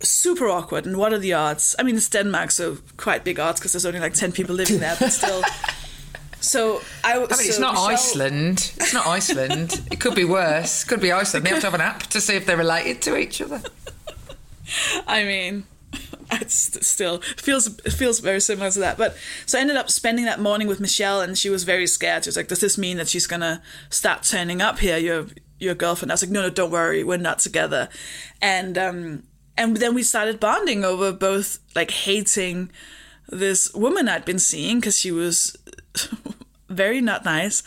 super 0.00 0.48
awkward. 0.48 0.86
And 0.86 0.96
what 0.96 1.12
are 1.12 1.18
the 1.18 1.34
odds? 1.34 1.76
I 1.78 1.82
mean, 1.82 1.96
it's 1.96 2.08
Denmark, 2.08 2.50
so 2.50 2.78
quite 2.96 3.22
big 3.22 3.38
odds 3.38 3.60
because 3.60 3.72
there's 3.72 3.86
only 3.86 4.00
like 4.00 4.14
10 4.14 4.32
people 4.32 4.54
living 4.54 4.78
there, 4.80 4.96
but 4.98 5.12
still. 5.12 5.42
So 6.44 6.80
I, 7.04 7.12
I 7.12 7.18
mean, 7.18 7.28
it's 7.30 7.60
not 7.60 7.74
Michelle- 7.74 7.86
Iceland. 7.90 8.72
It's 8.80 8.92
not 8.92 9.06
Iceland. 9.06 9.80
it 9.92 10.00
could 10.00 10.16
be 10.16 10.24
worse. 10.24 10.82
It 10.82 10.88
Could 10.88 11.00
be 11.00 11.12
Iceland. 11.12 11.46
They 11.46 11.50
have 11.50 11.60
to 11.60 11.66
have 11.66 11.74
an 11.74 11.80
app 11.80 12.02
to 12.08 12.20
see 12.20 12.34
if 12.34 12.46
they're 12.46 12.56
related 12.56 13.00
to 13.02 13.16
each 13.16 13.40
other. 13.40 13.62
I 15.06 15.24
mean, 15.24 15.64
it 16.32 16.50
still 16.50 17.20
feels 17.20 17.68
feels 17.92 18.20
very 18.20 18.40
similar 18.40 18.70
to 18.70 18.80
that. 18.80 18.98
But 18.98 19.16
so 19.46 19.58
I 19.58 19.60
ended 19.60 19.76
up 19.76 19.90
spending 19.90 20.24
that 20.24 20.40
morning 20.40 20.68
with 20.68 20.80
Michelle, 20.80 21.20
and 21.20 21.36
she 21.36 21.50
was 21.50 21.64
very 21.64 21.86
scared. 21.86 22.24
She 22.24 22.28
was 22.28 22.36
like, 22.36 22.48
"Does 22.48 22.60
this 22.60 22.78
mean 22.78 22.96
that 22.96 23.08
she's 23.08 23.26
gonna 23.26 23.62
start 23.90 24.22
turning 24.22 24.62
up 24.62 24.78
here? 24.78 24.96
Your 24.96 25.26
your 25.58 25.74
girlfriend?" 25.74 26.10
I 26.10 26.14
was 26.14 26.22
like, 26.22 26.30
"No, 26.30 26.42
no, 26.42 26.50
don't 26.50 26.70
worry, 26.70 27.04
we're 27.04 27.18
not 27.18 27.38
together." 27.38 27.88
And 28.40 28.78
um, 28.78 29.24
and 29.56 29.76
then 29.76 29.94
we 29.94 30.02
started 30.02 30.40
bonding 30.40 30.84
over 30.84 31.12
both 31.12 31.58
like 31.74 31.90
hating 31.90 32.70
this 33.28 33.72
woman 33.74 34.08
I'd 34.08 34.24
been 34.24 34.38
seeing 34.38 34.80
because 34.80 34.98
she 34.98 35.10
was 35.10 35.56
very 36.68 37.00
not 37.00 37.24
nice, 37.24 37.62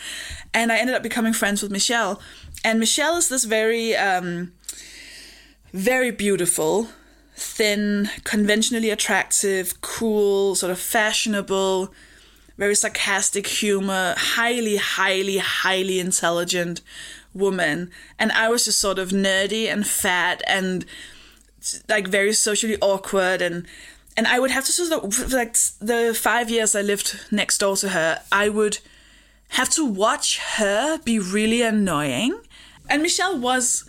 and 0.53 0.71
I 0.71 0.77
ended 0.77 0.95
up 0.95 1.03
becoming 1.03 1.33
friends 1.33 1.61
with 1.61 1.71
Michelle. 1.71 2.19
And 2.63 2.79
Michelle 2.79 3.15
is 3.17 3.29
this 3.29 3.43
very 3.43 3.95
um, 3.95 4.53
very 5.75 6.09
beautiful, 6.09 6.87
thin, 7.35 8.09
conventionally 8.23 8.89
attractive, 8.89 9.81
cool, 9.81 10.55
sort 10.55 10.71
of 10.71 10.79
fashionable, 10.79 11.93
very 12.57 12.73
sarcastic 12.75 13.45
humor, 13.45 14.15
highly, 14.17 14.77
highly, 14.77 15.37
highly 15.37 15.99
intelligent 15.99 16.79
woman. 17.33 17.91
And 18.17 18.31
I 18.31 18.47
was 18.47 18.63
just 18.63 18.79
sort 18.79 18.97
of 18.97 19.09
nerdy 19.09 19.65
and 19.67 19.85
fat 19.85 20.41
and 20.47 20.85
like 21.89 22.07
very 22.07 22.31
socially 22.31 22.77
awkward 22.79 23.41
and 23.41 23.65
and 24.17 24.27
I 24.27 24.39
would 24.39 24.51
have 24.51 24.63
to 24.65 24.71
sort 24.71 25.03
of 25.03 25.33
like 25.33 25.57
the 25.81 26.17
five 26.17 26.49
years 26.49 26.73
I 26.73 26.81
lived 26.81 27.19
next 27.31 27.57
door 27.57 27.75
to 27.77 27.89
her, 27.89 28.21
I 28.31 28.47
would 28.47 28.79
have 29.49 29.69
to 29.71 29.83
watch 29.83 30.39
her 30.55 30.99
be 30.99 31.19
really 31.19 31.61
annoying. 31.61 32.39
And 32.89 33.01
Michelle 33.01 33.37
was 33.37 33.83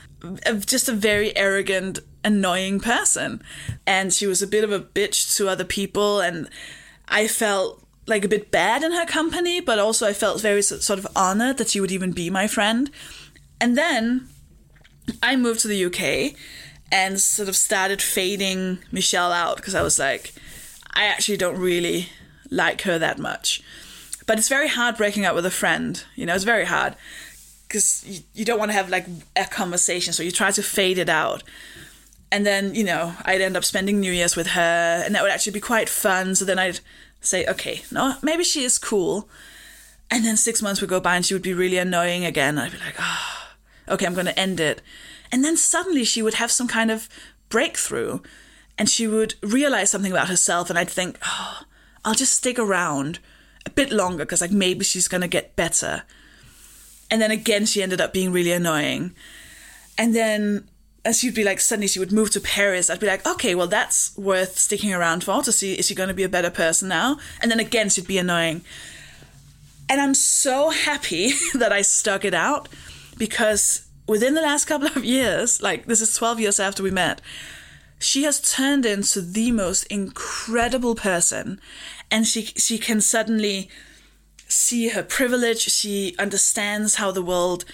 just 0.65 0.89
a 0.89 0.93
very 0.93 1.37
arrogant, 1.37 1.99
annoying 2.25 2.81
person. 2.81 3.43
And 3.87 4.13
she 4.13 4.27
was 4.27 4.43
a 4.43 4.47
bit 4.47 4.65
of 4.65 4.73
a 4.73 4.81
bitch 4.81 5.37
to 5.37 5.49
other 5.49 5.65
people. 5.65 6.21
And 6.21 6.49
I 7.09 7.27
felt 7.27 7.87
like 8.07 8.25
a 8.25 8.29
bit 8.29 8.51
bad 8.51 8.83
in 8.83 8.93
her 8.93 9.07
company, 9.07 9.61
but 9.61 9.79
also 9.79 10.07
I 10.07 10.13
felt 10.13 10.41
very 10.41 10.63
sort 10.63 10.99
of 10.99 11.07
honored 11.17 11.59
that 11.59 11.71
she 11.71 11.81
would 11.81 11.93
even 11.93 12.13
be 12.13 12.31
my 12.31 12.47
friend. 12.47 12.91
And 13.61 13.77
then 13.77 14.29
I 15.23 15.37
moved 15.37 15.61
to 15.61 15.69
the 15.69 15.85
UK 15.85 16.37
and 16.93 17.21
sort 17.21 17.49
of 17.49 17.57
started 17.57 18.01
fading 18.01 18.79
Michelle 18.93 19.33
out 19.33 19.57
because 19.57 19.75
I 19.75 19.83
was 19.83 19.99
like, 19.99 20.35
I 20.95 21.07
actually 21.07 21.37
don't 21.37 21.59
really 21.59 22.09
like 22.51 22.83
her 22.83 22.99
that 22.99 23.19
much. 23.19 23.63
But 24.27 24.39
it's 24.39 24.49
very 24.49 24.69
hard 24.69 24.97
breaking 24.97 25.25
up 25.25 25.35
with 25.35 25.47
a 25.47 25.51
friend. 25.51 26.03
You 26.15 26.27
know, 26.27 26.35
it's 26.35 26.45
very 26.45 26.65
hard 26.65 26.97
because 27.67 28.05
you, 28.07 28.21
you 28.35 28.45
don't 28.45 28.59
want 28.59 28.71
to 28.71 28.77
have 28.77 28.89
like 28.89 29.07
a 29.35 29.45
conversation, 29.45 30.13
so 30.13 30.23
you 30.23 30.31
try 30.31 30.51
to 30.51 30.63
fade 30.63 30.99
it 30.99 31.09
out. 31.09 31.43
And 32.33 32.45
then, 32.45 32.75
you 32.75 32.85
know, 32.85 33.15
I'd 33.25 33.41
end 33.41 33.57
up 33.57 33.65
spending 33.65 34.01
New 34.01 34.13
Year's 34.13 34.37
with 34.37 34.49
her, 34.49 35.03
and 35.05 35.15
that 35.15 35.23
would 35.23 35.31
actually 35.31 35.53
be 35.53 35.61
quite 35.61 35.89
fun. 35.89 36.35
So 36.35 36.45
then 36.45 36.59
I'd 36.59 36.81
say, 37.21 37.47
okay, 37.47 37.83
no, 37.91 38.17
maybe 38.23 38.45
she 38.45 38.65
is 38.65 38.79
cool. 38.79 39.29
And 40.11 40.25
then 40.25 40.37
six 40.37 40.63
months 40.63 40.81
would 40.81 40.91
go 40.91 41.01
by 41.01 41.17
and 41.17 41.27
she 41.27 41.35
would 41.35 41.43
be 41.43 41.55
really 41.55 41.79
annoying 41.79 42.25
again. 42.25 42.59
I'd 42.59 42.73
be 42.73 42.79
like, 42.79 42.97
oh, 42.99 43.49
okay, 43.89 44.07
I'm 44.07 44.15
going 44.15 44.27
to 44.27 44.39
end 44.39 44.61
it. 44.61 44.83
And 45.33 45.45
then 45.45 45.57
suddenly 45.57 46.05
she 46.05 46.23
would 46.23 46.35
have 46.35 46.53
some 46.53 46.69
kind 46.69 46.91
of 46.91 47.09
breakthrough 47.49 48.21
and 48.79 48.89
she 48.89 49.07
would 49.07 49.35
realize 49.43 49.91
something 49.91 50.13
about 50.13 50.29
herself. 50.29 50.71
And 50.71 50.79
I'd 50.79 50.91
think, 50.91 51.19
oh, 51.25 51.63
I'll 52.05 52.15
just 52.15 52.35
stick 52.35 52.59
around 52.59 53.19
a 53.65 53.71
bit 53.71 53.91
longer 53.91 54.25
because, 54.25 54.41
like, 54.41 54.53
maybe 54.53 54.85
she's 54.85 55.09
going 55.09 55.23
to 55.23 55.29
get 55.29 55.57
better. 55.57 56.05
And 57.11 57.21
then 57.23 57.31
again, 57.31 57.67
she 57.67 57.83
ended 57.83 58.01
up 58.01 58.13
being 58.13 58.33
really 58.33 58.53
annoying. 58.53 59.15
And 59.97 60.15
then 60.15 60.69
as 61.07 61.21
she'd 61.21 61.35
be 61.35 61.45
like, 61.45 61.61
suddenly 61.61 61.87
she 61.87 62.01
would 62.01 62.13
move 62.13 62.31
to 62.31 62.41
Paris. 62.41 62.91
I'd 62.91 63.01
be 63.01 63.07
like, 63.07 63.27
okay, 63.27 63.55
well, 63.55 63.69
that's 63.69 64.17
worth 64.19 64.59
sticking 64.59 64.93
around 64.93 65.23
for 65.23 65.41
to 65.43 65.53
see 65.53 65.75
is 65.75 65.87
she 65.87 65.95
going 65.95 66.09
to 66.09 66.15
be 66.15 66.25
a 66.25 66.29
better 66.29 66.51
person 66.51 66.89
now? 66.89 67.19
And 67.41 67.51
then 67.51 67.61
again, 67.61 67.89
she'd 67.89 68.09
be 68.09 68.19
annoying. 68.19 68.63
And 69.89 70.01
I'm 70.01 70.15
so 70.15 70.71
happy 70.71 71.31
that 71.55 71.73
I 71.73 71.83
stuck 71.83 72.25
it 72.25 72.35
out 72.35 72.69
because 73.17 73.87
within 74.09 74.35
the 74.35 74.43
last 74.43 74.65
couple 74.65 74.89
of 74.89 75.05
years, 75.05 75.63
like 75.63 75.87
this 75.87 76.01
is 76.01 76.15
12 76.17 76.41
years 76.41 76.59
after 76.59 76.83
we 76.83 76.91
met, 76.91 77.21
she 77.99 78.25
has 78.25 78.41
turned 78.41 78.85
into 78.85 79.21
the 79.21 79.53
most 79.53 79.85
incredible 79.85 80.95
person 80.95 81.61
and 82.11 82.27
she 82.27 82.43
she 82.43 82.79
can 82.79 83.01
suddenly 83.01 83.71
see 84.49 84.89
her 84.89 85.03
privilege 85.03 85.61
she 85.61 86.15
understands 86.19 86.97
how 86.97 87.11
the 87.11 87.23
world 87.23 87.65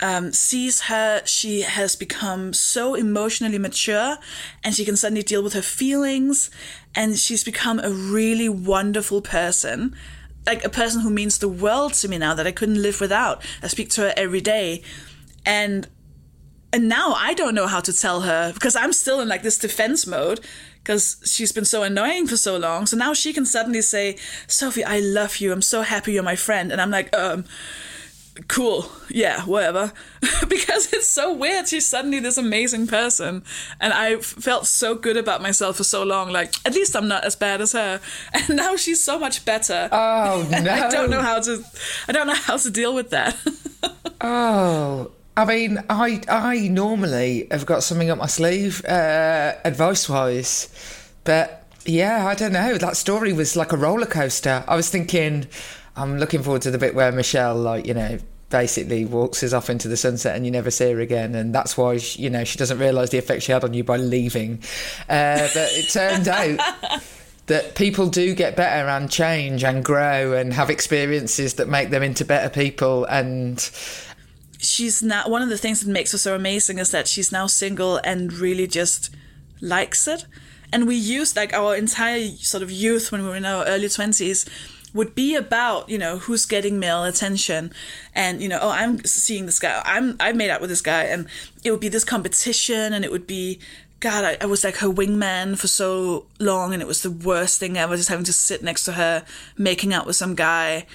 um, 0.00 0.32
sees 0.32 0.82
her. 0.82 1.22
She 1.24 1.62
has 1.62 1.96
become 1.96 2.52
so 2.52 2.94
emotionally 2.94 3.58
mature 3.58 4.18
and 4.62 4.74
she 4.74 4.84
can 4.84 4.96
suddenly 4.96 5.22
deal 5.22 5.42
with 5.42 5.54
her 5.54 5.62
feelings 5.62 6.50
and 6.94 7.18
she's 7.18 7.44
become 7.44 7.80
a 7.80 7.90
really 7.90 8.48
wonderful 8.48 9.22
person. 9.22 9.94
Like 10.46 10.64
a 10.64 10.68
person 10.68 11.00
who 11.00 11.10
means 11.10 11.38
the 11.38 11.48
world 11.48 11.94
to 11.94 12.08
me 12.08 12.18
now 12.18 12.34
that 12.34 12.46
i 12.46 12.52
couldn't 12.52 12.80
live 12.80 13.00
without. 13.00 13.44
I 13.62 13.68
speak 13.68 13.90
to 13.90 14.02
her 14.02 14.14
every 14.16 14.40
day. 14.40 14.82
And 15.44 15.88
and 16.72 16.88
now 16.88 17.14
I 17.14 17.32
don't 17.32 17.54
know 17.54 17.68
how 17.68 17.80
to 17.80 17.92
tell 17.92 18.22
her 18.22 18.52
because 18.52 18.76
I'm 18.76 18.92
still 18.92 19.20
in 19.20 19.28
like 19.28 19.42
this 19.42 19.56
defense 19.58 20.06
mode 20.06 20.40
because 20.86 21.16
she's 21.24 21.50
been 21.50 21.64
so 21.64 21.82
annoying 21.82 22.28
for 22.28 22.36
so 22.36 22.56
long. 22.56 22.86
So 22.86 22.96
now 22.96 23.12
she 23.12 23.32
can 23.32 23.44
suddenly 23.44 23.82
say, 23.82 24.14
Sofie, 24.46 24.84
I 24.86 25.00
love 25.00 25.38
you. 25.38 25.50
I'm 25.50 25.60
so 25.60 25.82
happy 25.82 26.12
you're 26.12 26.22
my 26.22 26.36
friend. 26.36 26.70
And 26.70 26.80
I'm 26.80 26.92
like, 26.92 27.12
um, 27.12 27.44
cool. 28.46 28.88
Yeah, 29.10 29.42
whatever. 29.42 29.92
because 30.48 30.92
it's 30.92 31.08
so 31.08 31.34
weird. 31.34 31.66
She's 31.66 31.88
suddenly 31.88 32.20
this 32.20 32.38
amazing 32.38 32.86
person. 32.86 33.42
And 33.80 33.92
I 33.92 34.18
felt 34.18 34.68
so 34.68 34.94
good 34.94 35.16
about 35.16 35.42
myself 35.42 35.78
for 35.78 35.84
so 35.84 36.04
long. 36.04 36.30
Like, 36.30 36.54
at 36.64 36.74
least 36.74 36.94
I'm 36.94 37.08
not 37.08 37.24
as 37.24 37.34
bad 37.34 37.60
as 37.60 37.72
her. 37.72 38.00
And 38.32 38.54
now 38.56 38.76
she's 38.76 39.02
so 39.02 39.18
much 39.18 39.44
better. 39.44 39.88
Oh 39.90 40.46
no! 40.48 40.58
I 40.72 40.88
don't 40.88 41.10
know 41.10 41.22
how 41.22 41.40
to, 41.40 41.64
I 42.06 42.12
don't 42.12 42.28
know 42.28 42.34
how 42.34 42.58
to 42.58 42.70
deal 42.70 42.94
with 42.94 43.10
that. 43.10 43.36
Oh, 44.20 45.10
I 45.36 45.44
mean, 45.44 45.82
I 45.90 46.22
I 46.28 46.68
normally 46.68 47.46
have 47.50 47.66
got 47.66 47.82
something 47.82 48.10
up 48.10 48.18
my 48.18 48.26
sleeve, 48.26 48.84
uh, 48.86 49.54
advice 49.64 50.08
wise, 50.08 50.68
but 51.24 51.62
Yeah, 51.86 52.26
I 52.26 52.34
don't 52.34 52.52
know. 52.52 52.78
That 52.78 52.96
story 52.96 53.32
was 53.32 53.54
like 53.54 53.72
a 53.72 53.76
roller 53.76 54.06
coaster. 54.06 54.64
I 54.66 54.74
was 54.74 54.90
thinking, 54.90 55.46
I'm 55.94 56.18
looking 56.18 56.42
forward 56.42 56.62
to 56.62 56.70
the 56.70 56.78
bit 56.78 56.94
where 56.96 57.12
Michelle, 57.12 57.54
like, 57.54 57.86
you 57.86 57.94
know, 57.94 58.18
basically 58.50 59.04
walks 59.04 59.42
us 59.42 59.52
off 59.52 59.70
into 59.70 59.86
the 59.88 59.96
sunset 59.96 60.34
and 60.36 60.44
you 60.44 60.50
never 60.50 60.70
see 60.70 60.90
her 60.90 61.00
again. 61.00 61.34
And 61.36 61.54
that's 61.54 61.76
why, 61.76 61.98
she, 61.98 62.22
you 62.22 62.30
know, 62.30 62.42
she 62.44 62.58
doesn't 62.58 62.78
realise 62.78 63.10
the 63.10 63.18
effect 63.18 63.42
she 63.44 63.52
had 63.52 63.62
on 63.62 63.72
you 63.72 63.84
by 63.84 63.98
leaving. 63.98 64.62
Uh, 65.08 65.46
but 65.54 65.70
it 65.72 65.90
turned 65.92 66.26
out 66.26 66.58
that 67.46 67.76
people 67.76 68.08
do 68.08 68.34
get 68.34 68.56
better 68.56 68.88
and 68.88 69.08
change 69.08 69.62
and 69.62 69.84
grow 69.84 70.32
and 70.32 70.52
have 70.52 70.70
experiences 70.70 71.54
that 71.54 71.68
make 71.68 71.90
them 71.90 72.02
into 72.02 72.24
better 72.24 72.48
people. 72.48 73.04
And 73.04 73.58
she's 74.58 75.02
not 75.02 75.30
one 75.30 75.42
of 75.42 75.48
the 75.48 75.58
things 75.58 75.80
that 75.80 75.90
makes 75.90 76.12
her 76.12 76.18
so 76.18 76.34
amazing 76.34 76.78
is 76.78 76.90
that 76.90 77.08
she's 77.08 77.32
now 77.32 77.46
single 77.46 78.00
and 78.04 78.32
really 78.32 78.66
just 78.66 79.14
likes 79.60 80.06
it. 80.06 80.26
And 80.72 80.86
we 80.86 80.96
used 80.96 81.36
like 81.36 81.52
our 81.52 81.76
entire 81.76 82.28
sort 82.36 82.62
of 82.62 82.70
youth 82.70 83.12
when 83.12 83.22
we 83.22 83.28
were 83.28 83.36
in 83.36 83.44
our 83.44 83.64
early 83.64 83.86
20s 83.86 84.48
would 84.94 85.14
be 85.14 85.34
about 85.34 85.88
you 85.90 85.98
know 85.98 86.18
who's 86.18 86.46
getting 86.46 86.78
male 86.78 87.04
attention 87.04 87.70
and 88.14 88.40
you 88.40 88.48
know 88.48 88.58
oh 88.62 88.70
i'm 88.70 89.04
seeing 89.04 89.44
this 89.44 89.58
guy 89.58 89.82
i'm 89.84 90.16
i've 90.20 90.34
made 90.34 90.48
out 90.48 90.60
with 90.60 90.70
this 90.70 90.80
guy 90.80 91.02
and 91.02 91.26
it 91.62 91.70
would 91.70 91.80
be 91.80 91.88
this 91.88 92.04
competition 92.04 92.94
and 92.94 93.04
it 93.04 93.10
would 93.10 93.26
be 93.26 93.60
god 94.00 94.24
I, 94.24 94.38
I 94.40 94.46
was 94.46 94.64
like 94.64 94.76
her 94.76 94.88
wingman 94.88 95.58
for 95.58 95.68
so 95.68 96.24
long 96.40 96.72
and 96.72 96.80
it 96.80 96.88
was 96.88 97.02
the 97.02 97.10
worst 97.10 97.60
thing 97.60 97.76
ever 97.76 97.94
just 97.94 98.08
having 98.08 98.24
to 98.24 98.32
sit 98.32 98.62
next 98.62 98.84
to 98.86 98.92
her 98.92 99.24
making 99.58 99.92
out 99.92 100.06
with 100.06 100.16
some 100.16 100.34
guy 100.34 100.86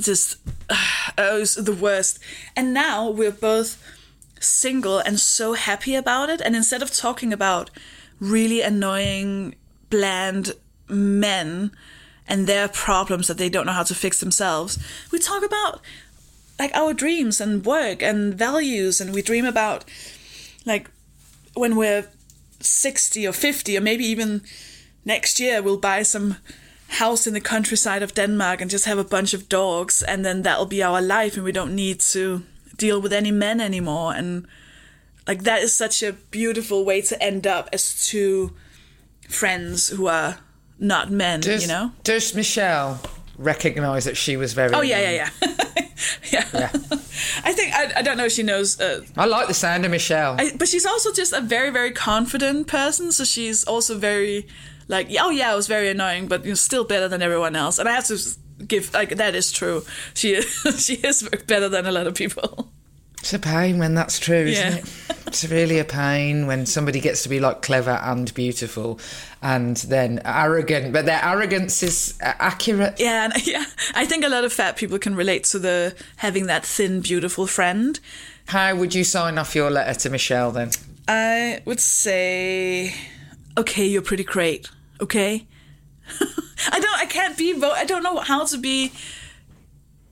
just 0.00 0.36
uh, 0.68 1.10
it 1.18 1.40
was 1.40 1.54
the 1.54 1.72
worst 1.72 2.18
and 2.56 2.74
now 2.74 3.08
we're 3.08 3.30
both 3.30 3.82
single 4.40 4.98
and 4.98 5.20
so 5.20 5.52
happy 5.52 5.94
about 5.94 6.30
it 6.30 6.40
and 6.40 6.56
instead 6.56 6.82
of 6.82 6.90
talking 6.90 7.32
about 7.32 7.70
really 8.20 8.60
annoying, 8.60 9.54
bland 9.88 10.52
men 10.88 11.72
and 12.28 12.46
their 12.46 12.68
problems 12.68 13.26
that 13.26 13.38
they 13.38 13.48
don't 13.48 13.66
know 13.66 13.72
how 13.72 13.82
to 13.82 13.94
fix 13.94 14.20
themselves. 14.20 14.78
We 15.10 15.18
talk 15.18 15.44
about 15.44 15.80
like 16.58 16.70
our 16.74 16.92
dreams 16.92 17.40
and 17.40 17.64
work 17.64 18.02
and 18.02 18.34
values, 18.34 19.00
and 19.00 19.14
we 19.14 19.22
dream 19.22 19.46
about 19.46 19.84
like 20.66 20.90
when 21.54 21.74
we're 21.74 22.06
60 22.60 23.26
or 23.26 23.32
50, 23.32 23.78
or 23.78 23.80
maybe 23.80 24.04
even 24.04 24.42
next 25.04 25.40
year, 25.40 25.62
we'll 25.62 25.78
buy 25.78 26.02
some 26.02 26.36
house 26.90 27.26
in 27.26 27.34
the 27.34 27.40
countryside 27.40 28.02
of 28.02 28.14
Denmark 28.14 28.60
and 28.60 28.70
just 28.70 28.84
have 28.84 28.98
a 28.98 29.04
bunch 29.04 29.32
of 29.32 29.48
dogs, 29.48 30.02
and 30.02 30.24
then 30.24 30.42
that'll 30.42 30.66
be 30.66 30.82
our 30.82 31.00
life, 31.00 31.36
and 31.36 31.44
we 31.44 31.52
don't 31.52 31.74
need 31.74 32.00
to 32.00 32.42
deal 32.76 33.00
with 33.00 33.12
any 33.12 33.30
men 33.30 33.60
anymore. 33.60 34.12
And 34.14 34.46
like 35.26 35.44
that 35.44 35.62
is 35.62 35.74
such 35.74 36.02
a 36.02 36.12
beautiful 36.12 36.84
way 36.84 37.00
to 37.02 37.22
end 37.22 37.46
up 37.46 37.68
as 37.72 38.06
two 38.06 38.52
friends 39.28 39.88
who 39.88 40.08
are 40.08 40.38
not 40.78 41.10
men, 41.10 41.40
does, 41.40 41.62
you 41.62 41.68
know? 41.68 41.92
Does 42.02 42.34
Michelle 42.34 43.00
recognize 43.38 44.04
that 44.04 44.16
she 44.16 44.36
was 44.36 44.52
very 44.52 44.74
Oh 44.74 44.82
yeah, 44.82 44.98
yeah, 45.00 45.30
yeah. 45.42 45.48
yeah. 46.32 46.48
yeah. 46.52 46.70
I 47.44 47.52
think 47.52 47.74
I, 47.74 47.92
I 47.96 48.02
don't 48.02 48.16
know 48.16 48.26
if 48.26 48.32
she 48.32 48.42
knows 48.42 48.80
uh, 48.80 49.04
I 49.16 49.26
like 49.26 49.46
the 49.46 49.54
sound 49.54 49.84
of 49.84 49.90
Michelle. 49.90 50.36
I, 50.38 50.52
but 50.56 50.68
she's 50.68 50.86
also 50.86 51.12
just 51.12 51.32
a 51.32 51.40
very 51.40 51.70
very 51.70 51.92
confident 51.92 52.66
person, 52.66 53.12
so 53.12 53.24
she's 53.24 53.64
also 53.64 53.98
very 53.98 54.46
like 54.90 55.08
oh 55.18 55.30
yeah, 55.30 55.52
I 55.52 55.54
was 55.54 55.66
very 55.66 55.88
annoying, 55.88 56.28
but 56.28 56.44
you're 56.44 56.56
still 56.56 56.84
better 56.84 57.08
than 57.08 57.22
everyone 57.22 57.56
else. 57.56 57.78
And 57.78 57.88
I 57.88 57.92
have 57.92 58.06
to 58.08 58.18
give 58.66 58.92
like 58.92 59.16
that 59.16 59.34
is 59.34 59.50
true. 59.52 59.82
She 60.14 60.40
she 60.76 60.94
is 60.94 61.22
better 61.46 61.68
than 61.68 61.86
a 61.86 61.92
lot 61.92 62.06
of 62.06 62.14
people. 62.14 62.70
It's 63.20 63.34
a 63.34 63.38
pain 63.38 63.78
when 63.78 63.94
that's 63.94 64.18
true, 64.18 64.46
isn't 64.46 64.72
Yeah. 64.72 64.78
it? 64.78 64.92
It's 65.26 65.44
really 65.50 65.78
a 65.78 65.84
pain 65.84 66.46
when 66.46 66.64
somebody 66.64 67.00
gets 67.00 67.22
to 67.24 67.28
be 67.28 67.38
like 67.38 67.60
clever 67.60 68.00
and 68.02 68.32
beautiful 68.32 68.98
and 69.42 69.76
then 69.76 70.22
arrogant, 70.24 70.94
but 70.94 71.04
their 71.04 71.22
arrogance 71.22 71.82
is 71.82 72.16
accurate. 72.22 72.98
Yeah, 72.98 73.24
and, 73.32 73.46
yeah. 73.46 73.64
I 73.94 74.06
think 74.06 74.24
a 74.24 74.28
lot 74.30 74.44
of 74.44 74.52
fat 74.54 74.76
people 74.78 74.98
can 74.98 75.14
relate 75.14 75.44
to 75.52 75.58
the 75.58 75.94
having 76.16 76.46
that 76.46 76.64
thin, 76.64 77.02
beautiful 77.02 77.46
friend. 77.46 78.00
How 78.48 78.74
would 78.74 78.94
you 78.94 79.04
sign 79.04 79.36
off 79.36 79.54
your 79.54 79.70
letter 79.70 80.00
to 80.00 80.10
Michelle 80.10 80.50
then? 80.50 80.70
I 81.06 81.60
would 81.66 81.78
say, 81.80 82.94
okay, 83.58 83.84
you're 83.86 84.00
pretty 84.02 84.24
great. 84.24 84.70
Okay. 85.00 85.46
I 86.72 86.80
don't. 86.80 86.98
I 86.98 87.06
can't 87.06 87.36
be. 87.36 87.54
I 87.62 87.84
don't 87.84 88.02
know 88.02 88.18
how 88.18 88.44
to 88.44 88.58
be 88.58 88.92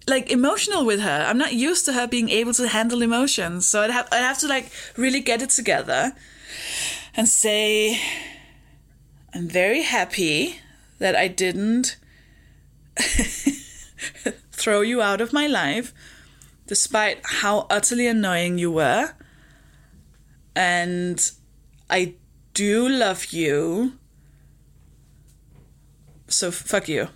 like 0.08 0.30
emotional 0.30 0.84
with 0.84 1.00
her. 1.00 1.24
I'm 1.28 1.38
not 1.38 1.52
used 1.52 1.84
to 1.86 1.92
her 1.92 2.06
being 2.06 2.28
able 2.30 2.54
to 2.54 2.68
handle 2.68 3.02
emotions, 3.02 3.66
so 3.66 3.82
I'd 3.82 3.90
have 3.90 4.08
I'd 4.10 4.18
have 4.18 4.38
to 4.38 4.48
like 4.48 4.70
really 4.96 5.20
get 5.20 5.42
it 5.42 5.50
together 5.50 6.12
and 7.14 7.28
say, 7.28 8.00
I'm 9.34 9.48
very 9.48 9.82
happy 9.82 10.60
that 10.98 11.14
I 11.14 11.28
didn't 11.28 11.96
throw 14.52 14.80
you 14.80 15.02
out 15.02 15.20
of 15.20 15.32
my 15.32 15.46
life, 15.46 15.92
despite 16.66 17.20
how 17.24 17.66
utterly 17.70 18.06
annoying 18.06 18.58
you 18.58 18.70
were. 18.70 19.14
And 20.56 21.30
I 21.90 22.14
do 22.54 22.88
love 22.88 23.26
you. 23.26 23.98
So 26.28 26.50
fuck 26.50 26.88
you. 26.88 27.08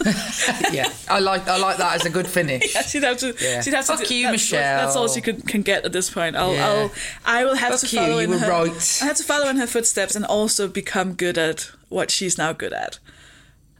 yeah, 0.72 0.90
I 1.08 1.18
like 1.20 1.46
I 1.46 1.58
like 1.58 1.76
that 1.76 1.94
as 1.96 2.06
a 2.06 2.10
good 2.10 2.26
finish. 2.26 2.74
Yeah, 2.74 2.82
she'd 2.82 3.02
have 3.04 3.18
to. 3.18 3.34
Yeah. 3.40 3.60
She'd 3.60 3.74
have 3.74 3.86
to. 3.86 3.96
Fuck 3.98 4.06
do- 4.06 4.14
you, 4.14 4.24
that's, 4.24 4.32
Michelle. 4.32 4.84
That's 4.84 4.96
all 4.96 5.08
she 5.08 5.20
could 5.20 5.46
can 5.46 5.62
get 5.62 5.84
at 5.84 5.92
this 5.92 6.08
point. 6.10 6.36
I'll. 6.36 6.54
Yeah. 6.54 6.66
I'll. 6.68 6.92
I 7.24 7.44
will 7.44 7.54
have 7.56 7.72
Fuck 7.78 7.90
to 7.90 7.96
you, 7.96 8.02
follow 8.02 8.18
you 8.18 8.24
in 8.24 8.30
were 8.30 8.38
her. 8.38 8.50
right. 8.50 8.98
I 9.02 9.04
have 9.04 9.16
to 9.18 9.24
follow 9.24 9.48
in 9.48 9.56
her 9.58 9.66
footsteps 9.66 10.16
and 10.16 10.24
also 10.24 10.68
become 10.68 11.12
good 11.12 11.36
at 11.36 11.70
what 11.90 12.10
she's 12.10 12.38
now 12.38 12.52
good 12.54 12.72
at. 12.72 12.98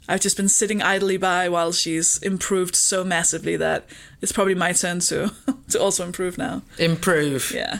I've 0.09 0.21
just 0.21 0.37
been 0.37 0.49
sitting 0.49 0.83
idly 0.83 1.17
by 1.17 1.49
while 1.49 1.73
she's 1.73 2.19
improved 2.19 2.75
so 2.75 3.03
massively 3.05 3.57
that 3.57 3.85
it's 4.21 4.33
probably 4.33 4.55
my 4.57 4.73
turn 4.73 5.01
to 5.01 5.33
to 5.71 5.81
also 5.81 6.05
improve 6.05 6.37
now. 6.37 6.63
Improve. 6.79 7.53
Yeah. 7.55 7.79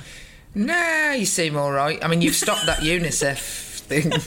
Nah, 0.55 1.13
you 1.13 1.27
seem 1.27 1.57
all 1.57 1.73
right. 1.73 2.03
I 2.05 2.09
mean, 2.09 2.23
you've 2.23 2.35
stopped 2.35 2.67
that 2.67 2.79
UNICEF 2.81 3.39
thing. 3.91 4.13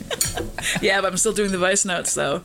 Yeah, 0.82 1.02
but 1.02 1.12
I'm 1.12 1.18
still 1.18 1.34
doing 1.34 1.52
the 1.52 1.58
voice 1.58 1.84
notes 1.84 2.14
though. 2.14 2.42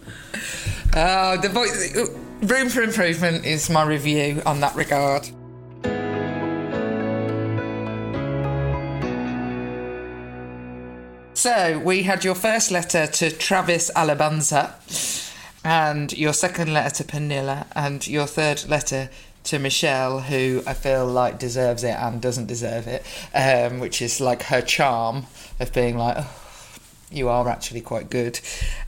Oh, 0.94 1.36
the 1.40 1.48
voice. 1.48 1.94
Room 2.42 2.68
for 2.68 2.82
improvement 2.82 3.44
is 3.44 3.70
my 3.70 3.84
review 3.84 4.42
on 4.44 4.60
that 4.60 4.74
regard. 4.74 5.28
So 11.34 11.78
we 11.78 12.02
had 12.02 12.24
your 12.24 12.34
first 12.34 12.72
letter 12.72 13.06
to 13.06 13.30
Travis 13.30 13.90
Alabanza, 13.94 14.74
and 15.64 16.12
your 16.12 16.32
second 16.32 16.72
letter 16.74 16.96
to 16.96 17.04
Pernille, 17.04 17.66
and 17.76 18.06
your 18.08 18.26
third 18.26 18.68
letter 18.68 19.10
to 19.44 19.58
Michelle, 19.60 20.20
who 20.20 20.62
I 20.66 20.74
feel 20.74 21.06
like 21.06 21.38
deserves 21.38 21.84
it 21.84 21.94
and 21.94 22.20
doesn't 22.20 22.46
deserve 22.46 22.88
it, 22.88 23.04
um, 23.32 23.78
which 23.78 24.02
is 24.02 24.20
like 24.20 24.42
her 24.44 24.60
charm 24.60 25.26
of 25.60 25.72
being 25.72 25.96
like, 25.96 26.16
oh, 26.18 26.47
you 27.10 27.28
are 27.28 27.48
actually 27.48 27.80
quite 27.80 28.10
good. 28.10 28.38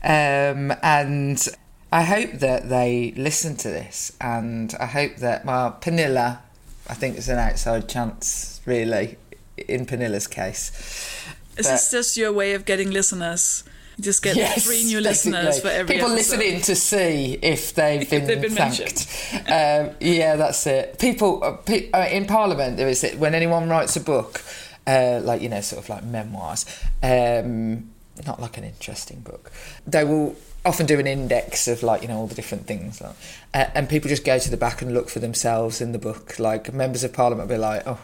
Um, 0.03 0.73
and 0.83 1.47
I 1.91 2.03
hope 2.03 2.31
that 2.33 2.69
they 2.69 3.13
listen 3.17 3.55
to 3.57 3.67
this, 3.69 4.13
and 4.21 4.73
I 4.79 4.85
hope 4.85 5.17
that, 5.17 5.45
well, 5.45 5.77
Pernille, 5.81 6.39
I 6.87 6.93
think 6.93 7.17
it's 7.17 7.27
an 7.27 7.37
outside 7.39 7.87
chance, 7.89 8.61
really, 8.65 9.17
in 9.67 9.85
Pernille's 9.85 10.27
case. 10.27 10.71
Is 11.57 11.65
But- 11.67 11.71
this 11.73 11.91
just 11.91 12.17
your 12.17 12.31
way 12.33 12.53
of 12.53 12.65
getting 12.65 12.91
listeners? 12.91 13.63
Just 13.99 14.23
get 14.23 14.35
Yes, 14.35 14.63
three 14.65 14.83
new 14.85 14.99
listeners 15.01 15.59
for 15.59 15.67
every 15.67 15.95
people 15.95 16.13
episode. 16.13 16.37
listening 16.39 16.61
to 16.61 16.75
see 16.75 17.37
if 17.41 17.75
they've 17.75 18.09
been, 18.09 18.25
they've 18.25 18.41
been 18.41 18.55
thanked. 18.55 19.05
um, 19.47 19.95
yeah, 19.99 20.37
that's 20.37 20.65
it. 20.65 20.97
People 20.97 21.43
uh, 21.43 21.57
uh, 21.93 22.07
in 22.09 22.25
Parliament, 22.25 22.77
there 22.77 22.87
is 22.87 23.03
it 23.03 23.19
when 23.19 23.35
anyone 23.35 23.69
writes 23.69 23.95
a 23.97 23.99
book, 23.99 24.41
uh, 24.87 25.19
like 25.23 25.41
you 25.41 25.49
know, 25.49 25.61
sort 25.61 25.83
of 25.83 25.89
like 25.89 26.03
memoirs, 26.05 26.65
um, 27.03 27.90
not 28.25 28.39
like 28.39 28.57
an 28.57 28.63
interesting 28.63 29.19
book. 29.19 29.51
They 29.87 30.03
will 30.03 30.35
often 30.63 30.85
do 30.85 30.99
an 30.99 31.07
index 31.07 31.67
of 31.67 31.81
like 31.83 32.01
you 32.01 32.07
know 32.07 32.17
all 32.17 32.27
the 32.27 32.35
different 32.35 32.67
things, 32.67 33.01
like, 33.01 33.15
uh, 33.53 33.65
and 33.73 33.89
people 33.89 34.09
just 34.09 34.25
go 34.25 34.37
to 34.37 34.49
the 34.49 34.57
back 34.57 34.81
and 34.81 34.93
look 34.93 35.09
for 35.09 35.19
themselves 35.19 35.81
in 35.81 35.91
the 35.91 35.99
book. 35.99 36.39
Like 36.39 36.73
members 36.73 37.03
of 37.03 37.13
Parliament 37.13 37.49
will 37.49 37.55
be 37.55 37.61
like, 37.61 37.83
oh, 37.85 37.99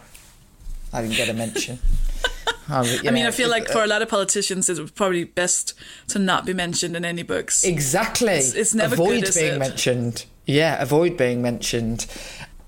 I 0.93 1.01
didn't 1.01 1.16
get 1.18 1.30
a 1.30 1.34
mention. 1.34 1.80
I 2.70 2.82
mean, 2.82 3.24
know, 3.24 3.28
I 3.28 3.32
feel 3.32 3.49
like 3.49 3.68
for 3.70 3.84
a 3.84 3.88
lot 3.88 4.01
of 4.01 4.10
politicians, 4.10 4.70
it's 4.70 4.91
probably 4.91 5.24
best 5.24 5.74
to 6.10 6.20
not 6.20 6.45
be 6.45 6.53
mentioned 6.53 6.97
in 6.97 7.05
any 7.05 7.24
books. 7.24 7.64
Exactly. 7.64 8.34
it's 8.34 8.76
never 8.76 8.95
avoid 8.95 9.24
good, 9.24 9.34
being 9.34 9.53
it? 9.53 9.60
mentioned. 9.60 10.26
Yeah, 10.45 10.82
avoid 10.82 11.18
being 11.18 11.41
mentioned. 11.41 12.08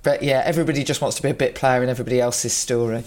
But 0.01 0.23
yeah, 0.23 0.41
everybody 0.45 0.83
just 0.83 1.01
wants 1.01 1.17
to 1.17 1.23
be 1.23 1.29
a 1.29 1.33
bit 1.33 1.55
player 1.55 1.83
in 1.83 1.89
everybody 1.89 2.21
else's 2.21 2.53
story. 2.53 3.03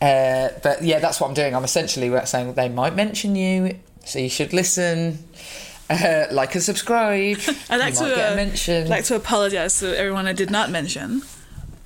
Uh, 0.00 0.48
but 0.62 0.82
yeah, 0.82 1.00
that's 1.00 1.20
what 1.20 1.28
I'm 1.28 1.34
doing. 1.34 1.54
I'm 1.54 1.64
essentially 1.64 2.12
saying 2.24 2.54
they 2.54 2.68
might 2.68 2.94
mention 2.94 3.34
you, 3.34 3.76
so 4.04 4.20
you 4.20 4.28
should 4.28 4.52
listen, 4.52 5.18
uh, 5.90 6.26
like 6.30 6.54
and 6.54 6.62
subscribe. 6.62 7.38
I'd 7.70 7.78
like 7.78 7.94
to 7.94 8.32
uh, 8.32 8.36
mention. 8.36 8.88
like 8.88 9.04
to 9.06 9.16
apologize 9.16 9.80
to 9.80 9.98
everyone 9.98 10.26
I 10.26 10.32
did 10.32 10.50
not 10.50 10.70
mention. 10.70 11.22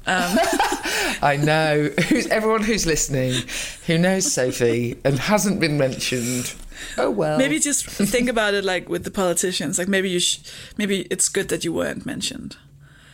I 0.07 1.39
know 1.41 1.91
who's 2.09 2.27
everyone 2.27 2.65
who's 2.65 2.85
listening, 2.85 3.43
who 3.87 3.97
knows 3.97 4.27
Sofie 4.27 4.99
and 5.05 5.19
hasn't 5.19 5.61
been 5.61 5.79
mentioned. 5.79 6.55
Oh 6.99 7.11
well. 7.11 7.39
Maybe 7.39 7.59
just 7.59 7.87
think 7.87 8.29
about 8.29 8.55
it 8.55 8.65
like 8.65 8.89
with 8.89 9.05
the 9.05 9.11
politicians. 9.11 9.79
Like 9.79 9.89
maybe 9.89 10.11
you, 10.11 10.21
sh- 10.21 10.41
maybe 10.77 11.03
it's 11.11 11.29
good 11.29 11.49
that 11.49 11.65
you 11.65 11.73
weren't 11.73 12.05
mentioned. 12.05 12.57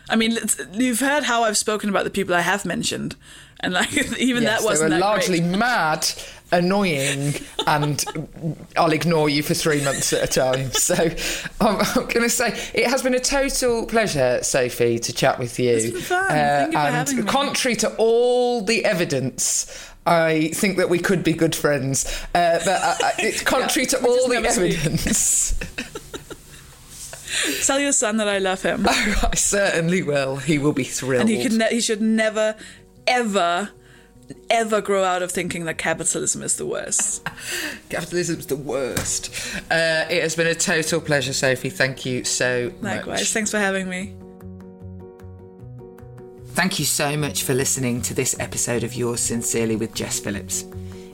I 0.09 0.16
mean, 0.16 0.36
you've 0.72 1.00
heard 1.00 1.24
how 1.24 1.42
I've 1.44 1.57
spoken 1.57 1.90
about 1.90 2.04
the 2.04 2.11
people 2.11 2.34
I 2.34 2.40
have 2.40 2.64
mentioned, 2.64 3.16
and 3.61 3.72
like 3.72 3.92
even 4.18 4.42
Yes, 4.44 4.61
that 4.61 4.64
wasn't 4.64 4.90
they 4.90 4.96
were 4.96 5.00
that 5.00 5.07
largely 5.07 5.40
great. 5.40 5.59
mad, 5.59 6.07
annoying, 6.52 7.34
and 7.66 8.04
I'll 8.76 8.92
ignore 8.92 9.28
you 9.28 9.42
for 9.42 9.54
three 9.54 9.82
months 9.82 10.12
at 10.12 10.22
a 10.22 10.26
time. 10.28 10.70
So 10.76 10.94
I'm, 11.61 11.76
I'm 11.80 12.07
going 12.07 12.22
to 12.22 12.30
say 12.30 12.48
it 12.74 12.86
has 12.88 13.02
been 13.02 13.14
a 13.14 13.20
total 13.20 13.86
pleasure, 13.86 14.38
Sofie, 14.42 15.00
to 15.02 15.12
chat 15.12 15.38
with 15.38 15.59
you. 15.59 15.70
It's 15.70 15.90
been 15.90 16.00
fun. 16.02 16.26
For 16.28 16.32
and 16.34 16.74
having 16.74 17.16
me. 17.16 17.22
contrary 17.24 17.74
to 17.76 17.94
all 17.96 18.62
the 18.62 18.84
evidence. 18.84 19.90
I 20.09 20.50
think 20.54 20.76
that 20.76 20.88
we 20.88 21.00
could 21.00 21.24
be 21.24 21.32
good 21.32 21.57
friends, 21.57 22.07
uh, 22.32 22.61
but 22.64 22.68
uh, 22.68 22.94
uh, 23.02 23.11
it's 23.18 23.42
contrary 23.57 23.86
to 23.86 24.07
all 24.07 24.28
the 24.28 24.36
evidence. 24.36 25.59
Tell 27.64 27.78
your 27.80 27.93
son 27.93 28.16
that 28.18 28.28
I 28.28 28.39
love 28.39 28.62
him, 28.62 28.87
I 28.89 29.32
certainly 29.34 30.03
will. 30.03 30.37
He 30.37 30.59
will 30.59 30.72
be 30.72 30.84
thrilled. 30.84 31.22
and 31.22 31.28
he 31.30 31.43
can. 31.43 31.59
Ne- 31.59 31.70
he 31.74 31.80
should 31.80 32.01
never, 32.01 32.57
ever, 33.07 33.70
ever 34.51 34.80
grow 34.80 35.05
out 35.05 35.22
of 35.22 35.30
thinking 35.30 35.64
that 35.66 35.78
capitalism 35.78 36.43
is 36.43 36.57
the 36.57 36.66
worst. 36.66 37.26
Capitalism's 37.91 38.47
the 38.47 38.57
worst. 38.57 39.30
Uh, 39.70 40.07
it 40.11 40.22
has 40.22 40.34
been 40.37 40.47
a 40.47 40.55
total 40.55 41.01
pleasure, 41.01 41.32
Sofie. 41.32 41.72
Thank 41.72 42.05
you 42.07 42.24
so 42.24 42.72
Likewise. 42.80 43.20
much. 43.20 43.32
Thanks 43.32 43.51
for 43.51 43.59
having 43.59 43.89
me. 43.89 44.14
Thank 46.55 46.78
you 46.78 46.87
so 46.87 47.16
much 47.18 47.43
for 47.43 47.53
listening 47.53 48.01
to 48.03 48.14
this 48.14 48.34
episode 48.41 48.82
of 48.82 48.95
Yours 48.95 49.20
Sincerely 49.20 49.76
with 49.76 49.93
Jess 49.95 50.18
Phillips. 50.18 50.64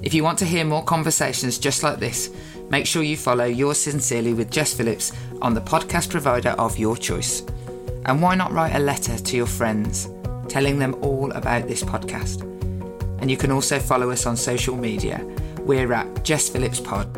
If 0.01 0.15
you 0.15 0.23
want 0.23 0.39
to 0.39 0.45
hear 0.45 0.65
more 0.65 0.85
conversations 0.85 1.59
just 1.59 1.83
like 1.83 1.99
this, 1.99 2.31
make 2.73 2.87
sure 2.87 3.03
you 3.03 3.17
follow 3.17 3.45
Yours 3.45 3.79
Sincerely 3.79 4.33
with 4.33 4.51
Jess 4.51 4.73
Phillips 4.73 5.13
on 5.43 5.53
the 5.55 5.61
podcast 5.61 6.11
provider 6.11 6.51
of 6.59 6.79
your 6.79 6.97
choice. 6.97 7.43
And 8.07 8.21
why 8.21 8.35
not 8.35 8.51
write 8.51 8.75
a 8.75 8.81
letter 8.81 9.17
to 9.19 9.37
your 9.37 9.47
friends, 9.47 10.09
telling 10.49 10.79
them 10.79 10.97
all 11.03 11.31
about 11.33 11.69
this 11.69 11.85
podcast? 11.85 12.43
And 13.21 13.31
you 13.31 13.37
can 13.37 13.53
also 13.53 13.79
follow 13.79 14.11
us 14.11 14.27
on 14.27 14.37
social 14.37 14.75
media. 14.75 15.25
We're 15.61 15.93
at 15.93 16.25
Jess 16.25 16.49
Phillips 16.49 16.81
Pod. 16.81 17.13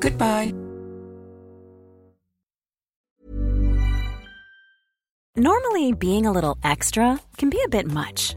Goodbye. 0.00 0.54
Normally, 5.34 5.92
being 5.92 6.26
a 6.26 6.32
little 6.32 6.56
extra 6.62 7.18
can 7.38 7.50
be 7.50 7.60
a 7.64 7.68
bit 7.68 7.86
much, 7.86 8.36